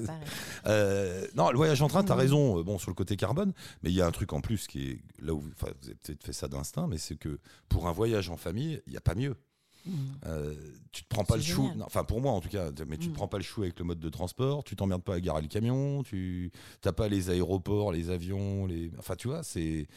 Euh, 0.67 1.25
non, 1.35 1.49
le 1.51 1.57
voyage 1.57 1.81
en 1.81 1.87
train, 1.87 2.03
tu 2.03 2.11
as 2.11 2.15
Mhm. 2.15 2.21
raison. 2.21 2.59
euh, 2.59 2.63
Bon, 2.63 2.77
sur 2.77 2.91
le 2.91 2.95
côté 2.95 3.15
carbone, 3.15 3.53
mais 3.83 3.89
il 3.89 3.95
y 3.95 4.01
a 4.01 4.07
un 4.07 4.11
truc 4.11 4.33
en 4.33 4.41
plus 4.41 4.67
qui 4.67 4.89
est 4.91 4.99
là 5.21 5.33
où 5.33 5.39
vous, 5.39 5.49
enfin, 5.59 5.71
vous 5.81 5.87
avez 5.87 5.95
peut-être 5.95 6.23
fait 6.23 6.33
ça 6.33 6.47
d'instinct, 6.47 6.87
mais 6.87 6.97
c'est 6.97 7.15
que 7.15 7.39
pour 7.69 7.87
un 7.87 7.91
voyage 7.91 8.29
en 8.29 8.37
famille, 8.37 8.81
il 8.87 8.91
n'y 8.91 8.97
a 8.97 9.01
pas 9.01 9.15
mieux. 9.15 9.35
Mhm. 9.85 9.95
Euh, 10.25 10.55
tu 10.91 11.03
te 11.03 11.07
prends 11.09 11.23
pas 11.23 11.37
le 11.37 11.41
chou, 11.41 11.71
non, 11.75 11.85
enfin 11.85 12.03
pour 12.03 12.21
moi 12.21 12.31
en 12.33 12.41
tout 12.41 12.49
cas, 12.49 12.71
mais 12.87 12.97
tu 12.97 13.07
te 13.07 13.11
Mm. 13.11 13.13
prends 13.13 13.27
pas 13.27 13.37
le 13.37 13.43
chou 13.43 13.61
avec 13.63 13.79
le 13.79 13.85
mode 13.85 13.99
de 13.99 14.09
transport, 14.09 14.63
tu 14.63 14.75
t'emmerdes 14.75 15.03
pas 15.03 15.15
à 15.15 15.19
garer 15.19 15.41
le 15.41 15.47
camion, 15.47 16.03
tu 16.03 16.51
t'as 16.81 16.91
pas 16.91 17.07
les 17.07 17.29
aéroports, 17.29 17.91
les 17.91 18.09
avions, 18.09 18.65
les, 18.65 18.91
enfin 18.99 19.15
tu 19.15 19.27
vois, 19.27 19.43
c'est 19.43 19.87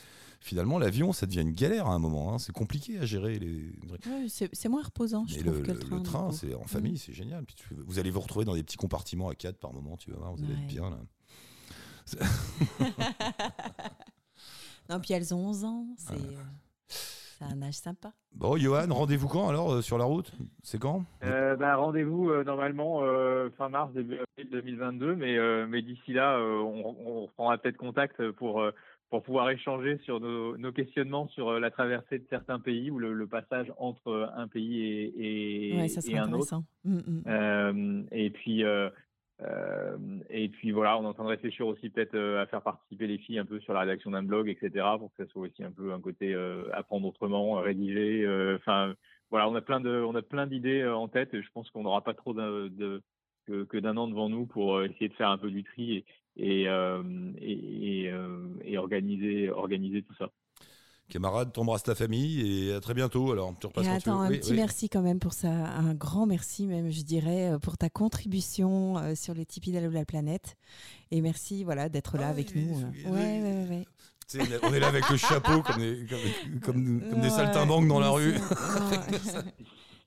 finalement 0.41 0.79
l'avion 0.79 1.13
ça 1.13 1.27
devient 1.27 1.41
une 1.41 1.53
galère 1.53 1.87
à 1.87 1.95
un 1.95 1.99
moment, 1.99 2.35
hein. 2.35 2.39
c'est 2.39 2.53
compliqué 2.53 2.99
à 2.99 3.07
gérer 3.07 3.39
les. 3.39 3.73
Ouais, 3.91 4.27
c'est 4.29 4.69
moins 4.69 4.83
reposant, 4.83 5.27
je 5.27 5.37
Mais 5.37 5.43
trouve, 5.43 5.57
le, 5.59 5.63
que 5.63 5.73
le 5.73 5.97
le- 5.97 6.03
train. 6.03 6.31
c'est 6.33 6.55
en 6.55 6.65
famille, 6.65 6.99
c'est 6.99 7.13
génial. 7.15 7.45
Puis 7.45 7.57
tu- 7.57 7.75
vous 7.87 7.99
allez 7.99 8.11
vous 8.11 8.21
retrouver 8.21 8.45
dans 8.45 8.55
des 8.55 8.63
petits 8.63 8.77
compartiments 8.77 9.29
à 9.29 9.35
quatre 9.35 9.59
par 9.59 9.73
moment, 9.73 9.97
tu 9.97 10.11
vas 10.11 10.19
voir, 10.19 10.35
vous 10.35 10.45
allez 10.45 10.55
Ouais. 10.55 10.61
être 10.61 10.67
bien 10.69 10.91
là. 10.91 10.99
non, 14.91 15.01
puis 15.01 15.15
elles 15.15 15.33
ont 15.35 15.49
11 15.49 15.65
ans, 15.65 15.87
c'est 15.97 16.13
euh, 16.13 16.43
c'est 17.39 17.45
un 17.45 17.63
âge 17.63 17.75
sympa. 17.75 18.13
Bon, 18.33 18.57
Johan, 18.57 18.87
rendez-vous 18.91 19.29
quand 19.29 19.49
alors 19.49 19.73
euh, 19.75 19.81
sur 19.83 19.99
la 19.99 20.05
route? 20.05 20.33
C'est 20.63 20.79
quand? 20.81 21.05
Euh, 21.23 21.57
bah, 21.57 21.77
rendez-vous 21.77 22.31
euh, 22.31 22.45
normalement 22.45 23.01
euh, 23.03 23.51
fin 23.57 23.69
mars, 23.69 23.93
début 23.93 24.19
avril 24.39 24.51
2022, 24.51 25.15
mais, 25.15 25.37
euh, 25.37 25.67
mais 25.69 25.83
d'ici 25.83 26.13
là, 26.13 26.37
euh, 26.37 26.59
on, 26.61 26.97
on 27.07 27.23
reprendra 27.23 27.59
peut-être 27.59 27.77
contact 27.77 28.31
pour, 28.33 28.61
euh, 28.61 28.71
pour 29.11 29.23
pouvoir 29.23 29.51
échanger 29.51 29.99
sur 29.99 30.21
nos, 30.21 30.57
nos 30.57 30.73
questionnements 30.73 31.29
sur 31.29 31.49
euh, 31.49 31.61
la 31.61 31.71
traversée 31.71 32.19
de 32.19 32.27
certains 32.31 32.59
pays 32.59 32.91
ou 32.91 32.99
le, 32.99 33.13
le 33.13 33.27
passage 33.27 33.73
entre 33.79 34.33
un 34.37 34.49
pays 34.49 34.83
et, 34.83 35.75
et, 35.75 35.77
ouais, 35.77 35.89
ça 35.89 36.01
et 36.01 36.03
serait 36.03 36.19
un 36.19 36.33
autre. 36.33 36.63
Mm, 36.85 36.97
mm. 36.97 37.23
Euh, 37.27 38.03
et 38.11 38.31
puis 38.31 38.65
et 40.31 40.49
puis 40.49 40.71
voilà, 40.73 40.99
on 40.99 41.05
est 41.05 41.07
en 41.07 41.13
train 41.15 41.25
de 41.25 41.29
réfléchir 41.29 41.67
aussi 41.67 41.91
peut-être 41.91 42.15
euh, 42.15 42.43
à 42.43 42.47
faire 42.47 42.63
participer 42.63 43.07
les 43.07 43.19
filles 43.19 43.39
un 43.39 43.45
peu 43.47 43.61
sur 43.61 43.73
la 43.75 43.81
rédaction 43.81 44.11
d'un 44.13 44.23
blog, 44.23 44.49
etc. 44.49 44.87
Pour 44.99 45.11
que 45.13 45.25
ça 45.25 45.31
soit 45.31 45.43
aussi 45.43 45.63
un 45.65 45.73
peu 45.73 45.93
un 45.93 46.01
côté 46.01 46.35
euh, 46.35 46.69
apprendre 46.73 47.07
autrement, 47.09 47.59
euh, 47.59 47.63
rédiger. 47.63 48.23
euh, 48.25 48.57
Enfin 48.57 48.95
voilà, 49.31 49.49
on 49.49 49.55
a 49.57 49.61
plein 49.63 49.81
de 49.81 49.91
on 50.03 50.15
a 50.15 50.23
plein 50.23 50.47
d'idées 50.47 50.83
euh, 50.83 50.97
en 50.97 51.09
tête. 51.09 51.35
Et 51.35 51.43
je 51.43 51.51
pense 51.53 51.71
qu'on 51.71 51.83
n'aura 51.83 52.03
pas 52.05 52.15
trop 52.15 52.33
d'un- 52.35 52.69
de, 52.69 53.03
que, 53.47 53.65
que 53.65 53.79
d'un 53.79 53.97
an 53.97 54.09
devant 54.09 54.29
nous 54.29 54.47
pour 54.47 54.77
euh, 54.77 54.85
essayer 54.87 55.09
de 55.09 55.15
faire 55.15 55.31
un 55.31 55.39
peu 55.39 55.51
du 55.51 55.65
tri 55.65 55.97
et 55.99 56.05
et, 56.37 56.69
euh, 56.69 57.33
et, 57.39 58.11
euh, 58.11 58.49
et 58.63 58.77
organiser 58.79 59.51
organiser 59.51 60.03
tout 60.03 60.15
ça. 60.15 60.31
Camarade, 61.11 61.53
t'embrasses 61.53 61.83
ta 61.83 61.95
famille 61.95 62.41
et 62.69 62.73
à 62.75 62.81
très 62.81 62.95
bientôt. 62.95 63.31
Alors, 63.33 63.55
tu 63.61 63.67
repasses 63.67 63.85
Et 63.85 63.89
quand 63.89 63.99
tu 64.01 64.09
attends, 64.09 64.19
veux. 64.21 64.25
un 64.27 64.31
Oui, 64.31 64.39
petit 64.39 64.51
oui. 64.51 64.57
merci 64.57 64.89
quand 64.89 65.03
même 65.03 65.19
pour 65.21 65.33
ça, 65.35 65.49
un 65.51 65.95
grand 65.95 66.27
merci 66.27 66.67
même, 66.67 66.91
je 66.91 67.03
dirais, 67.03 67.53
euh, 67.53 67.59
pour 67.59 67.77
ta 67.77 67.91
contribution 67.91 68.97
euh, 68.99 69.15
sur 69.15 69.35
les 69.35 69.45
Tipeee 69.45 69.73
d'Allo 69.73 69.91
la 69.91 70.05
planète. 70.05 70.57
Et 71.11 71.21
merci 71.21 71.63
voilà 71.63 71.89
d'être 71.89 72.17
là 72.17 72.25
Ah, 72.29 72.31
avec 72.31 72.53
oui, 72.55 72.65
nous. 72.65 72.81
euh. 72.81 73.11
Ouais, 73.11 73.43
ouais, 73.43 73.69
ouais, 73.71 73.85
on 74.63 74.73
est 74.73 74.81
là 74.81 74.89
avec 74.89 75.09
le 75.11 75.17
chapeau 75.19 75.61
comme 75.63 75.77
des, 75.79 76.07
comme, 76.09 76.61
comme- 76.61 77.03
comme 77.11 77.21
des 77.21 77.31
saltimbanques 77.31 77.87
dans 77.87 78.01
la 78.01 78.11
rue. 78.11 78.35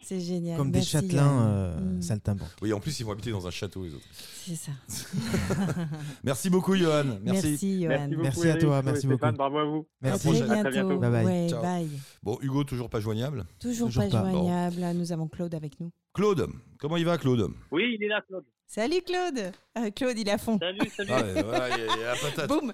c'est- 0.02 0.20
génial. 0.20 0.58
Comme 0.58 0.72
des 0.72 0.80
Merci, 0.80 0.92
châtelains 0.92 1.42
euh, 1.48 1.80
Mm, 1.98 2.02
saltimbanques. 2.02 2.50
Oui, 2.62 2.74
en 2.74 2.80
plus, 2.80 3.00
ils 3.00 3.04
vont 3.04 3.12
habiter 3.12 3.32
dans 3.32 3.46
un 3.48 3.52
château, 3.52 3.84
les 3.84 3.94
autres. 3.94 4.06
C'est 4.12 4.56
ça. 4.56 4.72
Merci 6.24 6.50
beaucoup, 6.50 6.76
Johan. 6.76 7.04
Merci. 7.24 7.50
Merci, 7.50 7.82
Johan. 7.84 7.90
Merci 7.90 8.10
beaucoup. 8.16 8.24
Merci 8.24 8.50
à 8.50 8.56
toi, 8.58 8.82
merci 8.84 9.00
Stéphane, 9.08 9.18
beaucoup. 9.20 9.38
Bravo 9.38 9.58
à 9.60 9.66
vous. 9.66 9.88
À 10.02 10.06
Merci. 10.08 10.28
très 10.30 10.42
À 10.52 10.62
très 10.64 10.72
bientôt. 10.72 10.98
Bye 11.00 11.12
bye. 11.12 11.26
Ouais, 11.26 11.48
Ciao. 11.50 11.62
bye. 11.62 11.90
Bon, 12.24 12.38
Hugo, 12.42 12.64
toujours 12.64 12.90
pas 12.90 13.00
joignable? 13.00 13.46
Toujours, 13.60 13.88
Toujours 13.88 14.04
pas 14.10 14.10
joignable. 14.32 14.82
Nous 14.96 15.12
avons 15.12 15.28
Claude 15.28 15.54
avec 15.56 15.80
nous. 15.80 15.92
Claude, 16.14 16.48
comment 16.80 16.98
il 16.98 17.06
va, 17.06 17.18
Claude? 17.18 17.50
Oui, 17.72 17.96
il 18.00 18.04
est 18.04 18.08
là, 18.08 18.22
Claude. 18.28 18.44
Salut 18.66 19.02
Claude. 19.06 19.52
Euh, 19.78 19.92
Claude, 19.92 20.18
il 20.18 20.28
est 20.28 20.32
à 20.32 20.38
fond. 20.38 20.58
Salut, 20.60 20.90
salut. 20.96 21.10
Ah, 21.14 21.22
ouais, 21.24 21.44
voilà, 21.44 21.70
il 21.78 21.86
y 21.86 21.88
a- 21.88 21.96
il 21.96 22.02
y 22.02 22.04
a 22.04 22.14
la 22.14 22.16
patate. 22.20 22.48
Boum. 22.50 22.74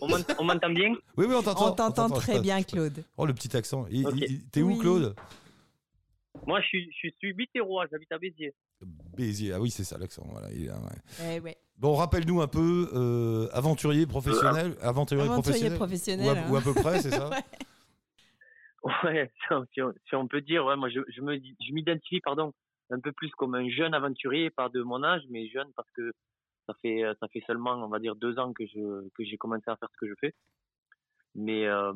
On 0.00 0.08
m'ent- 0.08 0.16
On 0.38 0.44
m'entend 0.44 0.70
bien? 0.70 0.94
Oui, 1.16 1.26
oui, 1.28 1.34
on 1.36 1.42
t'entend. 1.42 1.68
On 1.68 1.74
t'entend 1.74 2.08
très 2.10 2.40
bien, 2.40 2.62
Claude. 2.62 3.02
Oh, 3.18 3.26
le 3.26 3.34
petit 3.34 3.54
accent. 3.56 3.84
T'es 4.50 4.62
où, 4.62 4.68
Oui. 4.68 4.78
Claude? 4.78 5.14
Moi, 6.46 6.60
je 6.60 6.66
suis, 6.66 6.92
je 7.02 7.08
suis 7.18 7.32
bitérois, 7.32 7.86
j'habite 7.90 8.10
à 8.12 8.18
Béziers. 8.18 8.54
Béziers. 9.16 9.52
Ah 9.52 9.60
oui, 9.60 9.70
c'est 9.70 9.84
ça, 9.84 9.98
l'accent. 9.98 10.26
Voilà, 10.30 10.50
il 10.52 10.64
est 10.64 10.66
là, 10.68 10.78
ouais. 10.78 11.36
Eh 11.36 11.40
ouais. 11.40 11.56
Bon, 11.76 11.94
rappelle-nous 11.94 12.40
un 12.40 12.48
peu, 12.48 12.88
euh, 12.94 13.48
aventurier 13.52 14.06
professionnel, 14.06 14.76
aventurier, 14.80 15.24
Aventurier 15.24 15.70
professionnel, 15.70 15.76
professionnel. 15.76 16.26
ou, 16.26 16.30
à, 16.30 16.38
hein. 16.38 16.50
ou 16.50 16.56
à 16.56 16.60
peu 16.60 16.74
près, 16.74 17.00
c'est 17.00 17.10
ça 17.10 17.30
Ouais. 18.82 19.30
Si 19.46 19.82
on, 19.82 19.92
si 19.92 20.28
peut 20.28 20.40
dire, 20.40 20.64
ouais, 20.64 20.76
moi, 20.76 20.88
je, 20.88 21.00
je 21.08 21.20
me, 21.20 21.36
je 21.36 21.72
m'identifie, 21.72 22.20
pardon, 22.20 22.52
un 22.90 23.00
peu 23.00 23.12
plus 23.12 23.30
comme 23.30 23.54
un 23.54 23.68
jeune 23.68 23.94
aventurier, 23.94 24.50
pas 24.50 24.68
de 24.68 24.82
mon 24.82 25.02
âge, 25.02 25.22
mais 25.30 25.48
jeune 25.48 25.70
parce 25.76 25.90
que 25.92 26.12
ça 26.66 26.74
fait, 26.80 27.02
ça 27.18 27.28
fait 27.28 27.42
seulement, 27.46 27.72
on 27.72 27.88
va 27.88 27.98
dire, 27.98 28.14
deux 28.16 28.38
ans 28.38 28.52
que 28.52 28.64
je, 28.66 29.08
que 29.14 29.24
j'ai 29.24 29.36
commencé 29.36 29.64
à 29.66 29.76
faire 29.76 29.88
ce 29.92 29.96
que 29.98 30.08
je 30.08 30.14
fais. 30.20 30.34
Mais, 31.34 31.66
euh, 31.66 31.92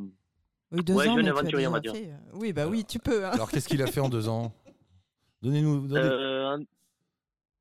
Oui, 0.74 0.82
deux 0.84 0.94
Ouais, 0.94 1.08
ans, 1.08 1.14
jeune 1.16 1.28
aventurier, 1.28 1.66
on 1.66 1.70
va 1.70 1.80
déjà 1.80 1.92
dire. 1.92 2.02
fait, 2.02 2.12
euh, 2.12 2.38
Oui, 2.38 2.52
bah 2.52 2.66
oui, 2.66 2.84
tu 2.84 2.98
peux. 2.98 3.24
hein. 3.24 3.30
Alors, 3.32 3.50
qu'est-ce 3.50 3.68
qu'il 3.68 3.80
a 3.82 3.86
fait 3.86 4.00
en 4.00 4.08
deux 4.08 4.28
ans? 4.28 4.52
Donnez-nous. 5.42 5.86
donnez- 5.86 6.00
euh, 6.00 6.56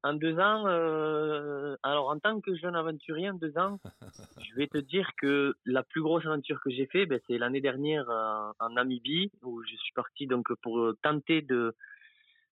en, 0.03 0.09
en 0.09 0.13
deux 0.15 0.37
ans, 0.39 0.65
euh, 0.67 1.75
alors 1.83 2.09
en 2.09 2.19
tant 2.19 2.41
que 2.41 2.55
jeune 2.55 2.75
aventurier, 2.75 3.29
en 3.29 3.35
deux 3.35 3.57
ans, 3.57 3.79
je 4.41 4.55
vais 4.55 4.67
te 4.67 4.77
dire 4.79 5.09
que 5.17 5.55
la 5.65 5.83
plus 5.83 6.01
grosse 6.01 6.25
aventure 6.25 6.59
que 6.61 6.69
j'ai 6.71 6.87
fait, 6.87 7.05
ben, 7.05 7.19
c'est 7.27 7.37
l'année 7.37 7.61
dernière 7.61 8.09
euh, 8.09 8.51
en 8.59 8.69
Namibie, 8.71 9.31
où 9.43 9.61
je 9.63 9.75
suis 9.75 9.93
parti 9.93 10.27
donc 10.27 10.51
pour 10.61 10.79
euh, 10.79 10.97
tenter 11.01 11.41
de 11.41 11.75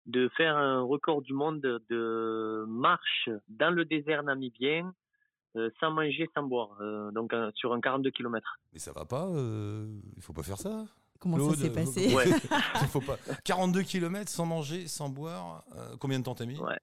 de 0.07 0.29
faire 0.29 0.57
un 0.57 0.81
record 0.81 1.21
du 1.21 1.31
monde 1.33 1.61
de 1.61 2.65
marche 2.67 3.29
dans 3.49 3.69
le 3.69 3.85
désert 3.85 4.23
namibien 4.23 4.91
euh, 5.57 5.69
sans 5.79 5.91
manger, 5.91 6.27
sans 6.35 6.43
boire, 6.43 6.77
euh, 6.81 7.11
donc 7.11 7.33
euh, 7.33 7.51
sur 7.55 7.73
un 7.73 7.81
42 7.81 8.11
km. 8.11 8.57
Mais 8.73 8.79
ça 8.79 8.91
va 8.93 9.05
pas 9.05 9.27
euh, 9.27 9.87
Il 10.15 10.21
faut 10.21 10.33
pas 10.33 10.43
faire 10.43 10.57
ça 10.57 10.85
Comment 11.19 11.37
Claude, 11.37 11.55
ça 11.55 11.61
s'est 11.61 11.69
euh, 11.69 11.73
passé 11.75 12.15
Ouais. 12.15 12.25
Il 12.81 12.87
faut 12.87 13.01
pas. 13.01 13.17
42 13.45 13.83
km 13.83 14.29
sans 14.31 14.45
manger, 14.45 14.87
sans 14.87 15.09
boire. 15.09 15.63
euh, 15.75 15.95
combien 15.99 16.17
de 16.19 16.23
temps 16.23 16.33
t'as 16.35 16.45
mis? 16.47 16.57
Ouais. 16.59 16.79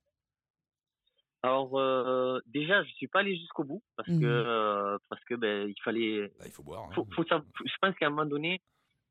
Alors 1.42 1.78
euh, 1.78 2.40
déjà, 2.46 2.82
je 2.82 2.90
suis 2.94 3.06
pas 3.08 3.20
allé 3.20 3.36
jusqu'au 3.36 3.64
bout 3.64 3.82
parce 3.96 4.08
Mhm. 4.08 4.20
que 4.20 4.26
euh, 4.26 4.98
parce 5.08 5.22
que 5.24 5.34
ben 5.34 5.68
il 5.68 5.80
fallait. 5.82 6.28
Bah, 6.38 6.44
Il 6.46 6.52
faut 6.52 6.62
boire. 6.62 6.84
hein. 6.84 6.90
Faut, 6.94 7.06
faut 7.14 7.24
savoir- 7.24 7.46
je 7.64 7.72
pense 7.80 7.94
qu'à 7.96 8.06
un 8.06 8.10
moment 8.10 8.26
donné, 8.26 8.60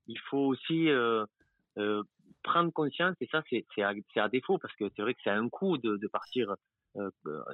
il 0.08 0.20
faut 0.30 0.38
aussi 0.48 0.90
euh, 0.90 1.26
euh, 1.78 2.04
prendre 2.44 2.72
conscience 2.72 3.16
et 3.22 3.28
ça 3.32 3.44
c'est 3.50 3.66
c'est 3.76 3.82
à, 3.82 3.94
à 4.18 4.30
défaut 4.30 4.58
parce 4.60 4.74
que 4.76 4.86
c'est 4.96 5.02
vrai 5.02 5.14
que 5.14 5.22
c'est 5.24 5.30
un 5.30 5.48
coup 5.50 5.78
de, 5.78 5.96
de 5.98 6.08
partir 6.08 6.54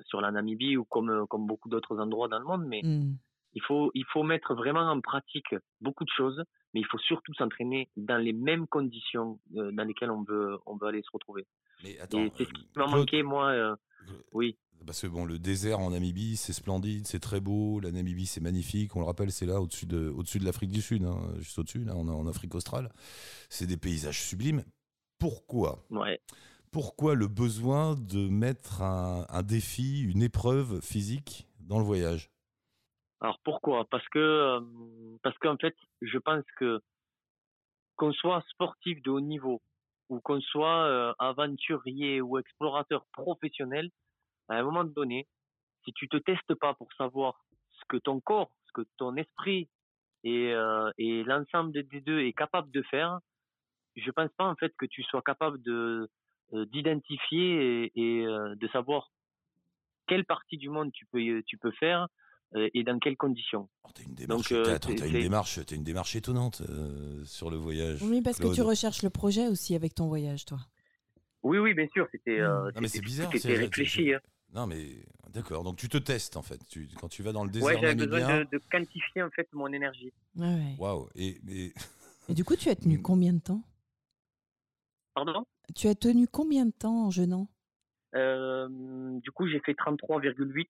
sur 0.05 0.21
la 0.21 0.31
Namibie 0.31 0.77
ou 0.77 0.85
comme 0.85 1.09
euh, 1.09 1.25
comme 1.25 1.45
beaucoup 1.47 1.69
d'autres 1.69 1.97
endroits 1.99 2.27
dans 2.27 2.39
le 2.39 2.45
monde, 2.45 2.65
mais 2.65 2.81
Hmm. 2.83 3.15
il 3.53 3.61
faut 3.61 3.91
il 3.93 4.05
faut 4.11 4.23
mettre 4.23 4.53
vraiment 4.55 4.81
en 4.89 4.99
pratique 5.01 5.55
beaucoup 5.81 6.03
de 6.05 6.09
choses, 6.15 6.43
mais 6.73 6.79
il 6.79 6.85
faut 6.87 6.97
surtout 6.97 7.33
s'entraîner 7.35 7.89
dans 7.97 8.17
les 8.17 8.33
mêmes 8.33 8.67
conditions 8.67 9.39
euh, 9.55 9.71
dans 9.71 9.83
lesquelles 9.83 10.11
on 10.11 10.23
veut 10.23 10.57
on 10.65 10.75
veut 10.77 10.87
aller 10.87 11.01
se 11.03 11.11
retrouver. 11.13 11.45
Mais 11.83 11.99
attends, 11.99 12.19
Et 12.19 12.31
c'est 12.37 12.45
ce 12.45 12.49
euh, 12.49 12.53
qui 12.53 12.67
m'a 12.75 12.87
manqué 12.87 13.23
moi. 13.23 13.49
euh, 13.51 13.75
oui. 14.31 14.57
Parce 14.85 15.01
que 15.01 15.07
bon, 15.07 15.23
le 15.23 15.39
désert 15.39 15.79
en 15.79 15.91
Namibie, 15.91 16.35
c'est 16.35 16.51
splendide, 16.51 17.07
c'est 17.07 17.21
très 17.21 17.39
beau. 17.39 17.79
La 17.79 17.91
Namibie, 17.91 18.25
c'est 18.25 18.41
magnifique. 18.41 18.93
On 18.97 18.99
le 18.99 19.05
rappelle, 19.05 19.31
c'est 19.31 19.45
là 19.45 19.61
au-dessus 19.61 19.85
de, 19.85 20.09
au-dessus 20.09 20.39
de 20.39 20.45
l'Afrique 20.45 20.71
du 20.71 20.81
Sud, 20.81 21.05
hein, 21.05 21.19
juste 21.37 21.57
au-dessus, 21.57 21.85
là, 21.85 21.93
on 21.95 22.05
est 22.09 22.11
en 22.11 22.27
Afrique 22.27 22.53
australe. 22.53 22.91
C'est 23.47 23.65
des 23.65 23.77
paysages 23.77 24.21
sublimes. 24.21 24.63
Pourquoi? 25.19 25.79
Ouais. 25.89 26.19
Pourquoi 26.73 27.13
le 27.13 27.27
besoin 27.27 27.93
de 27.93 28.27
mettre 28.27 28.81
un, 28.81 29.43
défi, 29.43 30.01
une 30.11 30.23
épreuve 30.23 30.81
physique 30.81 31.47
dans 31.59 31.77
le 31.77 31.85
voyage? 31.85 32.31
Alors 33.21 33.39
pourquoi? 33.43 33.85
Parce 33.91 34.07
que 34.09 34.17
euh, 34.17 34.59
parce 35.21 35.37
qu'en 35.37 35.55
fait, 35.57 35.75
je 36.01 36.17
pense 36.17 36.43
que 36.57 36.81
qu'on 37.95 38.11
soit 38.11 38.43
sportif 38.49 39.03
de 39.03 39.11
haut 39.11 39.21
niveau 39.21 39.61
ou 40.09 40.19
qu'on 40.19 40.41
soit 40.41 40.85
euh, 40.87 41.13
aventurier 41.19 42.21
ou 42.21 42.39
explorateur 42.39 43.05
professionnel, 43.13 43.91
à 44.49 44.55
un 44.55 44.63
moment 44.63 44.83
donné, 44.83 45.27
si 45.85 45.93
tu 45.93 46.09
te 46.09 46.17
testes 46.17 46.55
pas 46.55 46.73
pour 46.73 46.91
savoir 46.93 47.45
ce 47.69 47.85
que 47.87 47.97
ton 47.97 48.19
corps, 48.19 48.51
ce 48.65 48.81
que 48.81 48.87
ton 48.97 49.15
esprit 49.15 49.69
et, 50.23 50.51
euh, 50.53 50.91
l'ensemble 50.97 51.71
des 51.71 52.01
deux 52.01 52.21
est 52.21 52.33
capable 52.33 52.71
de 52.71 52.81
faire, 52.81 53.19
je 53.95 54.09
pense 54.09 54.31
pas 54.37 54.45
en 54.45 54.55
fait 54.55 54.73
que 54.75 54.87
tu 54.87 55.03
sois 55.03 55.21
capable 55.21 55.61
de 55.61 56.09
d'identifier 56.51 57.85
et, 57.85 57.91
et, 57.95 58.25
euh, 58.25 58.55
de 58.55 58.67
savoir 58.69 59.11
quelle 60.07 60.25
partie 60.25 60.57
du 60.57 60.69
monde 60.69 60.91
tu 60.91 61.05
peux 61.05 61.41
tu 61.47 61.57
peux 61.57 61.71
faire 61.71 62.07
euh, 62.55 62.69
et 62.73 62.83
dans 62.83 62.99
quelles 62.99 63.17
conditions. 63.17 63.69
Une 64.05 64.13
démarche, 64.15 64.49
Donc, 64.49 64.67
euh, 64.67 64.77
t'as- 64.77 65.07
une 65.07 65.13
démarche, 65.13 65.59
t'as 65.65 65.75
une 65.75 65.83
démarche 65.83 66.15
étonnante 66.15 66.61
euh, 66.69 67.23
sur 67.25 67.49
le 67.49 67.57
voyage. 67.57 68.01
Oui, 68.03 68.21
parce 68.21 68.37
que 68.37 68.53
tu 68.53 68.61
recherches 68.61 69.01
le 69.03 69.09
projet 69.09 69.47
aussi 69.47 69.75
avec 69.75 69.95
ton 69.95 70.07
voyage, 70.07 70.45
toi. 70.45 70.59
Oui, 71.41 71.57
oui, 71.57 71.73
bien 71.73 71.87
sûr, 71.93 72.07
c'était 72.11 72.39
euh, 72.39 72.71
Non, 72.75 72.81
mais 72.81 72.87
c'est 72.87 72.97
c'était- 72.97 73.05
bizarre. 73.05 73.31
c'était 73.31 73.39
c'est- 73.55 73.55
réfléchi. 73.55 74.13
hein. 74.13 74.19
Non, 74.53 74.67
mais 74.67 75.03
d'accord. 75.29 75.63
Donc 75.63 75.77
tu 75.77 75.89
te 75.89 75.97
testes 75.97 76.37
en 76.37 76.43
fait. 76.43 76.59
Tu- 76.69 76.87
quand 76.99 77.07
tu 77.09 77.23
vas 77.23 77.31
dans 77.31 77.43
le 77.43 77.49
Ouais, 77.49 77.53
désert 77.75 77.79
j'avais 77.81 77.95
besoin 77.95 78.39
de, 78.39 78.43
de 78.51 78.61
quantifier 78.71 79.23
en 79.23 79.29
fait 79.31 79.47
mon 79.53 79.67
énergie. 79.73 80.13
Ouais, 80.35 80.45
ouais. 80.45 80.75
Waouh. 80.77 81.09
Et, 81.15 81.39
et- 81.49 81.73
Et 82.29 82.33
du 82.35 82.43
coup, 82.43 82.55
tu 82.55 82.69
as 82.69 82.75
tenu 82.75 83.01
combien 83.01 83.33
de 83.33 83.39
temps? 83.39 83.63
Pardon? 85.15 85.45
Tu 85.75 85.87
as 85.87 85.95
tenu 85.95 86.27
combien 86.27 86.65
de 86.65 86.71
temps 86.71 87.05
en 87.05 87.09
jeûnant? 87.11 87.47
Euh, 88.15 88.67
Du 89.21 89.31
coup, 89.31 89.47
j'ai 89.47 89.59
fait 89.59 89.73
33,8 89.73 90.67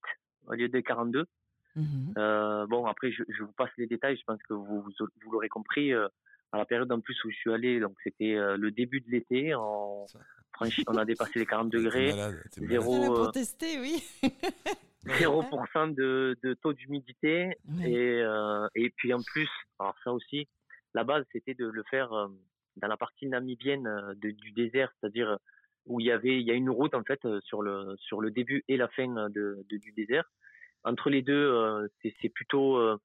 au 0.47 0.53
lieu 0.53 0.69
de 0.69 0.79
42. 0.79 1.25
Mhm. 1.75 2.13
Euh, 2.17 2.67
bon, 2.67 2.85
après, 2.85 3.11
je, 3.11 3.23
je 3.29 3.43
vous 3.43 3.51
passe 3.53 3.71
les 3.77 3.87
détails. 3.87 4.17
Je 4.17 4.23
pense 4.25 4.41
que 4.43 4.53
vous, 4.53 4.81
vous, 4.81 4.91
vous 5.23 5.31
l'aurez 5.31 5.49
compris. 5.49 5.93
euh, 5.93 6.07
à 6.51 6.57
la 6.59 6.65
période 6.65 6.91
en 6.91 6.99
plus 7.01 7.17
où 7.23 7.31
je 7.31 7.35
suis 7.35 7.51
allé, 7.51 7.79
donc 7.79 7.95
c'était 8.03 8.35
euh, 8.35 8.57
le 8.57 8.69
début 8.69 9.01
de 9.01 9.09
l'été. 9.09 9.55
On, 9.55 10.05
franchi- 10.53 10.83
on 10.87 10.95
a 10.97 11.03
dépassé 11.03 11.39
les 11.39 11.47
40 11.47 11.69
degrés. 11.71 12.11
malade. 12.11 12.43
Zéro, 12.51 12.93
euh, 12.93 13.07
pour 13.15 13.31
tester, 13.31 13.79
oui. 13.79 14.03
0% 15.07 15.95
de, 15.95 16.37
de 16.43 16.53
taux 16.53 16.73
d'humidité 16.73 17.57
et, 17.81 18.21
euh, 18.21 18.67
et 18.75 18.91
puis 18.91 19.13
en 19.15 19.21
plus, 19.23 19.49
alors 19.79 19.95
ça 20.03 20.13
aussi, 20.13 20.47
la 20.93 21.03
base 21.03 21.25
c'était 21.31 21.55
de 21.55 21.65
le 21.65 21.83
faire 21.89 22.13
euh, 22.13 22.27
dans 22.77 22.87
la 22.87 22.97
partie 22.97 23.27
namibienne 23.27 23.87
euh, 23.87 24.13
de- 24.15 24.31
du 24.31 24.51
désert, 24.51 24.91
c'est-à-dire 24.99 25.37
où 25.85 25.99
il 25.99 26.05
y 26.05 26.11
avait 26.11 26.39
il 26.39 26.47
y 26.47 26.51
a 26.51 26.53
une 26.53 26.69
route 26.69 26.93
en 26.95 27.03
fait 27.03 27.23
euh, 27.25 27.39
sur 27.41 27.61
le 27.61 27.95
sur 27.97 28.21
le 28.21 28.31
début 28.31 28.63
et 28.67 28.77
la 28.77 28.87
fin 28.87 29.15
euh, 29.17 29.29
de, 29.29 29.65
de- 29.69 29.77
du 29.77 29.91
désert. 29.91 30.31
Entre 30.85 31.09
les 31.09 31.21
deux, 31.21 31.33
euh, 31.33 31.87
c'est 32.21 32.29
plutôt 32.29 32.77
euh, 32.77 32.97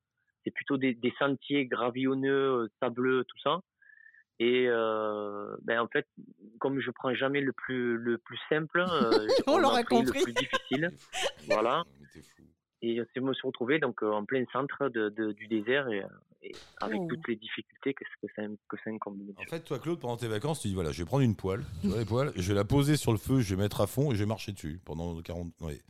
c'est 0.45 0.51
plutôt 0.53 0.77
des, 0.79 0.95
des 0.95 1.12
sentiers 1.19 1.66
gravillonneux, 1.66 2.64
euh, 2.64 2.69
sableux, 2.81 3.25
tout 3.25 3.39
ça. 3.41 3.61
Et 4.41 4.66
euh, 4.69 5.57
ben 5.62 5.81
en 5.81 5.89
fait, 5.89 6.07
comme 6.61 6.79
je 6.81 6.91
prends 6.93 7.12
jamais 7.14 7.41
le 7.41 7.53
plus 7.53 7.97
le 7.99 8.19
plus 8.19 8.39
simple, 8.49 8.79
euh, 8.81 9.27
On 9.49 9.57
m'a 9.57 9.61
l'aura 9.62 9.83
pris 9.83 9.97
compris. 9.97 10.19
le 10.21 10.25
plus 10.25 10.33
difficile. 10.33 10.91
voilà. 11.49 11.83
Et 12.83 12.97
je 13.14 13.20
me 13.20 13.35
suis 13.35 13.47
retrouvé 13.47 13.79
donc 13.81 14.03
euh, 14.03 14.12
en 14.12 14.24
plein 14.24 14.45
centre 14.53 14.89
de, 14.89 15.09
de- 15.09 15.33
du 15.33 15.49
désert 15.49 15.89
et, 15.89 16.03
euh, 16.03 16.07
et 16.45 16.53
avec 16.81 17.01
Oh. 17.01 17.07
toutes 17.11 17.26
les 17.26 17.35
difficultés 17.37 17.93
que, 17.95 18.05
que 18.22 18.33
ça 18.37 18.43
que 18.68 18.76
ça 18.85 18.91
incombe. 18.91 19.18
En 19.37 19.43
fait, 19.51 19.61
toi, 19.61 19.79
Claude, 19.81 19.99
pendant 19.99 20.16
tes 20.16 20.29
vacances, 20.29 20.61
tu 20.61 20.68
dis 20.68 20.74
voilà, 20.74 20.93
je 20.93 21.03
vais 21.03 21.07
prendre 21.07 21.24
une 21.24 21.35
poêle, 21.35 21.64
tu 21.83 21.89
vois 21.89 21.99
les 21.99 22.05
poêles, 22.05 22.33
je 22.37 22.47
vais 22.49 22.55
la 22.55 22.64
poser 22.64 22.97
sur 22.97 23.11
le 23.11 23.18
feu, 23.18 23.41
je 23.41 23.55
vais 23.55 23.61
mettre 23.62 23.81
à 23.81 23.87
fond 23.89 24.12
et 24.12 24.14
je 24.14 24.20
vais 24.20 24.26
marcher 24.26 24.53
dessus 24.53 24.81
pendant 24.85 25.20
40. 25.20 25.49
ouais. 25.62 25.81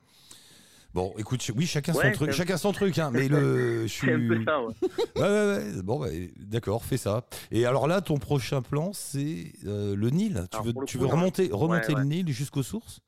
Bon, 0.95 1.13
écoute, 1.19 1.47
oui, 1.55 1.67
chacun 1.67 1.93
son 1.93 2.01
truc, 2.01 2.15
c'est 2.17 2.29
un- 2.31 2.33
chacun 2.33 2.57
son 2.57 2.73
truc, 2.73 2.99
hein, 2.99 3.11
mais 3.13 3.29
le. 3.29 3.83
je 3.83 3.87
suis- 3.89 4.07
C'est 4.07 4.15
un 4.15 4.27
peu 4.27 4.43
ça, 4.43 4.63
ouais. 4.63 4.75
Ouais, 5.17 5.23
ouais, 5.23 5.57
ouais. 5.77 5.83
Bon, 5.83 6.01
bah, 6.01 6.07
d'accord, 6.39 6.83
fais 6.83 6.97
ça. 6.97 7.27
Et 7.51 7.67
alors 7.67 7.87
là, 7.87 8.01
ton 8.01 8.17
prochain 8.17 8.63
plan, 8.63 8.95
c'est 8.95 9.53
euh, 9.67 9.95
le 9.95 10.09
Nil. 10.09 10.47
Tu 10.51 10.57
Alors, 10.57 10.65
veux, 10.67 10.73
tu 10.87 10.97
coup, 10.97 11.05
veux 11.05 11.11
remonter, 11.11 11.51
remonter 11.53 11.93
ouais, 11.93 12.01
le. 12.01 12.07
Nil 12.07 12.29
jusqu'aux 12.33 12.63
sources? 12.63 13.01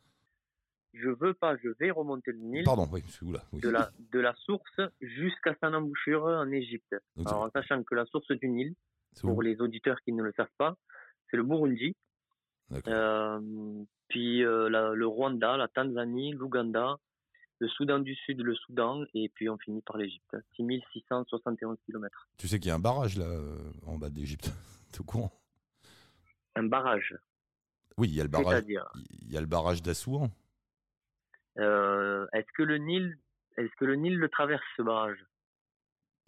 Je 0.93 1.09
veux 1.09 1.35
pas, 1.35 1.57
je 1.63 1.69
vais 1.79 1.91
remonter 1.91 2.33
le 2.33 2.39
Nil. 2.39 2.65
Pardon, 2.65 2.89
oui, 2.93 3.03
oula, 3.23 3.43
oui. 3.53 3.61
de 3.61 3.69
la, 3.69 3.91
de 4.13 4.19
la 4.19 4.35
source 4.35 4.81
jusqu'à 5.01 5.55
son 5.63 5.73
embouchure 5.73 6.25
en 6.25 6.51
Égypte. 6.51 6.95
Alors, 7.27 7.43
en 7.43 7.51
sachant 7.51 7.83
que 7.85 7.95
la 7.95 8.07
source 8.07 8.31
du 8.33 8.49
Nil, 8.49 8.75
où 9.23 9.29
pour 9.29 9.43
les 9.43 9.61
auditeurs 9.61 10.01
qui 10.03 10.13
ne 10.13 10.23
le 10.23 10.33
savent 10.37 10.49
pas, 10.59 10.77
c'est 11.31 11.37
le 11.37 11.45
Burundi, 11.45 11.95
euh, 12.89 13.41
puis 14.09 14.45
euh, 14.45 14.69
la- 14.69 14.93
le 14.95 15.07
Rwanda, 15.07 15.57
la 15.57 15.69
Tanzanie, 15.69 16.33
l'Ouganda, 16.33 16.97
le 17.61 17.69
Soudan 17.69 17.99
du 18.01 18.15
Sud, 18.15 18.41
le 18.41 18.55
Soudan, 18.55 19.05
et 19.15 19.29
puis 19.35 19.49
on 19.49 19.59
finit 19.59 19.83
par 19.83 19.97
l'Égypte. 19.97 20.37
6671 20.57 21.77
km. 21.87 22.27
Tu 22.39 22.49
sais 22.49 22.59
qu'il 22.59 22.69
y 22.69 22.73
a 22.73 22.75
un 22.75 22.81
barrage 22.81 23.17
là, 23.17 23.27
euh, 23.27 23.59
en 23.87 23.99
bas 23.99 24.11
d'Égypte. 24.11 24.51
Au 24.99 25.05
courant 25.05 25.31
Un 26.57 26.65
barrage. 26.65 27.15
Oui, 27.97 28.09
il 28.09 28.15
y 28.15 28.21
a 28.21 28.25
le 28.25 28.29
barrage. 28.31 28.65
Il 28.67 29.31
y 29.33 29.37
a 29.37 29.41
le 29.41 29.47
barrage 29.47 29.83
d'Assouan. 29.83 30.31
Euh, 31.59 32.27
Est-ce 32.33 32.47
que 32.57 32.63
le 32.63 32.79
Nil, 32.79 33.19
est-ce 33.57 33.75
que 33.77 33.85
le 33.85 33.97
Nil 33.97 34.17
le 34.19 34.29
traverse 34.29 34.63
ce 34.77 34.83
barrage? 34.83 35.19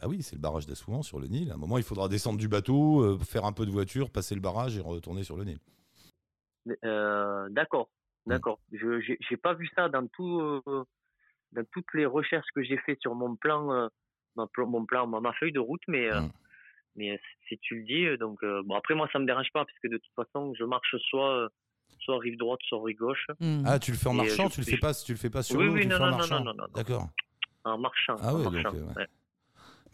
Ah 0.00 0.08
oui, 0.08 0.22
c'est 0.22 0.34
le 0.34 0.40
barrage 0.40 0.66
d'Assouan 0.66 1.02
sur 1.02 1.20
le 1.20 1.28
Nil. 1.28 1.50
À 1.52 1.54
un 1.54 1.58
moment, 1.58 1.78
il 1.78 1.84
faudra 1.84 2.08
descendre 2.08 2.38
du 2.38 2.48
bateau, 2.48 3.02
euh, 3.02 3.18
faire 3.18 3.44
un 3.44 3.52
peu 3.52 3.64
de 3.64 3.70
voiture, 3.70 4.10
passer 4.10 4.34
le 4.34 4.40
barrage 4.40 4.76
et 4.76 4.80
retourner 4.80 5.22
sur 5.22 5.36
le 5.36 5.44
Nil. 5.44 5.58
Euh, 6.84 7.48
D'accord, 7.50 7.88
d'accord. 8.26 8.58
Je 8.72 9.00
j'ai 9.00 9.36
pas 9.36 9.54
vu 9.54 9.68
ça 9.76 9.88
dans 9.88 10.06
tout 10.08 10.62
dans 11.52 11.64
toutes 11.72 11.92
les 11.94 12.06
recherches 12.06 12.46
que 12.54 12.62
j'ai 12.62 12.78
fait 12.78 12.96
sur 13.00 13.14
mon 13.14 13.36
plan, 13.36 13.88
ma 14.36 14.46
mon 14.58 14.86
plan, 14.86 15.06
ma, 15.06 15.20
ma 15.20 15.32
feuille 15.34 15.52
de 15.52 15.60
route, 15.60 15.82
mais 15.88 16.12
euh, 16.12 16.20
mais 16.94 17.20
si 17.48 17.58
tu 17.58 17.80
le 17.80 17.84
dis, 17.84 18.18
donc 18.18 18.44
bon 18.44 18.74
après 18.74 18.94
moi 18.94 19.08
ça 19.12 19.18
me 19.18 19.26
dérange 19.26 19.50
pas 19.52 19.64
parce 19.64 19.78
que 19.80 19.88
de 19.88 19.98
toute 19.98 20.14
façon 20.14 20.54
je 20.54 20.64
marche 20.64 20.96
soit 21.10 21.48
soit 22.04 22.18
rive 22.18 22.36
droite, 22.38 22.60
soit 22.68 22.82
rive 22.84 22.96
gauche. 22.98 23.26
Ah, 23.64 23.78
tu 23.78 23.92
le 23.92 23.96
fais 23.96 24.08
en 24.08 24.14
euh, 24.14 24.16
marchant, 24.18 24.48
tu 24.48 24.60
le 24.60 24.66
fais 24.66 24.76
pas, 24.78 24.94
tu 24.94 25.12
le 25.12 25.18
fais 25.18 25.30
pas 25.30 25.42
sur 25.42 25.56
Oui, 25.58 25.66
l'eau, 25.66 25.72
oui, 25.74 25.82
tu 25.82 25.88
le 25.88 25.92
non, 25.92 25.96
fais 25.98 26.02
en 26.02 26.06
non, 26.06 26.10
non, 26.12 26.18
marchant. 26.18 26.38
non, 26.40 26.44
non, 26.54 26.62
non. 26.62 26.66
D'accord. 26.74 27.08
En 27.64 27.78
marchant. 27.78 28.16
Ah 28.20 28.34
en 28.34 28.38
ouais, 28.38 28.44
donc, 28.44 28.52
marchant, 28.54 28.74
euh, 28.74 28.80
ouais. 28.86 28.96
ouais. 28.96 29.06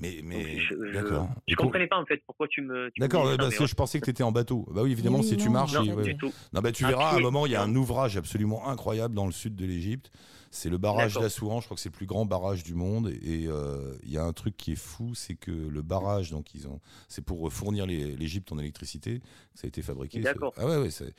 Mais, 0.01 0.21
mais 0.23 0.59
je, 0.61 0.75
je- 0.75 0.93
d'accord. 0.93 1.29
je 1.49 1.53
Et 1.53 1.57
pour- 1.57 1.65
comprenais 1.67 1.89
pas 1.89 1.99
en 1.99 2.07
fait 2.07 2.23
pourquoi 2.25 2.47
tu 2.47 2.63
me. 2.63 2.91
tu 2.93 3.01
D'accord, 3.01 3.25
ouais, 3.27 3.37
parce 3.37 3.55
que 3.57 3.63
ouais. 3.63 3.67
je 3.69 3.75
pensais 3.75 3.99
que 3.99 4.05
tu 4.05 4.11
étais 4.13 4.23
en 4.23 4.31
bateau. 4.33 4.65
Bah 4.71 4.83
oui, 4.85 4.93
évidemment, 4.93 5.19
Oui, 5.19 5.27
si 5.27 5.37
tu 5.37 5.49
marches. 5.51 5.73
non, 5.75 5.85
pas 5.87 5.95
ouais. 5.95 6.03
du 6.05 6.17
tout. 6.17 6.33
Non, 6.53 6.61
bah, 6.61 6.71
tu 6.71 6.85
À 6.85 6.89
verras, 6.89 7.11
à 7.11 7.17
un 7.17 7.21
moment, 7.21 7.47
il 7.47 7.53
y 7.53 7.57
a 7.57 7.63
un 7.63 7.75
ouvrage 7.75 8.17
absolument 8.17 8.69
incroyable 8.69 9.15
dans 9.15 9.27
le 9.27 9.33
sud 9.33 9.57
de 9.57 9.65
l'Égypte. 9.67 10.11
C'est 10.51 10.71
le 10.71 10.79
barrage 10.79 11.13
D'accord. 11.15 11.23
d'Assouan, 11.25 11.61
je 11.61 11.67
crois 11.67 11.75
que 11.75 11.81
c'est 11.81 11.91
le 11.91 11.95
plus 11.97 12.07
grand 12.07 12.25
barrage 12.25 12.63
du 12.63 12.75
monde. 12.75 13.09
Et 13.23 13.47
euh, 13.49 13.95
il 14.05 14.11
y 14.11 14.17
a 14.17 14.25
un 14.25 14.33
truc 14.33 14.57
qui 14.57 14.73
est 14.73 14.77
fou, 14.81 15.15
c'est 15.15 15.35
que 15.35 15.51
le 15.51 15.83
barrage, 15.83 16.31
donc 16.31 16.55
ils 16.55 16.67
ont, 16.69 16.81
c'est 17.09 17.21
pour 17.23 17.53
fournir 17.53 17.85
les- 17.85 18.17
l'Égypte 18.17 18.51
en 18.53 18.59
électricité. 18.59 19.21
Ça 19.55 19.67
a 19.67 19.69
été 19.69 19.83
fabriqué. 19.83 20.21
D'accord. 20.21 20.55
c'est- 20.57 20.63
Ah 20.63 20.67
ouais, 20.69 20.77
ouais. 20.79 20.91
c'est- 20.91 21.13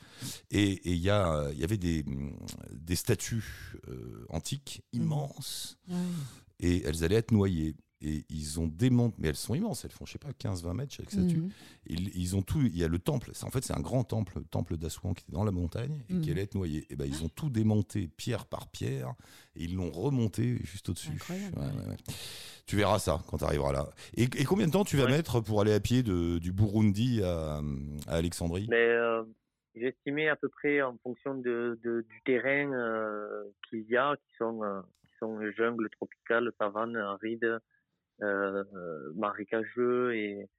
Et 0.50 0.72
et 0.72 0.94
il 0.94 0.98
y 1.00 1.12
a, 1.12 1.48
il 1.54 1.60
y 1.60 1.64
avait 1.64 1.78
des 1.78 2.04
des 2.72 2.96
statues 2.96 3.76
euh, 3.88 4.26
antiques 4.30 4.82
immenses 4.94 5.78
et 6.60 6.82
elles 6.86 7.04
allaient 7.04 7.16
être 7.18 7.32
noyées. 7.32 7.76
Et 8.02 8.24
ils 8.30 8.62
ont 8.62 8.68
démonté, 8.68 9.16
mais 9.20 9.28
elles 9.28 9.36
sont 9.36 9.56
immenses, 9.56 9.84
elles 9.84 9.92
font, 9.92 10.06
je 10.06 10.14
sais 10.14 10.20
pas, 10.20 10.32
15-20 10.32 10.74
mètres 10.74 10.94
chaque 10.94 11.12
statue. 11.12 11.42
Mhm. 11.42 11.50
Ils, 11.88 12.18
ils 12.18 12.36
ont 12.38 12.42
tout, 12.42 12.62
il 12.62 12.78
y 12.78 12.84
a 12.86 12.88
le 12.88 12.98
temple, 12.98 13.32
c'est- 13.34 13.44
en 13.46 13.50
fait 13.52 13.62
c'est 13.62 13.76
un 13.76 13.82
grand 13.82 14.06
temple, 14.06 14.38
le 14.40 14.46
temple 14.46 14.78
d'Assouan 14.78 15.14
qui 15.14 15.24
était 15.24 15.34
dans 15.34 15.44
la 15.44 15.52
montagne 15.52 16.02
et 16.10 16.14
qui 16.14 16.28
Mhm. 16.28 16.32
allait 16.32 16.44
être 16.44 16.56
noyé. 16.56 16.86
Et 16.90 16.96
ben 16.96 17.06
ils 17.06 17.26
ont 17.26 17.30
tout 17.30 17.50
démonté 17.50 18.08
pierre 18.08 18.46
par 18.46 18.70
pierre 18.70 19.14
et 19.58 19.64
ils 19.66 19.76
l'ont 19.76 19.92
remonté 19.92 20.60
juste 20.64 20.88
au-dessus. 20.88 21.20
Ouais, 21.30 21.36
ouais, 21.58 21.66
ouais. 21.66 21.96
Tu 22.66 22.78
verras 22.78 23.00
ça 23.00 23.22
quand 23.28 23.38
tu 23.40 23.44
arriveras 23.44 23.74
là. 23.74 23.90
Et, 24.16 24.24
et 24.24 24.46
combien 24.46 24.68
de 24.68 24.72
temps 24.72 24.86
tu 24.86 24.96
vas 24.96 25.08
mettre 25.08 25.42
pour 25.42 25.60
aller 25.60 25.74
à 25.74 25.80
pied 25.82 26.02
de- 26.02 26.38
du 26.38 26.54
Burundi 26.54 27.22
à, 27.24 27.58
à 28.08 28.16
Alexandrie? 28.16 28.68
Mais 28.70 28.78
euh, 28.78 29.24
j'ai 29.76 29.88
estimé 29.88 30.30
à 30.30 30.38
peu 30.38 30.48
près 30.48 30.82
en 30.82 30.96
fonction 31.04 31.36
de, 31.36 31.78
de- 31.84 32.06
du 32.08 32.22
terrain 32.26 32.72
euh, 32.72 33.44
qu'il 33.70 33.84
y 33.90 33.98
a, 33.98 34.16
qui 34.16 34.36
sont, 34.38 34.64
euh, 34.64 34.80
qui 35.04 35.12
sont 35.20 35.38
jungle 35.58 35.90
tropicale, 35.90 36.50
savane, 36.58 36.96
aride, 36.96 37.44
euh, 37.44 37.56
euh, 37.56 37.60
marécageux 39.16 40.16
et, 40.16 40.50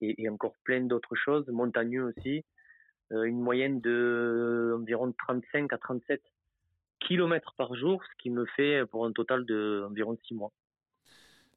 et, 0.00 0.28
encore 0.28 0.54
plein 0.64 0.80
d'autres 0.80 1.14
choses, 1.14 1.46
montagneux 1.48 2.04
aussi, 2.04 2.44
euh, 3.12 3.24
une 3.24 3.40
moyenne 3.40 3.80
de 3.80 4.76
environ 4.78 5.12
35 5.12 5.72
à 5.72 5.78
37 5.78 6.22
kilomètres 7.00 7.54
par 7.56 7.74
jour, 7.74 8.02
ce 8.04 8.22
qui 8.22 8.30
me 8.30 8.44
fait 8.56 8.84
pour 8.86 9.04
un 9.04 9.12
total 9.12 9.44
de 9.46 9.84
environ 9.88 10.16
6 10.26 10.34
mois. 10.34 10.52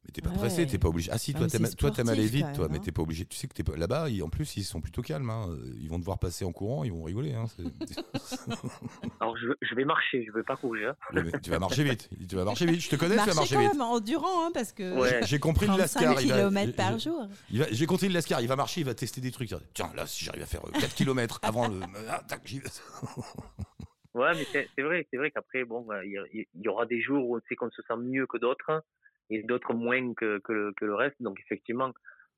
Mais 0.05 0.11
t'es 0.11 0.21
pas 0.21 0.31
pressé, 0.31 0.67
t'es 0.67 0.77
pas 0.77 0.89
obligé. 0.89 1.09
Ah 1.13 1.17
si, 1.17 1.33
toi 1.33 1.47
t'aimes 1.47 1.65
c'est 1.65 1.75
toi, 1.75 1.89
t'aimes 1.89 2.09
aller 2.09 2.25
vite, 2.27 2.45
toi, 2.55 2.67
mais 2.69 2.77
hein. 2.77 2.81
t'es 2.83 2.91
pas 2.91 3.01
obligé. 3.01 3.25
Tu 3.25 3.37
sais 3.37 3.47
que 3.47 3.53
t'es 3.53 3.63
pas 3.63 3.77
là-bas, 3.77 4.09
ils- 4.09 4.21
en 4.21 4.27
plus 4.29 4.57
ils 4.57 4.63
sont 4.63 4.81
plutôt 4.81 5.01
calmes. 5.01 5.29
hein. 5.29 5.47
Ils 5.79 5.87
vont 5.89 5.97
devoir 5.97 6.19
passer 6.19 6.43
en 6.43 6.51
courant, 6.51 6.83
ils 6.83 6.91
vont 6.91 7.03
rigoler. 7.03 7.33
hein. 7.33 7.45
C'est- 7.55 7.63
Alors 9.21 9.37
je, 9.37 9.47
je 9.61 9.75
vais 9.75 9.85
marcher, 9.85 10.25
je 10.27 10.31
vais 10.33 10.43
pas 10.43 10.57
courir. 10.57 10.93
Mais 11.13 11.23
tu 11.41 11.49
vas 11.49 11.59
marcher 11.59 11.83
vite. 11.83 12.09
Tu 12.27 12.35
vas 12.35 12.43
marcher 12.43 12.65
vite. 12.65 12.81
Je 12.81 12.89
te 12.89 12.95
connais, 12.97 13.15
tu 13.17 13.29
vas 13.29 13.33
Marcher 13.33 13.55
quand 13.55 13.61
vite. 13.61 13.71
même 13.73 13.81
en 13.81 13.99
durant, 13.99 14.45
hein, 14.47 14.51
parce 14.53 14.73
que. 14.73 14.93
J'ai- 15.07 15.25
J'ai 15.25 15.39
compris 15.39 15.67
le 15.67 15.73
35 15.77 16.01
lascar. 16.01 16.15
km 16.17 16.75
par 16.75 16.99
j'ai- 16.99 17.09
jour. 17.09 17.27
il 17.49 17.59
va- 17.59 17.71
J'ai 17.71 17.85
compris 17.85 18.07
le 18.09 18.13
lascar. 18.13 18.41
Il 18.41 18.47
va 18.47 18.55
marcher, 18.55 18.81
il 18.81 18.85
va 18.85 18.93
tester 18.93 19.21
des 19.21 19.31
trucs. 19.31 19.53
Tiens, 19.73 19.91
là, 19.95 20.05
si 20.05 20.25
j'arrive 20.25 20.43
à 20.43 20.47
faire 20.47 20.61
4 20.79 20.95
km 20.95 21.39
avant 21.43 21.67
le. 21.67 21.79
Ah, 22.09 22.21
tac, 22.27 22.41
j'y 22.45 22.59
vais. 22.59 22.67
Ouais, 24.13 24.31
mais 24.35 24.45
c'est 24.51 24.67
c'est 24.75 24.83
vrai, 24.83 25.07
c'est 25.09 25.17
vrai 25.17 25.31
qu'après, 25.31 25.63
bon, 25.63 25.85
euh, 25.91 26.05
il 26.05 26.45
y, 26.55 26.63
y 26.63 26.67
aura 26.67 26.85
des 26.85 27.01
jours 27.01 27.27
où 27.27 27.37
on 27.37 27.41
sait 27.49 27.55
qu'on 27.55 27.71
se 27.71 27.81
sent 27.81 27.95
mieux 27.97 28.27
que 28.27 28.37
d'autres 28.37 28.83
et 29.33 29.43
d'autres 29.43 29.73
moins 29.73 30.13
que, 30.13 30.39
que, 30.39 30.53
le, 30.53 30.73
que 30.73 30.85
le 30.85 30.95
reste. 30.95 31.15
Donc, 31.21 31.39
effectivement, 31.39 31.91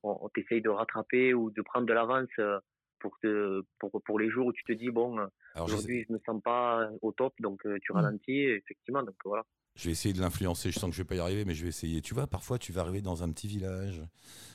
on, 0.03 0.17
on 0.21 0.29
t'essaye 0.29 0.61
de 0.61 0.69
rattraper 0.69 1.33
ou 1.33 1.51
de 1.51 1.61
prendre 1.61 1.85
de 1.87 1.93
l'avance 1.93 2.29
euh, 2.39 2.59
pour, 2.99 3.17
te, 3.19 3.61
pour, 3.79 4.01
pour 4.03 4.19
les 4.19 4.29
jours 4.29 4.47
où 4.47 4.53
tu 4.53 4.63
te 4.63 4.71
dis, 4.73 4.89
bon, 4.89 5.19
euh, 5.19 5.27
aujourd'hui, 5.65 6.05
je 6.07 6.13
me 6.13 6.19
sens 6.25 6.41
pas 6.41 6.89
au 7.01 7.11
top, 7.11 7.33
donc 7.39 7.65
euh, 7.65 7.77
tu 7.81 7.91
ralentis, 7.91 8.39
et 8.39 8.55
effectivement, 8.55 9.03
donc 9.03 9.15
voilà. 9.25 9.43
Je 9.75 9.85
vais 9.85 9.91
essayer 9.91 10.13
de 10.13 10.21
l'influencer. 10.21 10.71
Je 10.71 10.79
sens 10.79 10.89
que 10.89 10.95
je 10.95 11.01
vais 11.01 11.07
pas 11.07 11.15
y 11.15 11.19
arriver, 11.19 11.43
mais 11.43 11.53
je 11.53 11.63
vais 11.63 11.69
essayer. 11.69 12.01
Tu 12.01 12.13
vois, 12.13 12.27
parfois, 12.27 12.57
tu 12.57 12.71
vas 12.71 12.81
arriver 12.81 13.01
dans 13.01 13.23
un 13.23 13.29
petit 13.31 13.47
village 13.47 14.01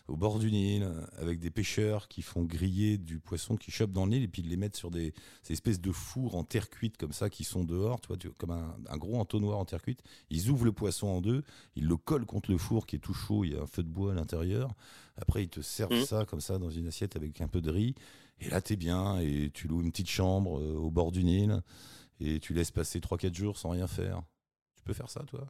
au 0.09 0.17
bord 0.17 0.39
du 0.39 0.51
Nil 0.51 0.89
avec 1.19 1.39
des 1.41 1.51
pêcheurs 1.51 2.09
qui 2.09 2.23
font 2.23 2.43
griller 2.43 2.97
du 2.99 3.21
poisson 3.21 3.57
qu'ils 3.57 3.73
chopent 3.75 3.93
dans 3.93 4.07
le 4.07 4.13
Nil 4.13 4.23
et 4.25 4.29
puis 4.29 4.43
ils 4.43 4.49
les 4.49 4.57
mettent 4.57 4.77
sur 4.77 4.91
des 4.91 5.13
ces 5.43 5.53
espèces 5.53 5.81
de 5.81 5.93
fours 5.93 6.35
en 6.37 6.43
terre 6.43 6.69
cuite 6.71 6.97
comme 6.97 7.13
ça 7.13 7.29
qui 7.31 7.45
sont 7.45 7.65
dehors, 7.65 8.01
tu 8.01 8.09
vois, 8.09 8.17
tu- 8.17 8.31
comme 8.31 8.51
un, 8.51 8.77
un 8.89 8.97
gros 8.97 9.19
entonnoir 9.21 9.59
en 9.59 9.65
terre 9.67 9.83
cuite. 9.83 10.03
Ils 10.31 10.49
ouvrent 10.51 10.65
le 10.65 10.73
poisson 10.73 11.07
en 11.07 11.21
deux, 11.21 11.43
ils 11.77 11.87
le 11.87 11.97
collent 11.99 12.27
contre 12.27 12.51
le 12.51 12.59
four 12.59 12.87
qui 12.87 12.97
est 12.97 13.01
tout 13.01 13.15
chaud, 13.15 13.45
il 13.45 13.53
y 13.53 13.57
a 13.57 13.61
un 13.63 13.67
feu 13.67 13.83
de 13.85 13.89
bois 13.89 14.13
à 14.13 14.15
l'intérieur. 14.15 14.75
Après, 15.17 15.45
ils 15.45 15.49
te 15.51 15.61
servent 15.61 15.93
Mhm. 15.93 16.07
ça 16.07 16.25
comme 16.25 16.41
ça 16.41 16.59
dans 16.59 16.71
une 16.71 16.89
assiette 16.89 17.15
avec 17.15 17.41
un 17.43 17.47
peu 17.49 17.61
de 17.61 17.71
riz. 17.71 17.95
Et 18.41 18.49
là, 18.49 18.61
t'es 18.63 18.77
bien 18.77 19.19
et 19.21 19.51
tu 19.53 19.69
loues 19.69 19.83
une 19.83 19.91
petite 19.93 20.09
chambre 20.11 20.59
euh, 20.59 20.75
au 20.77 20.91
bord 20.91 21.13
du 21.13 21.23
Nil 21.23 21.61
et 22.21 22.41
tu 22.41 22.55
laisses 22.55 22.71
passer 22.73 23.01
3-4 23.01 23.35
jours 23.35 23.59
sans 23.59 23.69
rien 23.71 23.87
faire. 23.87 24.23
Tu 24.81 24.87
peux 24.87 24.93
faire 24.95 25.11
ça, 25.11 25.21
toi 25.29 25.41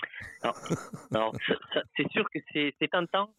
ça- 0.43 0.53
c'est 1.97 2.11
sûr 2.11 2.25
que 2.35 2.41
c'est 2.53 2.89
tentant, 2.91 3.33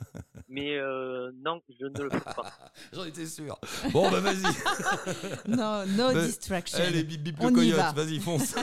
mais 0.47 0.77
euh, 0.77 1.31
non, 1.43 1.61
je 1.79 1.85
ne 1.85 2.03
le 2.03 2.09
fais 2.09 2.19
pas. 2.21 2.49
J'en 2.93 3.03
étais 3.03 3.25
sûr. 3.25 3.57
Bon, 3.91 4.09
bah 4.09 4.21
vas-y. 4.21 4.41
No- 5.47 5.85
no 5.85 6.13
Bah, 6.13 6.25
distraction. 6.25 6.79
Allez, 6.83 7.03
bip 7.03 7.21
bip 7.21 7.35
On 7.41 7.47
le 7.47 7.51
y 7.51 7.55
coyote, 7.55 7.77
va. 7.77 7.91
vas-y, 7.91 8.19
fonce. 8.19 8.55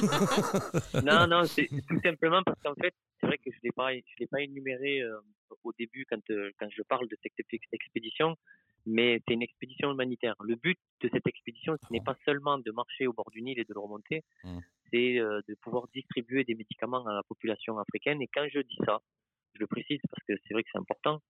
non, 1.05 1.27
non, 1.27 1.45
c'est 1.45 1.69
c'est 1.71 1.87
tout 1.87 2.01
simplement 2.03 2.43
parce 2.43 2.59
qu'en 2.65 2.75
fait, 2.75 2.95
c'est 3.21 3.27
vrai 3.27 3.39
que 3.39 3.51
je 3.51 3.59
l'ai 3.63 3.73
pas, 3.73 3.95
je 3.95 4.15
l'ai 4.21 4.27
pas 4.27 4.41
énuméré 4.43 5.01
euh, 5.03 5.19
au 5.65 5.73
début 5.79 6.05
quand 6.09 6.23
euh, 6.31 6.51
quand 6.59 6.69
je 6.71 6.83
parle 6.83 7.09
de 7.09 7.17
cette 7.23 7.33
ex- 7.53 7.67
expédition, 7.73 8.37
mais 8.87 9.21
c'est 9.27 9.35
une 9.35 9.43
expédition 9.43 9.93
humanitaire. 9.93 10.35
Le 10.43 10.57
but 10.57 10.79
de 11.01 11.09
cette 11.13 11.27
expédition, 11.27 11.77
ce 11.87 11.93
n'est 11.93 12.01
pas 12.01 12.17
seulement 12.25 12.59
de 12.59 12.71
marcher 12.71 13.07
au 13.07 13.13
bord 13.13 13.31
du 13.31 13.43
Nil 13.43 13.59
et 13.59 13.65
de 13.65 13.75
le 13.75 13.81
remonter, 13.81 14.25
Mm. 14.45 14.59
c'est 14.91 15.19
euh, 15.19 15.41
de 15.49 15.55
pouvoir 15.57 15.89
distribuer 15.93 16.45
des 16.45 16.55
médicaments 16.55 17.07
à 17.07 17.13
la 17.15 17.23
population 17.23 17.79
africaine. 17.79 18.23
Et 18.23 18.29
quand 18.29 18.47
je 18.53 18.61
dis 18.61 18.79
ça, 18.87 19.01
je 19.55 19.61
le 19.61 19.67
précise 19.67 20.01
parce 20.11 20.25
que 20.27 20.35
c'est 20.47 20.55
vrai 20.55 20.63
que 20.63 20.69
c'est 20.73 20.79
important. 20.79 21.21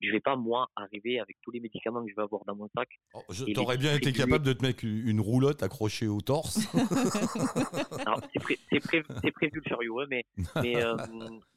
Je 0.00 0.10
vais 0.10 0.20
pas 0.20 0.34
moi 0.36 0.68
arriver 0.76 1.20
avec 1.20 1.36
tous 1.42 1.50
les 1.50 1.60
médicaments 1.60 2.02
que 2.02 2.10
je 2.10 2.16
vais 2.16 2.22
avoir 2.22 2.44
dans 2.46 2.56
mon 2.56 2.68
sac. 2.74 2.88
Oh, 3.14 3.22
Je 3.30 3.44
t'aurais 3.52 3.76
bien 3.76 3.94
été 3.94 4.12
capable 4.12 4.44
de 4.44 4.52
te 4.54 4.62
mettre 4.62 4.84
une 4.84 5.20
roulotte 5.20 5.62
accrochée 5.62 6.06
au 6.08 6.20
torse. 6.20 6.58
C'est 8.32 8.40
pré- 8.40 8.58
c'est 8.70 8.80
pré- 8.80 9.02
c'est 9.22 9.30
prévu 9.32 9.60
le 9.62 9.68
chariot, 9.68 10.00
hein, 10.00 10.06
mais 10.08 10.24
mais 10.62 10.82
euh, 10.82 10.96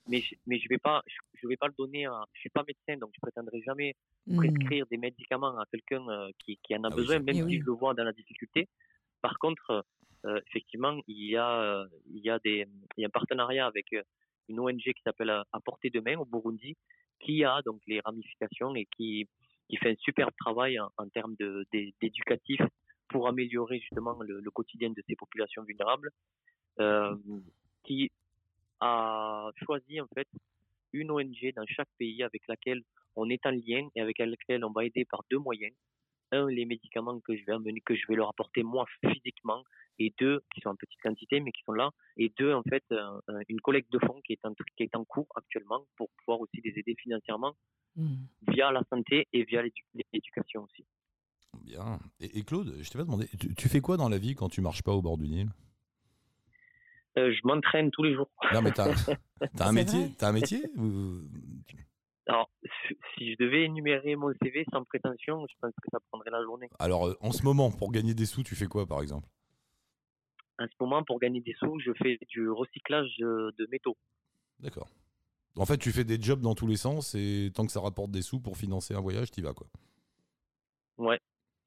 mais 0.07 0.21
je, 0.21 0.35
mais 0.45 0.59
je 0.59 0.67
vais 0.69 0.77
pas 0.77 1.01
je, 1.07 1.15
je 1.41 1.47
vais 1.47 1.57
pas 1.57 1.67
le 1.67 1.73
donner. 1.77 2.05
À, 2.05 2.23
je 2.33 2.39
suis 2.41 2.49
pas 2.49 2.63
médecin, 2.67 2.99
donc 2.99 3.11
je 3.15 3.19
prétendrai 3.21 3.61
jamais 3.61 3.95
Mm. 4.25 4.37
prescrire 4.37 4.85
des 4.89 4.95
médicaments 4.97 5.59
à 5.59 5.65
quelqu'un 5.69 6.07
euh, 6.07 6.29
qui, 6.39 6.57
qui 6.63 6.73
en 6.77 6.83
a 6.85 6.87
Ah 6.87 6.95
besoin, 6.95 7.19
même 7.19 7.35
Eh 7.35 7.39
si 7.39 7.43
oui. 7.43 7.59
je 7.59 7.65
le 7.65 7.73
vois 7.73 7.93
dans 7.93 8.05
la 8.05 8.13
difficulté. 8.13 8.69
Par 9.21 9.37
contre, 9.37 9.83
euh, 10.25 10.39
effectivement, 10.47 10.97
il 11.07 11.29
y 11.29 11.35
a 11.35 11.83
il 12.09 12.21
y 12.23 12.29
a 12.29 12.39
des 12.39 12.65
il 12.97 13.01
y 13.01 13.03
a 13.03 13.07
un 13.07 13.09
partenariat 13.09 13.65
avec 13.65 13.91
euh, 13.93 14.01
une 14.49 14.59
ONG 14.59 14.81
qui 14.81 15.01
s'appelle 15.03 15.29
euh, 15.29 15.43
À 15.53 15.59
portée 15.59 15.89
de 15.89 15.99
main 15.99 16.17
au 16.17 16.25
Burundi, 16.25 16.75
qui 17.19 17.43
a 17.43 17.61
donc 17.63 17.81
les 17.87 17.99
ramifications 18.01 18.75
et 18.75 18.87
qui 18.97 19.27
fait 19.81 19.91
un 19.91 19.95
superbe 19.99 20.33
travail 20.37 20.79
en, 20.79 21.09
termes 21.09 21.35
d'éducatif 22.01 22.61
pour 23.07 23.27
améliorer 23.27 23.79
justement 23.79 24.21
le, 24.21 24.39
le 24.39 24.51
quotidien 24.51 24.91
de 24.91 25.01
ces 25.07 25.15
populations 25.15 25.63
vulnérables, 25.63 26.11
euh, 26.79 27.15
qui 27.83 28.11
a 28.79 29.49
choisi 29.63 30.01
en 30.01 30.07
fait 30.13 30.27
une 30.91 31.11
ONG 31.11 31.53
dans 31.55 31.65
chaque 31.67 31.89
pays 31.97 32.23
avec 32.23 32.41
laquelle 32.47 32.81
on 33.15 33.29
est 33.29 33.45
en 33.45 33.51
lien 33.51 33.87
et 33.95 34.01
avec 34.01 34.19
laquelle 34.19 34.63
on 34.65 34.71
va 34.71 34.85
aider 34.85 35.05
par 35.05 35.23
deux 35.29 35.37
moyens. 35.37 35.73
Un, 36.33 36.47
les 36.49 36.65
médicaments 36.65 37.19
que 37.21 37.35
je 37.37 37.43
vais 37.45 37.53
amener, 37.53 37.79
que 37.81 37.95
je 37.95 38.01
vais 38.09 38.15
leur 38.15 38.29
apporter 38.29 38.63
moi 38.63 38.85
physiquement, 39.01 39.63
et 39.99 40.13
deux, 40.19 40.41
qui 40.53 40.61
sont 40.61 40.69
en 40.69 40.75
petite 40.75 40.99
quantité 41.01 41.39
mais 41.39 41.51
qui 41.51 41.61
sont 41.63 41.73
là, 41.73 41.91
et 42.17 42.29
deux, 42.39 42.51
en 42.53 42.63
fait, 42.63 42.83
un- 42.91 43.21
un- 43.27 43.41
une 43.49 43.61
collecte 43.61 43.91
de 43.91 43.99
fonds 43.99 44.19
qui 44.25 44.33
est 44.33 44.43
en, 44.45 44.53
qui 44.75 44.83
est 44.83 44.95
en 44.95 45.05
cours 45.05 45.27
actuellement 45.35 45.85
pour 45.97 46.09
pouvoir 46.17 46.41
aussi 46.41 46.59
les 46.63 46.73
aider 46.79 46.95
financièrement 47.01 47.55
Mm. 47.95 48.15
via 48.51 48.71
la 48.71 48.81
santé 48.89 49.27
et 49.33 49.43
via 49.43 49.61
l'édu- 49.61 49.85
l'éducation 50.11 50.63
aussi. 50.63 50.83
Bien. 51.63 51.99
Et, 52.19 52.39
et 52.39 52.43
Claude, 52.43 52.73
je 52.81 52.89
t'ai 52.89 52.97
pas 52.97 53.03
demandé, 53.03 53.27
tu, 53.39 53.53
tu 53.53 53.69
fais 53.69 53.81
quoi 53.81 53.97
dans 53.97 54.09
la 54.09 54.17
vie 54.17 54.33
quand 54.33 54.49
tu 54.49 54.61
marches 54.61 54.81
pas 54.81 54.93
au 54.93 55.03
bord 55.03 55.19
du 55.19 55.27
Nil? 55.27 55.49
Euh, 57.19 57.31
je 57.31 57.39
m'entraîne 57.47 57.91
tous 57.91 58.01
les 58.01 58.15
jours. 58.15 58.31
Non, 58.51 58.63
mais 58.63 58.71
t'as 58.71 58.87
t'as 59.55 59.67
un 59.67 59.71
métier 59.73 60.07
un 60.21 60.31
métier 60.31 60.63
ou- 60.75 61.21
Alors, 62.27 62.49
si- 63.17 63.31
je 63.31 63.35
devais 63.43 63.63
énumérer 63.63 64.15
mon 64.15 64.31
CV 64.41 64.65
sans 64.71 64.83
prétention, 64.85 65.45
je 65.49 65.55
pense 65.61 65.71
que 65.81 65.89
ça 65.91 65.99
prendrait 66.09 66.31
la 66.31 66.41
journée. 66.43 66.69
Alors, 66.79 67.07
euh, 67.07 67.17
en 67.21 67.31
ce 67.31 67.43
moment, 67.43 67.69
pour 67.71 67.91
gagner 67.91 68.13
des 68.13 68.25
sous, 68.25 68.43
tu 68.43 68.55
fais 68.55 68.67
quoi, 68.67 68.85
par 68.85 69.01
exemple? 69.01 69.27
En 70.59 70.65
ce 70.67 70.75
moment, 70.79 71.03
pour 71.03 71.19
gagner 71.19 71.41
des 71.41 71.53
sous, 71.59 71.79
je 71.79 71.91
fais 72.01 72.17
du 72.29 72.49
recyclage 72.49 73.11
euh, 73.21 73.51
de 73.57 73.67
métaux. 73.71 73.97
D'accord. 74.59 74.87
En 75.57 75.65
fait, 75.65 75.77
tu 75.77 75.91
fais 75.91 76.03
des 76.03 76.19
jobs 76.21 76.41
dans 76.41 76.55
tous 76.55 76.67
les 76.67 76.77
sens 76.77 77.13
et 77.15 77.51
tant 77.53 77.65
que 77.65 77.71
ça 77.71 77.81
rapporte 77.81 78.11
des 78.11 78.21
sous 78.21 78.39
pour 78.39 78.57
financer 78.57 78.93
un 78.93 79.01
voyage, 79.01 79.29
t'y 79.31 79.41
vas, 79.41 79.53
quoi. 79.53 79.67
Ouais. 80.97 81.19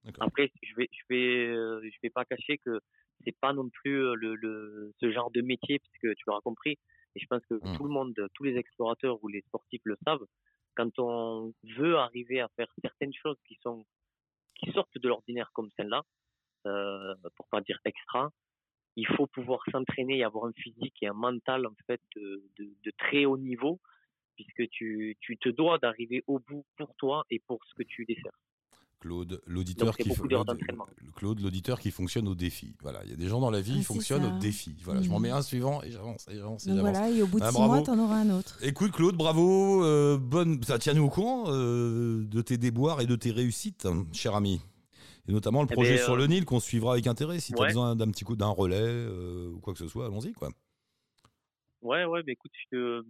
D'accord. 0.05 0.25
Après, 0.25 0.51
je 0.63 0.75
vais, 0.77 0.89
je 0.93 1.15
vais, 1.15 1.47
euh, 1.49 1.81
je 1.83 1.99
vais 2.03 2.11
pas 2.11 2.25
cacher 2.25 2.59
que 2.65 2.81
c'est 3.25 3.37
pas 3.41 3.53
non 3.53 3.69
plus 3.69 4.15
le, 4.17 4.35
le, 4.37 4.93
ce 5.01 5.11
genre 5.13 5.31
de 5.31 5.41
métier, 5.43 5.79
puisque 5.79 6.17
tu 6.17 6.25
l'auras 6.27 6.41
compris. 6.41 6.79
Et 7.17 7.21
je 7.21 7.27
pense 7.29 7.45
que 7.51 7.63
Mm. 7.63 7.77
tout 7.77 7.85
le 7.85 7.91
monde, 7.91 8.15
tous 8.35 8.45
les 8.45 8.57
explorateurs 8.59 9.25
ou 9.25 9.29
les 9.29 9.43
sportifs 9.43 9.83
le 9.87 9.99
savent. 10.07 10.27
Quand 10.77 10.99
on 11.01 11.55
veut 11.79 11.97
arriver 11.99 12.41
à 12.41 12.49
faire 12.57 12.69
certaines 12.83 13.15
choses 13.15 13.39
qui 13.49 13.57
sont, 13.63 13.87
qui 14.57 14.73
sortent 14.73 14.99
de 14.99 15.09
l'ordinaire 15.09 15.51
comme 15.55 15.71
celle-là, 15.77 16.03
euh, 16.67 17.15
pour 17.37 17.49
pas 17.49 17.61
dire 17.63 17.79
extra, 17.85 18.31
il 18.97 19.07
faut 19.09 19.27
pouvoir 19.29 19.61
s'entraîner 19.73 20.19
et 20.19 20.25
avoir 20.25 20.47
un 20.47 20.53
physique 20.55 20.97
et 21.03 21.09
un 21.09 21.15
mental 21.15 21.67
en 21.67 21.75
fait 21.87 22.01
de, 22.17 22.45
de, 22.59 22.75
de 22.85 22.93
très 22.99 23.25
haut 23.27 23.39
niveau, 23.39 23.81
puisque 24.37 24.69
tu, 24.71 25.17
tu 25.21 25.39
te 25.39 25.49
dois 25.51 25.79
d'arriver 25.79 26.25
au 26.27 26.41
bout 26.41 26.67
pour 26.77 26.95
toi 26.97 27.25
et 27.31 27.41
pour 27.41 27.65
ce 27.67 27.75
que 27.75 27.85
tu 27.85 28.05
desserres. 28.07 28.39
Claude, 29.07 29.41
l'auditeur 29.47 29.97
qui. 29.97 30.11
Claude, 31.15 31.41
l'auditeur 31.41 31.79
qui 31.79 31.91
fonctionne 31.93 32.27
au 32.27 32.35
défi. 32.35 32.75
Voilà, 32.83 33.01
il 33.05 33.11
y 33.11 33.13
a 33.13 33.17
des 33.17 33.29
gens 33.29 33.41
dans 33.41 33.51
la 33.51 33.61
vie 33.61 33.75
Ah, 33.75 33.79
qui 33.79 33.85
fonctionnent 33.85 34.23
ça. 34.25 34.35
au 34.35 34.39
défi. 34.39 34.75
Voilà, 34.83 35.01
je 35.03 35.09
m'en 35.09 35.21
mets 35.21 35.31
un 35.31 35.43
suivant 35.43 35.81
et 35.85 35.93
j'avance, 35.93 36.27
et 36.29 36.37
j'avance, 36.37 36.67
et 36.67 36.71
Donc 36.71 36.79
j'avance. 36.79 36.97
voilà, 36.97 37.11
et 37.11 37.23
au 37.23 37.27
bout 37.29 37.39
de 37.39 37.45
Ah, 37.45 37.51
six 37.51 37.55
bravo. 37.57 37.73
mois, 37.75 37.83
t'en 37.83 37.99
auras 37.99 38.17
un 38.17 38.31
autre. 38.31 38.59
Écoute 38.63 38.91
Claude, 38.93 39.17
bravo, 39.17 39.85
euh, 39.85 40.19
bonne, 40.19 40.61
ça 40.65 40.79
tiens-nous 40.81 41.05
au 41.05 41.09
courant 41.11 41.45
euh, 41.49 42.25
de 42.27 42.43
tes 42.43 42.59
déboires 42.59 43.01
et 43.01 43.07
de 43.07 43.15
tes 43.17 43.31
réussites, 43.31 43.87
hein, 43.87 44.07
cher 44.13 44.35
ami. 44.35 44.61
Et 45.29 45.33
notamment 45.33 45.63
le 45.63 45.69
Eh 45.71 45.75
projet 45.75 45.97
ben, 45.97 46.05
sur 46.05 46.15
euh, 46.15 46.19
le 46.19 46.27
Nil 46.27 46.45
qu'on 46.45 46.61
suivra 46.61 46.93
avec 46.95 47.07
intérêt. 47.07 47.39
Si 47.41 47.53
tu 47.53 47.63
as 47.63 47.67
besoin 47.67 47.95
d'un 47.97 48.09
petit 48.11 48.25
coup 48.25 48.37
d'un 48.37 48.49
relais 48.49 48.77
euh, 48.81 49.51
ou 49.53 49.61
quoi 49.61 49.73
que 49.73 49.79
ce 49.79 49.89
soit, 49.89 50.07
allons-y 50.07 50.33
quoi. 50.33 50.51
Ouais, 51.83 52.05
ouais, 52.05 52.23
mais 52.27 52.33
écoute, 52.33 52.51
je 52.55 52.77
te, 52.77 53.05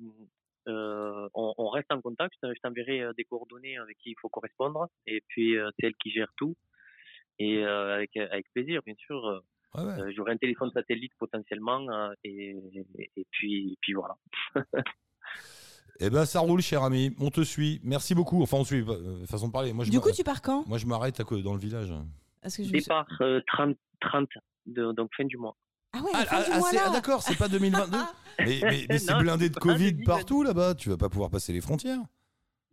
euh, 0.69 1.29
on, 1.35 1.55
on 1.59 1.69
reste 1.69 1.91
en 1.93 2.01
contact. 2.01 2.35
Je 2.37 2.47
t'en- 2.47 2.55
je 2.55 2.61
t'enverrai 2.61 3.01
euh, 3.03 3.13
des 3.17 3.25
coordonnées 3.25 3.77
avec 3.79 3.97
qui 3.99 4.11
il 4.11 4.17
faut 4.21 4.29
correspondre. 4.29 4.87
Et 5.07 5.23
puis, 5.29 5.57
euh, 5.57 5.71
c'est 5.79 5.87
elle 5.87 5.95
qui 5.97 6.11
gère 6.11 6.33
tout. 6.37 6.55
Et 7.39 7.59
euh, 7.65 7.95
avec, 7.97 8.17
avec 8.17 8.47
plaisir, 8.55 8.81
bien 8.87 8.95
sûr. 8.97 9.43
Ouais, 9.75 9.83
ouais. 9.85 10.13
J'aurai 10.15 10.33
un 10.33 10.37
téléphone 10.39 10.71
satellite 10.73 11.13
potentiellement. 11.19 11.87
euh, 11.91 12.13
et, 12.25 12.57
et, 13.17 13.27
puis, 13.31 13.73
et 13.73 13.79
puis 13.81 13.93
voilà. 13.93 14.17
Eh 15.99 16.11
ben 16.11 16.27
ça 16.27 16.41
roule, 16.41 16.61
cher 16.61 16.83
ami. 16.83 17.15
On 17.19 17.31
te 17.31 17.43
suit. 17.43 17.81
Merci 17.83 18.15
beaucoup. 18.15 18.43
Enfin, 18.43 18.59
on 18.59 18.63
te 18.65 18.69
suit. 18.69 18.85
euh, 18.87 19.25
façon 19.27 19.49
de 19.49 19.53
parler. 19.53 19.73
Moi, 19.73 19.85
je 19.87 19.91
Du 19.91 19.99
coup, 19.99 20.11
tu 20.13 20.25
pars 20.25 20.43
quand? 20.43 20.67
Moi, 20.67 20.77
je 20.77 20.85
m'arrête 20.87 21.23
dans 21.43 21.55
le 21.55 21.59
village. 21.59 21.89
Que 22.43 22.63
je 22.63 22.71
Départ 22.71 23.07
euh, 23.23 23.41
30, 23.47 23.77
30 24.03 24.29
de, 24.67 24.93
donc 24.93 25.11
fin 25.17 25.25
du 25.25 25.39
mois. 25.39 25.57
Ah 25.99 26.03
ouais, 26.05 26.11
Ah, 26.15 26.25
ah, 26.31 26.61
c'est- 26.61 26.77
là. 26.77 26.83
ah, 26.87 26.91
d'accord, 26.91 27.23
c'est 27.23 27.37
pas 27.39 27.49
2022. 27.49 27.97
mais 28.41 28.61
mais, 28.63 28.87
mais 28.89 28.99
c'est 28.99 29.15
blindé 29.19 29.49
de 29.49 29.57
Covid 29.59 29.93
2022. 29.93 30.05
partout 30.05 30.43
là-bas. 30.43 30.75
Tu 30.75 30.89
vas 30.91 30.97
pas 30.97 31.09
pouvoir 31.09 31.31
passer 31.31 31.53
les 31.53 31.61
frontières. 31.61 31.99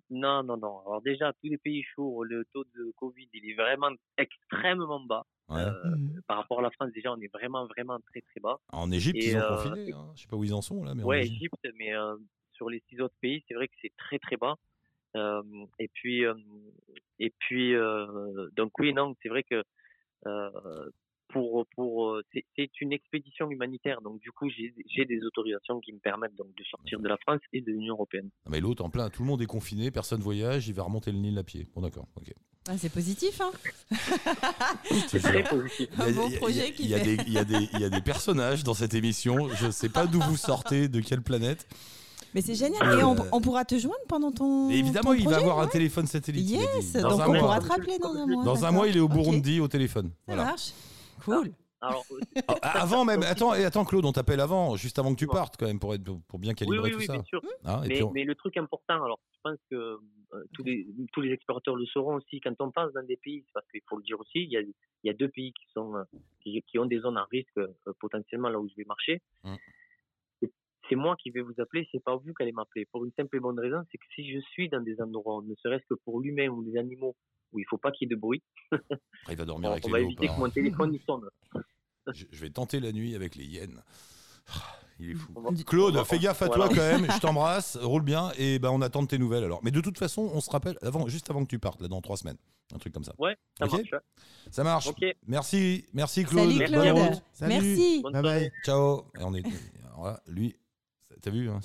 Non, 0.09 0.43
non, 0.43 0.57
non. 0.57 0.81
Alors 0.85 1.01
déjà, 1.01 1.31
tous 1.33 1.49
les 1.49 1.57
pays 1.57 1.83
chauds, 1.95 2.23
le 2.23 2.45
taux 2.53 2.65
de 2.75 2.91
Covid, 2.97 3.27
il 3.33 3.49
est 3.49 3.55
vraiment 3.55 3.89
extrêmement 4.17 4.99
bas. 4.99 5.25
Ouais. 5.49 5.61
Euh, 5.61 5.71
Mhm. 5.95 6.21
par 6.27 6.37
rapport 6.37 6.59
à 6.59 6.61
la 6.61 6.71
France, 6.71 6.91
déjà, 6.93 7.11
on 7.11 7.19
est 7.19 7.31
vraiment, 7.33 7.65
vraiment 7.67 7.99
très, 8.11 8.21
très 8.21 8.39
bas. 8.39 8.57
En 8.71 8.91
Égypte, 8.91 9.17
Et, 9.19 9.29
ils 9.29 9.37
ont 9.37 9.41
euh, 9.41 9.55
confiné. 9.57 9.91
hein. 9.93 10.11
Je 10.15 10.21
sais 10.21 10.27
pas 10.27 10.35
où 10.37 10.43
ils 10.43 10.53
en 10.53 10.61
sont 10.61 10.83
là, 10.83 10.93
mais 10.95 11.03
Ouais, 11.03 11.21
Égypte. 11.21 11.35
Égypte, 11.63 11.67
mais 11.79 11.93
euh, 11.95 12.15
sur 12.53 12.69
les 12.69 12.81
six 12.89 12.99
autres 13.01 13.15
pays, 13.21 13.43
c'est 13.47 13.53
vrai 13.55 13.67
que 13.67 13.73
c'est 13.81 13.91
très 13.97 14.19
très 14.19 14.37
bas. 14.37 14.55
Euh, 15.15 15.41
et 15.79 15.89
puis, 15.89 16.25
euh, 16.25 16.33
et 17.19 17.31
puis, 17.39 17.75
euh, 17.75 18.49
donc 18.55 18.77
oui, 18.79 18.93
non, 18.93 19.15
c'est 19.21 19.29
vrai 19.29 19.43
que 19.43 19.63
euh, 20.27 20.89
pour 21.33 21.65
pour 21.75 22.09
euh, 22.11 22.23
c'est 22.33 22.45
c'est 22.55 22.69
une 22.81 22.93
expédition 22.93 23.49
humanitaire, 23.49 24.01
donc 24.01 24.19
du 24.21 24.31
coup 24.31 24.47
j'ai 24.49 24.73
j'ai 24.95 25.03
des 25.05 25.23
autorisations 25.25 25.79
qui 25.81 25.91
me 25.91 25.99
permettent 25.99 26.35
donc 26.35 26.47
de 26.55 26.63
sortir 26.63 26.99
de 26.99 27.07
la 27.09 27.17
France 27.17 27.41
et 27.51 27.59
de 27.61 27.71
l'Union 27.71 27.95
européenne. 27.95 28.29
Non, 28.45 28.51
mais 28.51 28.61
l'autre 28.61 28.83
en 28.85 28.89
plein, 28.89 29.09
tout 29.09 29.23
le 29.23 29.27
monde 29.27 29.41
est 29.41 29.45
confiné, 29.47 29.91
personne 29.91 30.21
voyage, 30.21 30.67
il 30.67 30.73
va 30.73 30.83
remonter 30.83 31.11
le 31.11 31.17
Nil 31.17 31.37
à 31.37 31.43
pied. 31.43 31.67
Bon 31.75 31.81
d'accord, 31.81 32.07
ok. 32.15 32.33
Ah, 32.69 32.77
c'est 32.77 32.91
positif, 32.93 33.41
hein 33.41 33.51
te 35.11 35.17
Très 35.17 35.43
positif. 35.43 35.89
Un 35.99 36.07
il 36.09 36.15
y 36.15 36.35
a- 36.35 36.37
projet 36.39 36.69
il 36.69 36.73
qui 36.75 36.87
y 36.87 36.95
a 36.95 36.99
fait. 36.99 37.17
des- 37.17 37.23
il 37.27 37.33
y 37.33 37.37
a 37.37 37.43
des- 37.43 37.69
il 37.73 37.79
y 37.79 37.83
a 37.83 37.89
des 37.89 38.01
personnages 38.01 38.63
dans 38.63 38.73
cette 38.73 38.93
émission. 38.93 39.49
Je 39.55 39.69
sais 39.71 39.89
pas 39.89 40.05
d'où 40.07 40.21
vous 40.21 40.37
sortez, 40.37 40.87
de 40.87 40.99
quelle 41.01 41.21
planète. 41.21 41.67
Mais 42.33 42.41
c'est 42.41 42.55
génial. 42.55 42.81
Euh, 42.87 42.99
Et 42.99 43.03
on, 43.03 43.15
on 43.31 43.41
pourra 43.41 43.63
te 43.65 43.77
joindre 43.77 43.99
pendant 44.07 44.31
ton. 44.31 44.69
Mais 44.69 44.79
évidemment, 44.79 45.11
ton 45.11 45.19
il 45.19 45.27
va 45.27 45.37
avoir 45.37 45.59
un 45.59 45.67
téléphone 45.67 46.07
satellite. 46.07 46.49
Yes, 46.49 46.93
Dans 46.93 47.09
donc 47.09 47.19
un 47.21 47.25
on 47.25 47.31
mois. 47.33 47.39
pourra 47.39 47.59
te 47.59 47.67
rappeler 47.67 47.99
dans 47.99 48.15
un 48.15 48.25
mois. 48.25 48.43
Dans 48.43 48.65
un 48.65 48.71
mois, 48.71 48.87
il 48.87 48.97
est 48.97 49.01
au 49.01 49.07
Burundi 49.09 49.59
au 49.59 49.67
téléphone. 49.67 50.07
Ça 50.09 50.15
Voilà. 50.27 50.43
marche. 50.45 50.71
Cool. 51.25 51.51
Alors, 51.81 52.05
euh, 52.11 52.41
Ah, 52.61 52.81
Avant 52.83 53.03
même, 53.03 53.23
attends, 53.23 53.53
et 53.53 53.65
attends 53.65 53.83
Claude, 53.83 54.05
on 54.05 54.13
t'appelle 54.13 54.39
avant, 54.39 54.77
juste 54.77 54.99
avant 54.99 55.13
que 55.13 55.19
tu 55.19 55.27
partes 55.27 55.57
quand 55.57 55.65
même 55.65 55.79
pour 55.79 55.93
être 55.93 56.03
pour 56.29 56.39
bien 56.39 56.51
oui, 56.51 56.55
calibrer 56.55 56.79
oui, 56.81 56.91
tout 56.91 56.97
oui, 56.99 57.05
ça. 57.07 57.13
bien 57.13 57.23
sûr. 57.23 57.41
Et 57.43 57.67
Mais, 57.81 57.87
puis 57.95 58.03
on- 58.03 58.11
mais 58.11 58.23
le 58.23 58.35
truc 58.35 58.55
important, 58.55 59.03
alors 59.03 59.19
je 59.33 59.39
pense 59.43 59.57
que 59.69 59.75
euh, 59.75 60.43
tous, 60.53 60.63
les, 60.63 60.87
tous 61.11 61.19
les 61.21 61.31
explorateurs 61.33 61.75
le 61.75 61.85
sauront 61.85 62.15
aussi, 62.15 62.39
quand 62.39 62.53
on 62.59 62.71
passe 62.71 62.93
dans 62.93 63.05
des 63.05 63.17
pays, 63.17 63.43
parce 63.53 63.67
qu'il 63.69 63.81
faut 63.89 63.97
le 63.97 64.03
dire 64.03 64.17
aussi, 64.19 64.43
il 64.43 64.49
y 64.51 64.55
a, 64.57 64.61
il 64.61 64.73
y 65.03 65.09
a 65.09 65.13
deux 65.13 65.27
pays 65.27 65.51
qui, 65.51 65.65
sont, 65.73 65.93
euh, 65.95 66.03
qui, 66.41 66.61
qui 66.65 66.79
ont 66.79 66.85
des 66.85 66.99
zones 66.99 67.17
à 67.17 67.25
risque 67.29 67.57
euh, 67.57 67.67
potentiellement 67.99 68.47
là 68.49 68.59
où 68.59 68.67
je 68.69 68.75
vais 68.77 68.85
marcher. 68.85 69.21
Mm. 69.43 69.55
C'est 70.89 70.95
moi 70.95 71.15
qui 71.21 71.29
vais 71.31 71.41
vous 71.41 71.53
appeler, 71.59 71.87
c'est 71.91 72.03
pas 72.03 72.15
vous 72.15 72.33
qui 72.33 72.43
allez 72.43 72.51
m'appeler. 72.51 72.85
Pour 72.91 73.05
une 73.05 73.11
simple 73.17 73.37
et 73.37 73.39
bonne 73.39 73.59
raison, 73.59 73.81
c'est 73.91 73.97
que 73.97 74.03
si 74.15 74.31
je 74.33 74.39
suis 74.51 74.69
dans 74.69 74.81
des 74.81 74.99
endroits, 75.01 75.41
ne 75.45 75.55
serait-ce 75.55 75.85
que 75.89 75.95
pour 76.03 76.19
l'humain 76.19 76.47
ou 76.49 76.61
les 76.63 76.77
animaux, 76.77 77.15
où 77.51 77.59
il 77.59 77.65
faut 77.69 77.77
pas 77.77 77.91
qu'il 77.91 78.07
y 78.07 78.11
ait 78.11 78.15
de 78.15 78.19
bruit, 78.19 78.41
il 79.29 79.35
va 79.37 79.45
dormir 79.45 79.69
on, 79.69 79.73
avec 79.73 79.85
on 79.85 79.87
les 79.87 79.93
va 79.93 79.99
éviter 80.01 80.27
que 80.27 80.39
mon 80.39 80.49
téléphone 80.49 80.93
il 80.93 81.01
sonne. 81.05 81.27
Je, 82.13 82.25
je 82.31 82.41
vais 82.41 82.49
tenter 82.49 82.79
la 82.81 82.91
nuit 82.91 83.15
avec 83.15 83.35
les 83.35 83.45
hyènes. 83.45 83.81
Ah, 84.49 84.59
Il 84.99 85.11
est 85.11 85.15
fou. 85.15 85.31
Claude, 85.65 85.95
fais 86.03 86.19
gaffe 86.19 86.41
à 86.41 86.47
voilà. 86.47 86.67
toi 86.67 86.75
quand 86.75 86.99
même. 86.99 87.09
Je 87.09 87.19
t'embrasse, 87.21 87.77
roule 87.77 88.01
bien 88.01 88.31
et 88.37 88.59
ben 88.59 88.69
on 88.71 88.81
attend 88.81 89.03
de 89.03 89.07
tes 89.07 89.17
nouvelles 89.17 89.45
alors. 89.45 89.61
Mais 89.63 89.71
de 89.71 89.79
toute 89.79 89.97
façon, 89.97 90.29
on 90.33 90.41
se 90.41 90.49
rappelle 90.49 90.77
avant, 90.81 91.07
juste 91.07 91.29
avant 91.29 91.43
que 91.45 91.49
tu 91.49 91.59
partes 91.59 91.79
là 91.81 91.87
dans 91.87 92.01
trois 92.01 92.17
semaines, 92.17 92.35
un 92.73 92.77
truc 92.77 92.91
comme 92.93 93.05
ça. 93.05 93.13
Ouais, 93.19 93.37
ça 93.57 93.65
Ok. 93.67 93.71
marche. 93.71 93.93
hein. 93.93 93.99
Ça 94.51 94.63
marche. 94.65 94.87
Ok. 94.87 95.05
Merci, 95.27 95.85
merci 95.93 96.25
Claude. 96.25 96.51
Salut 96.51 96.59
Bonne 96.73 96.81
Claude. 96.83 96.97
route. 97.09 97.23
Salut. 97.31 97.53
Merci. 97.53 98.01
Bonne 98.03 98.13
Bye 98.13 98.21
bye. 98.21 98.51
Ciao. 98.65 99.05
Et 99.17 99.23
on 99.23 99.33
est. 99.33 99.43
alors 99.87 100.05
là, 100.07 100.19
lui, 100.27 100.53
t'as 101.21 101.31
vu 101.31 101.49
hein, 101.49 101.59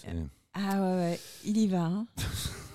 Ah 0.55 0.81
ouais, 0.81 0.97
ouais. 0.97 1.21
Il 1.45 1.57
y 1.59 1.69
va. 1.69 1.83
Hein. 1.85 2.07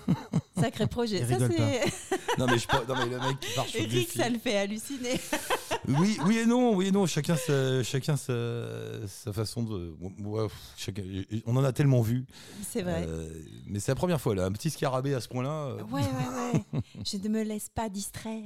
Sacré 0.60 0.86
projet. 0.86 1.18
Il 1.20 1.38
Ça. 1.38 1.48
Non 2.38 2.46
mais 2.46 2.58
je 2.58 2.66
non 2.88 2.94
mais 2.96 3.06
le 3.06 3.18
mec 3.20 3.38
qui 3.40 3.54
part 3.54 3.66
sur 3.66 3.80
le 3.80 3.86
Eric, 3.86 4.10
ça 4.10 4.28
le 4.28 4.38
fait 4.38 4.56
halluciner. 4.56 5.20
Oui, 5.86 6.16
oui 6.24 6.38
et 6.38 6.46
non, 6.46 6.74
oui 6.74 6.86
et 6.86 6.90
non. 6.92 7.04
Chacun 7.04 7.36
sa, 7.36 7.82
chacun 7.82 8.16
sa, 8.16 8.32
sa 9.06 9.34
façon 9.34 9.62
de. 9.62 9.94
ouais, 10.22 10.46
chacun- 10.78 11.02
on 11.44 11.54
en 11.56 11.62
a 11.64 11.72
tellement 11.72 12.00
vu. 12.00 12.24
C'est 12.66 12.80
vrai. 12.80 13.04
Euh, 13.06 13.28
mais 13.66 13.80
c'est 13.80 13.90
la 13.92 13.94
première 13.96 14.18
fois 14.18 14.34
là, 14.34 14.46
un 14.46 14.52
petit 14.52 14.70
scarabée 14.70 15.12
à 15.14 15.20
ce 15.20 15.28
point-là. 15.28 15.50
euh, 15.50 15.82
Ouais, 15.92 16.00
ouais, 16.00 16.62
ouais. 16.72 16.80
Je 17.04 17.18
ne 17.18 17.28
me 17.28 17.42
laisse 17.42 17.68
pas 17.68 17.90
distraire. 17.90 18.44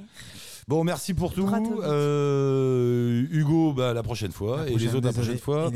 Bon, 0.66 0.82
merci 0.82 1.14
pour 1.14 1.32
tout. 1.32 1.48
Euh, 1.48 3.24
Hugo, 3.30 3.72
bah, 3.72 3.94
la 3.94 4.02
prochaine 4.02 4.32
fois. 4.32 4.64
La 4.64 4.70
et 4.70 4.76
les 4.76 4.94
autres, 4.94 5.06
la 5.06 5.12
prochaine 5.12 5.38
fois. 5.38 5.70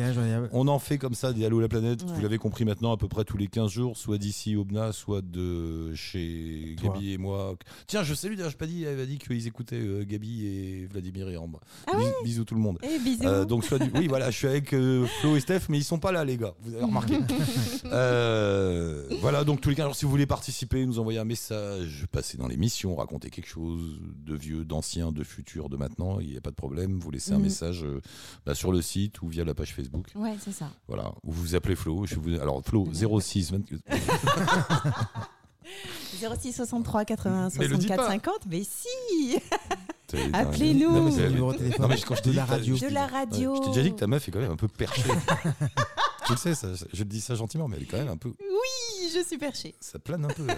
On 0.53 0.67
en 0.69 0.79
fait 0.81 0.99
comme 0.99 1.15
ça 1.15 1.33
des 1.33 1.45
Allo 1.45 1.61
la 1.61 1.69
planète. 1.69 2.03
Vous 2.03 2.21
l'avez 2.21 2.39
compris 2.39 2.65
maintenant, 2.65 2.93
à 2.93 2.97
peu 2.97 3.07
près 3.09 3.25
tous 3.25 3.37
les 3.37 3.47
15 3.47 3.71
jours, 3.71 3.97
soit 3.97 4.19
d'ici 4.19 4.57
Aubenas, 4.57 4.93
soit 4.93 5.23
de 5.23 5.95
chez 5.95 6.22
Toi. 6.81 6.93
Gabi 6.95 7.13
et 7.13 7.19
moi. 7.19 7.55
Tiens, 7.87 8.03
je 8.03 8.15
salue, 8.15 8.35
d'ailleurs, 8.35 8.51
je 8.51 8.57
pas 8.57 8.67
dit, 8.67 8.85
elle 8.85 9.07
dit 9.07 9.19
qu'ils 9.19 9.47
écoutaient 9.47 9.77
euh, 9.81 10.05
Gabi 10.05 10.47
et 10.47 10.87
Vladimir 10.87 11.29
et 11.29 11.37
Ambre. 11.37 11.61
Ah 11.87 11.97
Bis- 11.97 12.13
bisous 12.25 12.45
tout 12.45 12.55
le 12.55 12.61
monde. 12.61 12.79
Et 12.83 12.99
bisous. 12.99 13.25
Euh, 13.25 13.45
donc 13.45 13.65
soit 13.65 13.79
du... 13.79 13.91
oui 13.95 14.07
voilà 14.09 14.31
je 14.31 14.37
suis 14.39 14.47
avec 14.47 14.73
euh, 14.73 15.07
Flo 15.21 15.37
et 15.37 15.41
Steph 15.41 15.63
mais 15.69 15.79
ils 15.79 15.85
sont 15.85 15.99
pas 15.99 16.13
là 16.13 16.25
les 16.25 16.37
gars 16.37 16.55
vous 16.63 16.75
avez 16.75 16.85
remarqué 16.85 17.19
Euh, 17.87 19.05
voilà 19.21 19.45
donc 19.45 19.61
tous 19.61 19.69
les 19.69 19.75
15 19.75 19.87
jours 19.87 19.97
si 19.97 20.05
vous 20.05 20.11
voulez 20.11 20.27
participer 20.27 20.85
nous 20.87 20.99
envoyer 20.99 21.19
un 21.19 21.25
message 21.25 22.07
passer 22.11 22.39
dans 22.39 22.49
l'émission 22.49 22.95
raconter 22.97 23.29
quelque 23.31 23.49
chose 23.49 23.99
de 24.25 24.35
vieux 24.35 24.65
d'ancien 24.65 25.13
de 25.13 25.23
futur 25.25 25.69
de 25.69 25.77
maintenant 25.77 26.21
il 26.21 26.31
n'y 26.31 26.37
a 26.37 26.41
pas 26.41 26.51
de 26.51 26.55
problème 26.57 26.99
vous 26.99 27.11
laissez 27.11 27.33
un 27.33 27.37
Mhm. 27.37 27.43
message 27.43 27.85
euh, 27.85 28.01
bah, 28.47 28.55
sur 28.55 28.73
le 28.73 28.81
site 28.83 29.21
ou 29.23 29.29
via 29.29 29.45
la 29.45 29.55
page 29.55 29.75
Facebook 29.75 30.07
Ouais, 30.15 30.35
c'est 30.43 30.53
ça. 30.53 30.71
voilà 30.89 31.13
ou 31.25 31.33
vous 31.33 31.55
appelez 31.55 31.77
Flo 31.77 32.07
je 32.07 32.17
vous... 32.17 32.35
alors 32.41 32.63
Flo 32.65 32.89
06 32.93 33.53
24 33.53 33.81
06 36.21 36.53
63 36.53 37.05
80 37.05 37.49
Mais 37.59 37.67
le 37.69 37.77
dis 37.77 37.87
64 37.89 37.97
pas. 37.97 38.09
50. 38.13 38.35
Mais 38.49 38.63
si 38.65 39.39
Appelez-nous. 40.35 40.93
Non, 40.93 41.05
mais 41.05 41.11
c'est 41.11 41.23
le 41.23 41.29
numéro 41.31 41.53
de 41.55 41.59
téléphone 41.59 41.83
non 41.83 41.89
mais 41.89 42.01
quand 42.01 42.15
je 42.15 42.21
te 42.21 42.27
de 42.29 42.31
dis 42.33 42.37
la 42.37 42.45
radio. 42.45 42.77
je 42.77 42.81
De 42.83 42.87
t'ai 42.89 42.93
la 42.93 43.07
radio. 43.07 43.57
je 43.57 43.61
t'ai 43.63 43.69
déjà 43.69 43.83
dit 43.83 43.93
que 43.95 43.99
ta 43.99 44.07
meuf 44.07 44.29
est 44.29 44.31
quand 44.31 44.41
même 44.41 44.51
un 44.53 44.57
peu 44.57 44.69
perchée 44.69 45.03
tu 46.27 46.33
le 46.33 46.37
sais 46.39 46.55
ça, 46.55 46.69
je 46.93 46.99
te 47.03 47.09
dis 47.09 47.21
ça 47.23 47.35
gentiment 47.35 47.67
mais 47.67 47.77
elle 47.79 47.85
est 47.85 47.87
quand 47.87 47.97
même 47.97 48.09
un 48.11 48.17
peu 48.19 48.29
Oui, 48.39 49.09
je 49.15 49.25
suis 49.27 49.39
perchée. 49.39 49.75
ça 49.81 49.99
plane 49.99 50.25
un 50.27 50.29
peu. 50.29 50.45
là, 50.47 50.55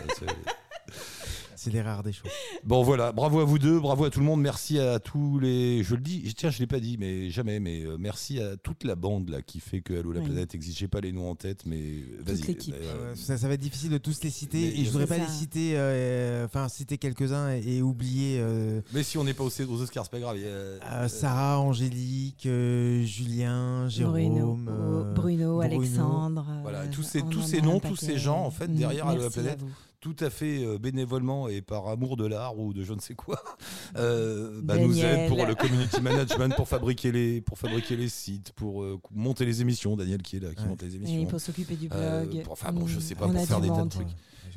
c'est- 1.65 1.71
les 1.71 1.83
rares 1.83 2.03
des 2.03 2.13
choses. 2.13 2.31
Bon 2.65 2.83
voilà, 2.83 3.13
bravo 3.13 3.41
à 3.41 3.45
vous 3.45 3.59
deux, 3.59 3.79
bravo 3.79 4.05
à 4.05 4.11
tout 4.11 4.21
le 4.21 4.27
monde, 4.27 4.41
merci 4.41 4.79
à 4.79 4.99
tous 4.99 5.39
les. 5.39 5.83
Je 5.83 5.95
le 5.95 6.01
dis, 6.01 6.33
tiens, 6.35 6.51
je 6.51 6.59
l'ai 6.61 6.67
pas 6.67 6.81
dit, 6.81 6.97
mais 6.99 7.29
jamais, 7.31 7.61
mais 7.61 7.83
euh, 7.85 7.97
merci 7.99 8.41
à 8.41 8.57
toute 8.57 8.85
la 8.85 8.95
bande 8.95 9.29
là 9.29 9.43
qui 9.43 9.61
fait 9.61 9.81
que 9.81 9.93
Allô 9.99 10.13
la 10.13 10.21
Oui. 10.21 10.27
planète 10.27 10.55
existe. 10.55 10.79
J'ai 10.79 10.89
pas 10.89 11.01
les 11.01 11.13
noms 11.13 11.31
en 11.31 11.35
tête, 11.35 11.67
mais 11.67 12.05
vas-y. 12.25 12.43
l'équipe. 12.43 12.75
euh, 12.75 13.11
Euh, 13.13 13.15
ça, 13.17 13.37
ça 13.37 13.49
va 13.49 13.55
être 13.55 13.61
difficile 13.61 13.91
de 13.91 13.99
tous 13.99 14.23
les 14.23 14.31
citer 14.31 14.61
Mais 14.61 14.81
et 14.81 14.85
je 14.85 14.91
voudrais 14.91 15.07
c'est 15.07 15.19
pas 15.19 15.25
les 15.25 15.31
citer, 15.31 15.73
euh, 15.77 16.45
enfin 16.47 16.69
citer 16.69 16.97
quelques-uns 16.99 17.51
et, 17.55 17.77
et 17.79 17.83
oublier 17.83 18.39
euh, 18.41 18.81
Mais 18.93 19.03
si 19.03 19.19
on 19.19 19.25
n'est 19.25 19.35
pas 19.35 19.45
aux, 19.45 19.49
aux 19.49 19.83
Oscars, 19.83 20.05
c'est 20.05 20.11
pas 20.11 20.21
grave. 20.21 20.37
euh, 20.41 21.09
Sarah, 21.09 21.61
Angélique, 21.61 22.47
euh, 22.47 23.03
Julien, 23.05 23.89
Jérôme, 23.89 24.13
Bruno, 24.15 24.59
euh, 24.69 25.13
Bruno, 25.15 25.61
Alexandre. 25.61 26.47
Voilà, 26.63 26.81
euh, 26.83 26.87
tous 26.91 27.03
ces, 27.03 27.21
tous 27.23 27.43
ces 27.43 27.61
noms, 27.61 27.81
tous 27.81 27.97
ces 27.97 28.19
gens, 28.19 28.41
en 28.45 28.51
fait, 28.51 28.69
derrière 28.73 29.07
Allô 29.09 29.23
la 29.23 29.31
planète, 29.31 29.61
vous. 29.61 29.71
Tout 30.05 30.17
à 30.23 30.29
fait 30.29 30.63
euh, 30.63 30.77
bénévolement 30.77 31.49
et 31.49 31.63
par 31.63 31.89
amour 31.89 32.19
de 32.19 32.27
l'art 32.27 32.59
ou 32.59 32.75
de 32.75 32.85
je 32.85 32.93
ne 32.93 33.01
sais 33.01 33.15
quoi, 33.15 33.43
euh, 33.97 34.61
bah, 34.63 34.77
nous 34.77 35.03
aident 35.03 35.29
pour 35.29 35.47
le 35.47 35.55
community 35.55 35.99
management, 36.03 36.55
pour 36.57 36.69
fabriquer 36.69 37.11
les, 37.11 37.41
pour 37.41 37.59
fabriquer 37.59 37.97
les 37.97 38.11
sites, 38.11 38.53
pour 38.53 38.83
euh, 38.83 39.01
monter 39.11 39.47
les 39.47 39.63
émissions. 39.63 39.97
Daniel 39.97 40.21
qui 40.21 40.37
est 40.37 40.41
là, 40.41 40.55
qui 40.55 40.63
Ouais. 40.63 40.69
monte 40.69 40.83
les 40.83 40.93
Et 40.93 40.97
émissions. 40.97 41.27
pour 41.27 41.41
s'occuper 41.41 41.75
du 41.77 41.89
Euh, 41.95 42.27
blog. 42.27 42.43
pour- 42.43 42.53
enfin 42.53 42.71
bon, 42.71 42.87
je 42.87 42.99
Mm, 42.99 43.01
sais 43.01 43.15
pas, 43.15 43.25
on 43.27 43.33
pour 43.33 43.47
faire 43.47 43.61
des 43.63 43.69
tas 43.69 43.83
de 43.83 43.89
trucs. 43.89 44.09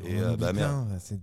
Et, 0.06 0.20
euh, 0.20 0.36
bah, 0.36 0.52
c'est 1.00 1.18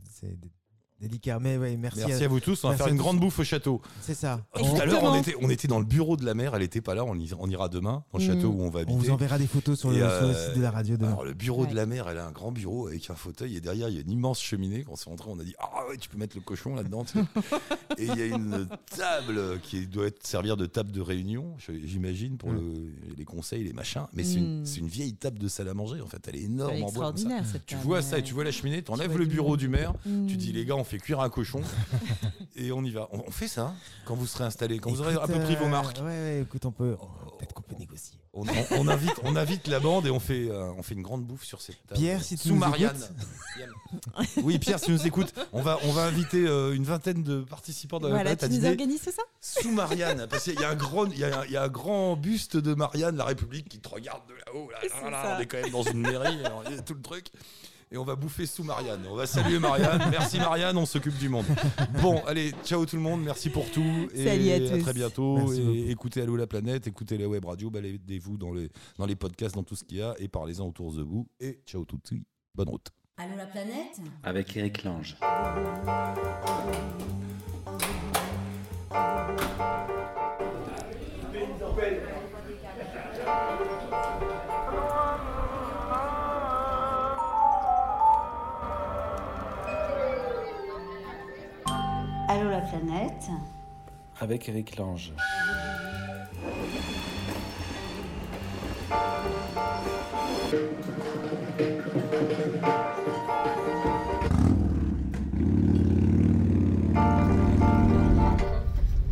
délicat, 1.00 1.38
mais 1.40 1.56
ouais, 1.58 1.76
merci. 1.76 2.00
Merci, 2.06 2.24
à, 2.24 2.28
vous 2.28 2.40
tous. 2.40 2.64
On 2.64 2.70
va 2.70 2.76
faire 2.76 2.88
une 2.88 2.96
grande 2.96 3.18
bouffe 3.20 3.38
au 3.38 3.44
château. 3.44 3.82
C'est 4.00 4.14
ça. 4.14 4.40
Tout 4.54 4.64
à 4.80 4.86
l'heure, 4.86 5.02
on 5.02 5.14
était, 5.18 5.34
on 5.42 5.50
était 5.50 5.68
dans 5.68 5.78
le 5.78 5.84
bureau 5.84 6.16
de 6.16 6.24
la 6.24 6.34
mère. 6.34 6.54
Elle 6.54 6.62
était 6.62 6.80
pas 6.80 6.94
là. 6.94 7.04
On, 7.04 7.14
y- 7.14 7.30
on 7.38 7.48
ira 7.50 7.68
demain 7.68 8.04
dans 8.12 8.18
le 8.18 8.24
Mm. 8.24 8.28
château 8.28 8.48
où 8.48 8.62
on 8.62 8.70
va 8.70 8.80
On 8.80 8.82
habiter. 8.82 8.98
vous 8.98 9.10
enverra 9.10 9.38
des 9.38 9.46
photos 9.46 9.78
sur 9.78 9.90
le, 9.90 9.96
Et, 9.96 9.98
sur 10.00 10.06
le 10.08 10.12
euh, 10.34 10.46
site 10.48 10.56
de 10.56 10.62
la 10.62 10.70
radio 10.70 10.96
demain. 10.96 11.08
Alors, 11.08 11.24
le 11.24 11.34
bureau 11.34 11.66
de 11.66 11.74
la 11.74 11.84
mère, 11.86 12.08
elle 12.08 12.18
a 12.18 12.26
un 12.26 12.30
grand 12.32 12.52
bureau 12.52 12.86
avec 12.88 13.10
un 13.10 13.14
fauteuil 13.14 13.56
et 13.56 13.60
derrière, 13.60 13.88
il 13.88 13.96
y 13.96 13.98
a 13.98 14.00
une 14.00 14.10
immense 14.10 14.40
cheminée. 14.40 14.84
Quand 14.84 14.92
on 14.92 14.96
s'est 14.96 15.10
rentré, 15.10 15.28
on 15.30 15.38
a 15.38 15.44
dit 15.44 15.54
Ah 15.58 15.86
ouais, 15.88 15.96
tu 15.98 16.08
peux 16.08 16.16
mettre 16.18 16.36
le 16.36 16.42
cochon 16.42 16.74
là-dedans. 16.74 17.04
et 17.98 18.04
il 18.06 18.16
y 18.16 18.22
a 18.22 18.26
une 18.26 18.66
table 18.96 19.60
qui 19.62 19.86
doit 19.86 20.06
être, 20.06 20.26
servir 20.26 20.56
de 20.56 20.66
table 20.66 20.90
de 20.92 21.00
réunion, 21.00 21.54
j'imagine, 21.84 22.36
pour 22.38 22.50
Mm. 22.50 22.54
le- 22.56 23.14
les 23.16 23.24
conseils, 23.24 23.64
les 23.64 23.72
machins. 23.72 24.06
Mais 24.14 24.24
c'est 24.24 24.36
une, 24.38 24.60
Mm. 24.62 24.66
c'est 24.66 24.80
une 24.80 24.88
vieille 24.88 25.14
table 25.14 25.38
de 25.38 25.48
salle 25.48 25.68
à 25.68 25.74
manger. 25.74 26.00
En 26.00 26.06
fait, 26.06 26.26
elle 26.28 26.36
est 26.36 26.42
énorme 26.44 26.82
en 26.82 26.90
bois. 26.90 27.06
comme 27.08 27.16
ça. 27.16 27.22
extraordinaire 27.24 27.46
cette 27.46 27.66
Tu 27.66 27.76
vois 27.76 28.00
ça 28.02 28.18
et 28.18 28.22
tu 28.22 28.32
vois 28.34 28.44
la 28.44 28.52
cheminée, 28.52 28.82
tu 28.82 28.90
enlèves 28.90 29.16
le 29.18 29.26
bureau 29.26 29.56
du 29.56 29.68
maire, 29.68 29.92
tu 30.04 30.36
dis 30.36 30.52
les 30.52 30.64
gars, 30.64 30.74
on 30.84 30.86
fait 30.86 30.98
cuire 30.98 31.20
un 31.20 31.30
cochon 31.30 31.62
et 32.56 32.70
on 32.72 32.84
y 32.84 32.90
va. 32.90 33.08
On, 33.10 33.20
on 33.26 33.30
fait 33.30 33.48
ça 33.48 33.72
quand 34.04 34.14
vous 34.14 34.26
serez 34.26 34.44
installés, 34.44 34.78
quand 34.78 34.90
vous 34.90 35.00
aurez 35.00 35.14
un 35.14 35.24
Écoute, 35.24 35.34
peu 35.34 35.40
pris 35.44 35.56
vos 35.56 35.64
euh, 35.64 35.68
marques. 35.68 35.96
Ouais, 35.98 36.04
ouais, 36.04 36.40
écoute, 36.42 36.66
on 36.66 36.72
peut. 36.72 36.96
oh, 37.00 37.06
Peut-être 37.38 37.54
qu'on 37.54 37.62
peut 37.62 37.74
négocier. 37.78 38.18
On, 38.34 38.42
on- 38.42 38.52
on 38.78 38.88
invite, 38.88 39.14
on 39.22 39.34
invite 39.36 39.66
la 39.68 39.80
bande 39.80 40.06
et 40.06 40.10
on 40.10 40.20
fait, 40.20 40.48
euh, 40.50 40.70
on 40.76 40.82
fait 40.82 40.94
une 40.94 41.02
grande 41.02 41.24
bouffe 41.24 41.44
sur 41.44 41.62
cette 41.62 41.76
table. 41.86 41.98
Pierre, 42.00 42.22
si 42.22 42.36
tu 42.36 42.48
Sous 42.48 42.54
nous 42.54 42.60
Marianne. 42.60 42.96
écoutes. 42.96 44.36
oui, 44.44 44.58
Pierre, 44.58 44.78
si 44.78 44.86
tu 44.86 44.92
nous 44.92 45.06
écoutes, 45.06 45.32
on 45.52 45.62
va, 45.62 45.78
on 45.84 45.92
va 45.92 46.02
inviter 46.04 46.44
euh, 46.46 46.74
une 46.74 46.84
vingtaine 46.84 47.22
de 47.22 47.40
participants 47.42 47.98
dans 48.00 48.08
la 48.08 48.14
Voilà, 48.14 48.36
planète. 48.36 48.50
tu 48.60 48.66
à 48.66 48.68
nous 48.68 48.72
organises 48.72 49.00
tout 49.02 49.12
ça? 49.12 49.22
Sous 49.62 49.70
Marianne, 49.70 50.26
parce 50.28 50.44
qu'il 50.44 50.58
y 50.60 50.64
a 50.64 50.70
un 50.70 50.74
grand, 50.74 51.06
il 51.06 51.18
y 51.18 51.24
a 51.24 51.40
un, 51.40 51.44
il 51.46 51.52
y 51.52 51.56
a 51.56 51.62
un 51.62 51.68
grand 51.68 52.16
buste 52.16 52.56
de 52.56 52.74
Marianne, 52.74 53.16
la 53.16 53.24
République, 53.24 53.68
qui 53.68 53.78
te 53.78 53.88
regarde 53.88 54.22
de 54.28 54.34
là-haut. 54.34 54.68
Là, 54.70 54.78
on 55.36 55.40
est 55.40 55.46
quand 55.46 55.60
même 55.62 55.70
dans 55.70 55.82
une 55.82 56.00
mairie, 56.00 56.44
alors, 56.44 56.62
il 56.68 56.74
y 56.76 56.78
a 56.78 56.82
tout 56.82 56.94
le 56.94 57.02
truc. 57.02 57.26
Et 57.94 57.96
on 57.96 58.02
va 58.02 58.16
bouffer 58.16 58.44
sous 58.44 58.64
Marianne. 58.64 59.06
On 59.08 59.14
va 59.14 59.24
saluer 59.24 59.60
Marianne. 59.60 60.02
Merci 60.10 60.38
Marianne, 60.38 60.76
on 60.76 60.84
s'occupe 60.84 61.16
du 61.16 61.28
monde. 61.28 61.44
Bon, 62.02 62.20
allez, 62.26 62.50
ciao 62.64 62.84
tout 62.84 62.96
le 62.96 63.02
monde, 63.02 63.22
merci 63.22 63.50
pour 63.50 63.70
tout. 63.70 64.08
Et 64.12 64.24
Salut 64.24 64.50
à 64.50 64.58
tous. 64.58 64.82
très 64.82 64.92
bientôt. 64.92 65.36
Merci 65.36 65.60
beaucoup. 65.60 65.74
et 65.76 65.90
écoutez 65.92 66.20
Allô 66.22 66.34
la 66.34 66.48
planète, 66.48 66.88
écoutez 66.88 67.16
la 67.16 67.28
web 67.28 67.44
radio, 67.44 67.70
baladez-vous 67.70 68.36
dans 68.36 68.52
les, 68.52 68.68
dans 68.98 69.06
les 69.06 69.14
podcasts, 69.14 69.54
dans 69.54 69.62
tout 69.62 69.76
ce 69.76 69.84
qu'il 69.84 69.98
y 69.98 70.02
a, 70.02 70.12
et 70.18 70.26
parlez-en 70.26 70.66
autour 70.66 70.92
de 70.92 71.02
vous. 71.02 71.28
Et 71.38 71.60
ciao 71.66 71.84
tout 71.84 71.98
de 71.98 72.06
suite. 72.06 72.26
Bonne 72.56 72.68
route. 72.68 72.88
Allô 73.16 73.36
la 73.36 73.46
planète 73.46 74.00
Avec 74.24 74.56
Eric 74.56 74.82
Lange. 74.82 75.16
Allô 92.34 92.50
la 92.50 92.60
planète 92.62 93.30
Avec 94.20 94.48
Eric 94.48 94.76
Lange. 94.76 95.12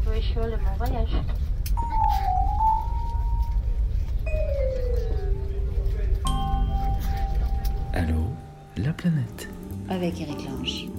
Wish 0.08 0.34
you 0.34 0.42
le 0.42 0.56
bon 0.56 0.76
voyage. 0.78 1.14
Allô, 7.92 8.24
la 8.76 8.92
planète. 8.92 9.48
avec 9.88 10.20
Eric 10.20 10.44
Lange. 10.48 10.91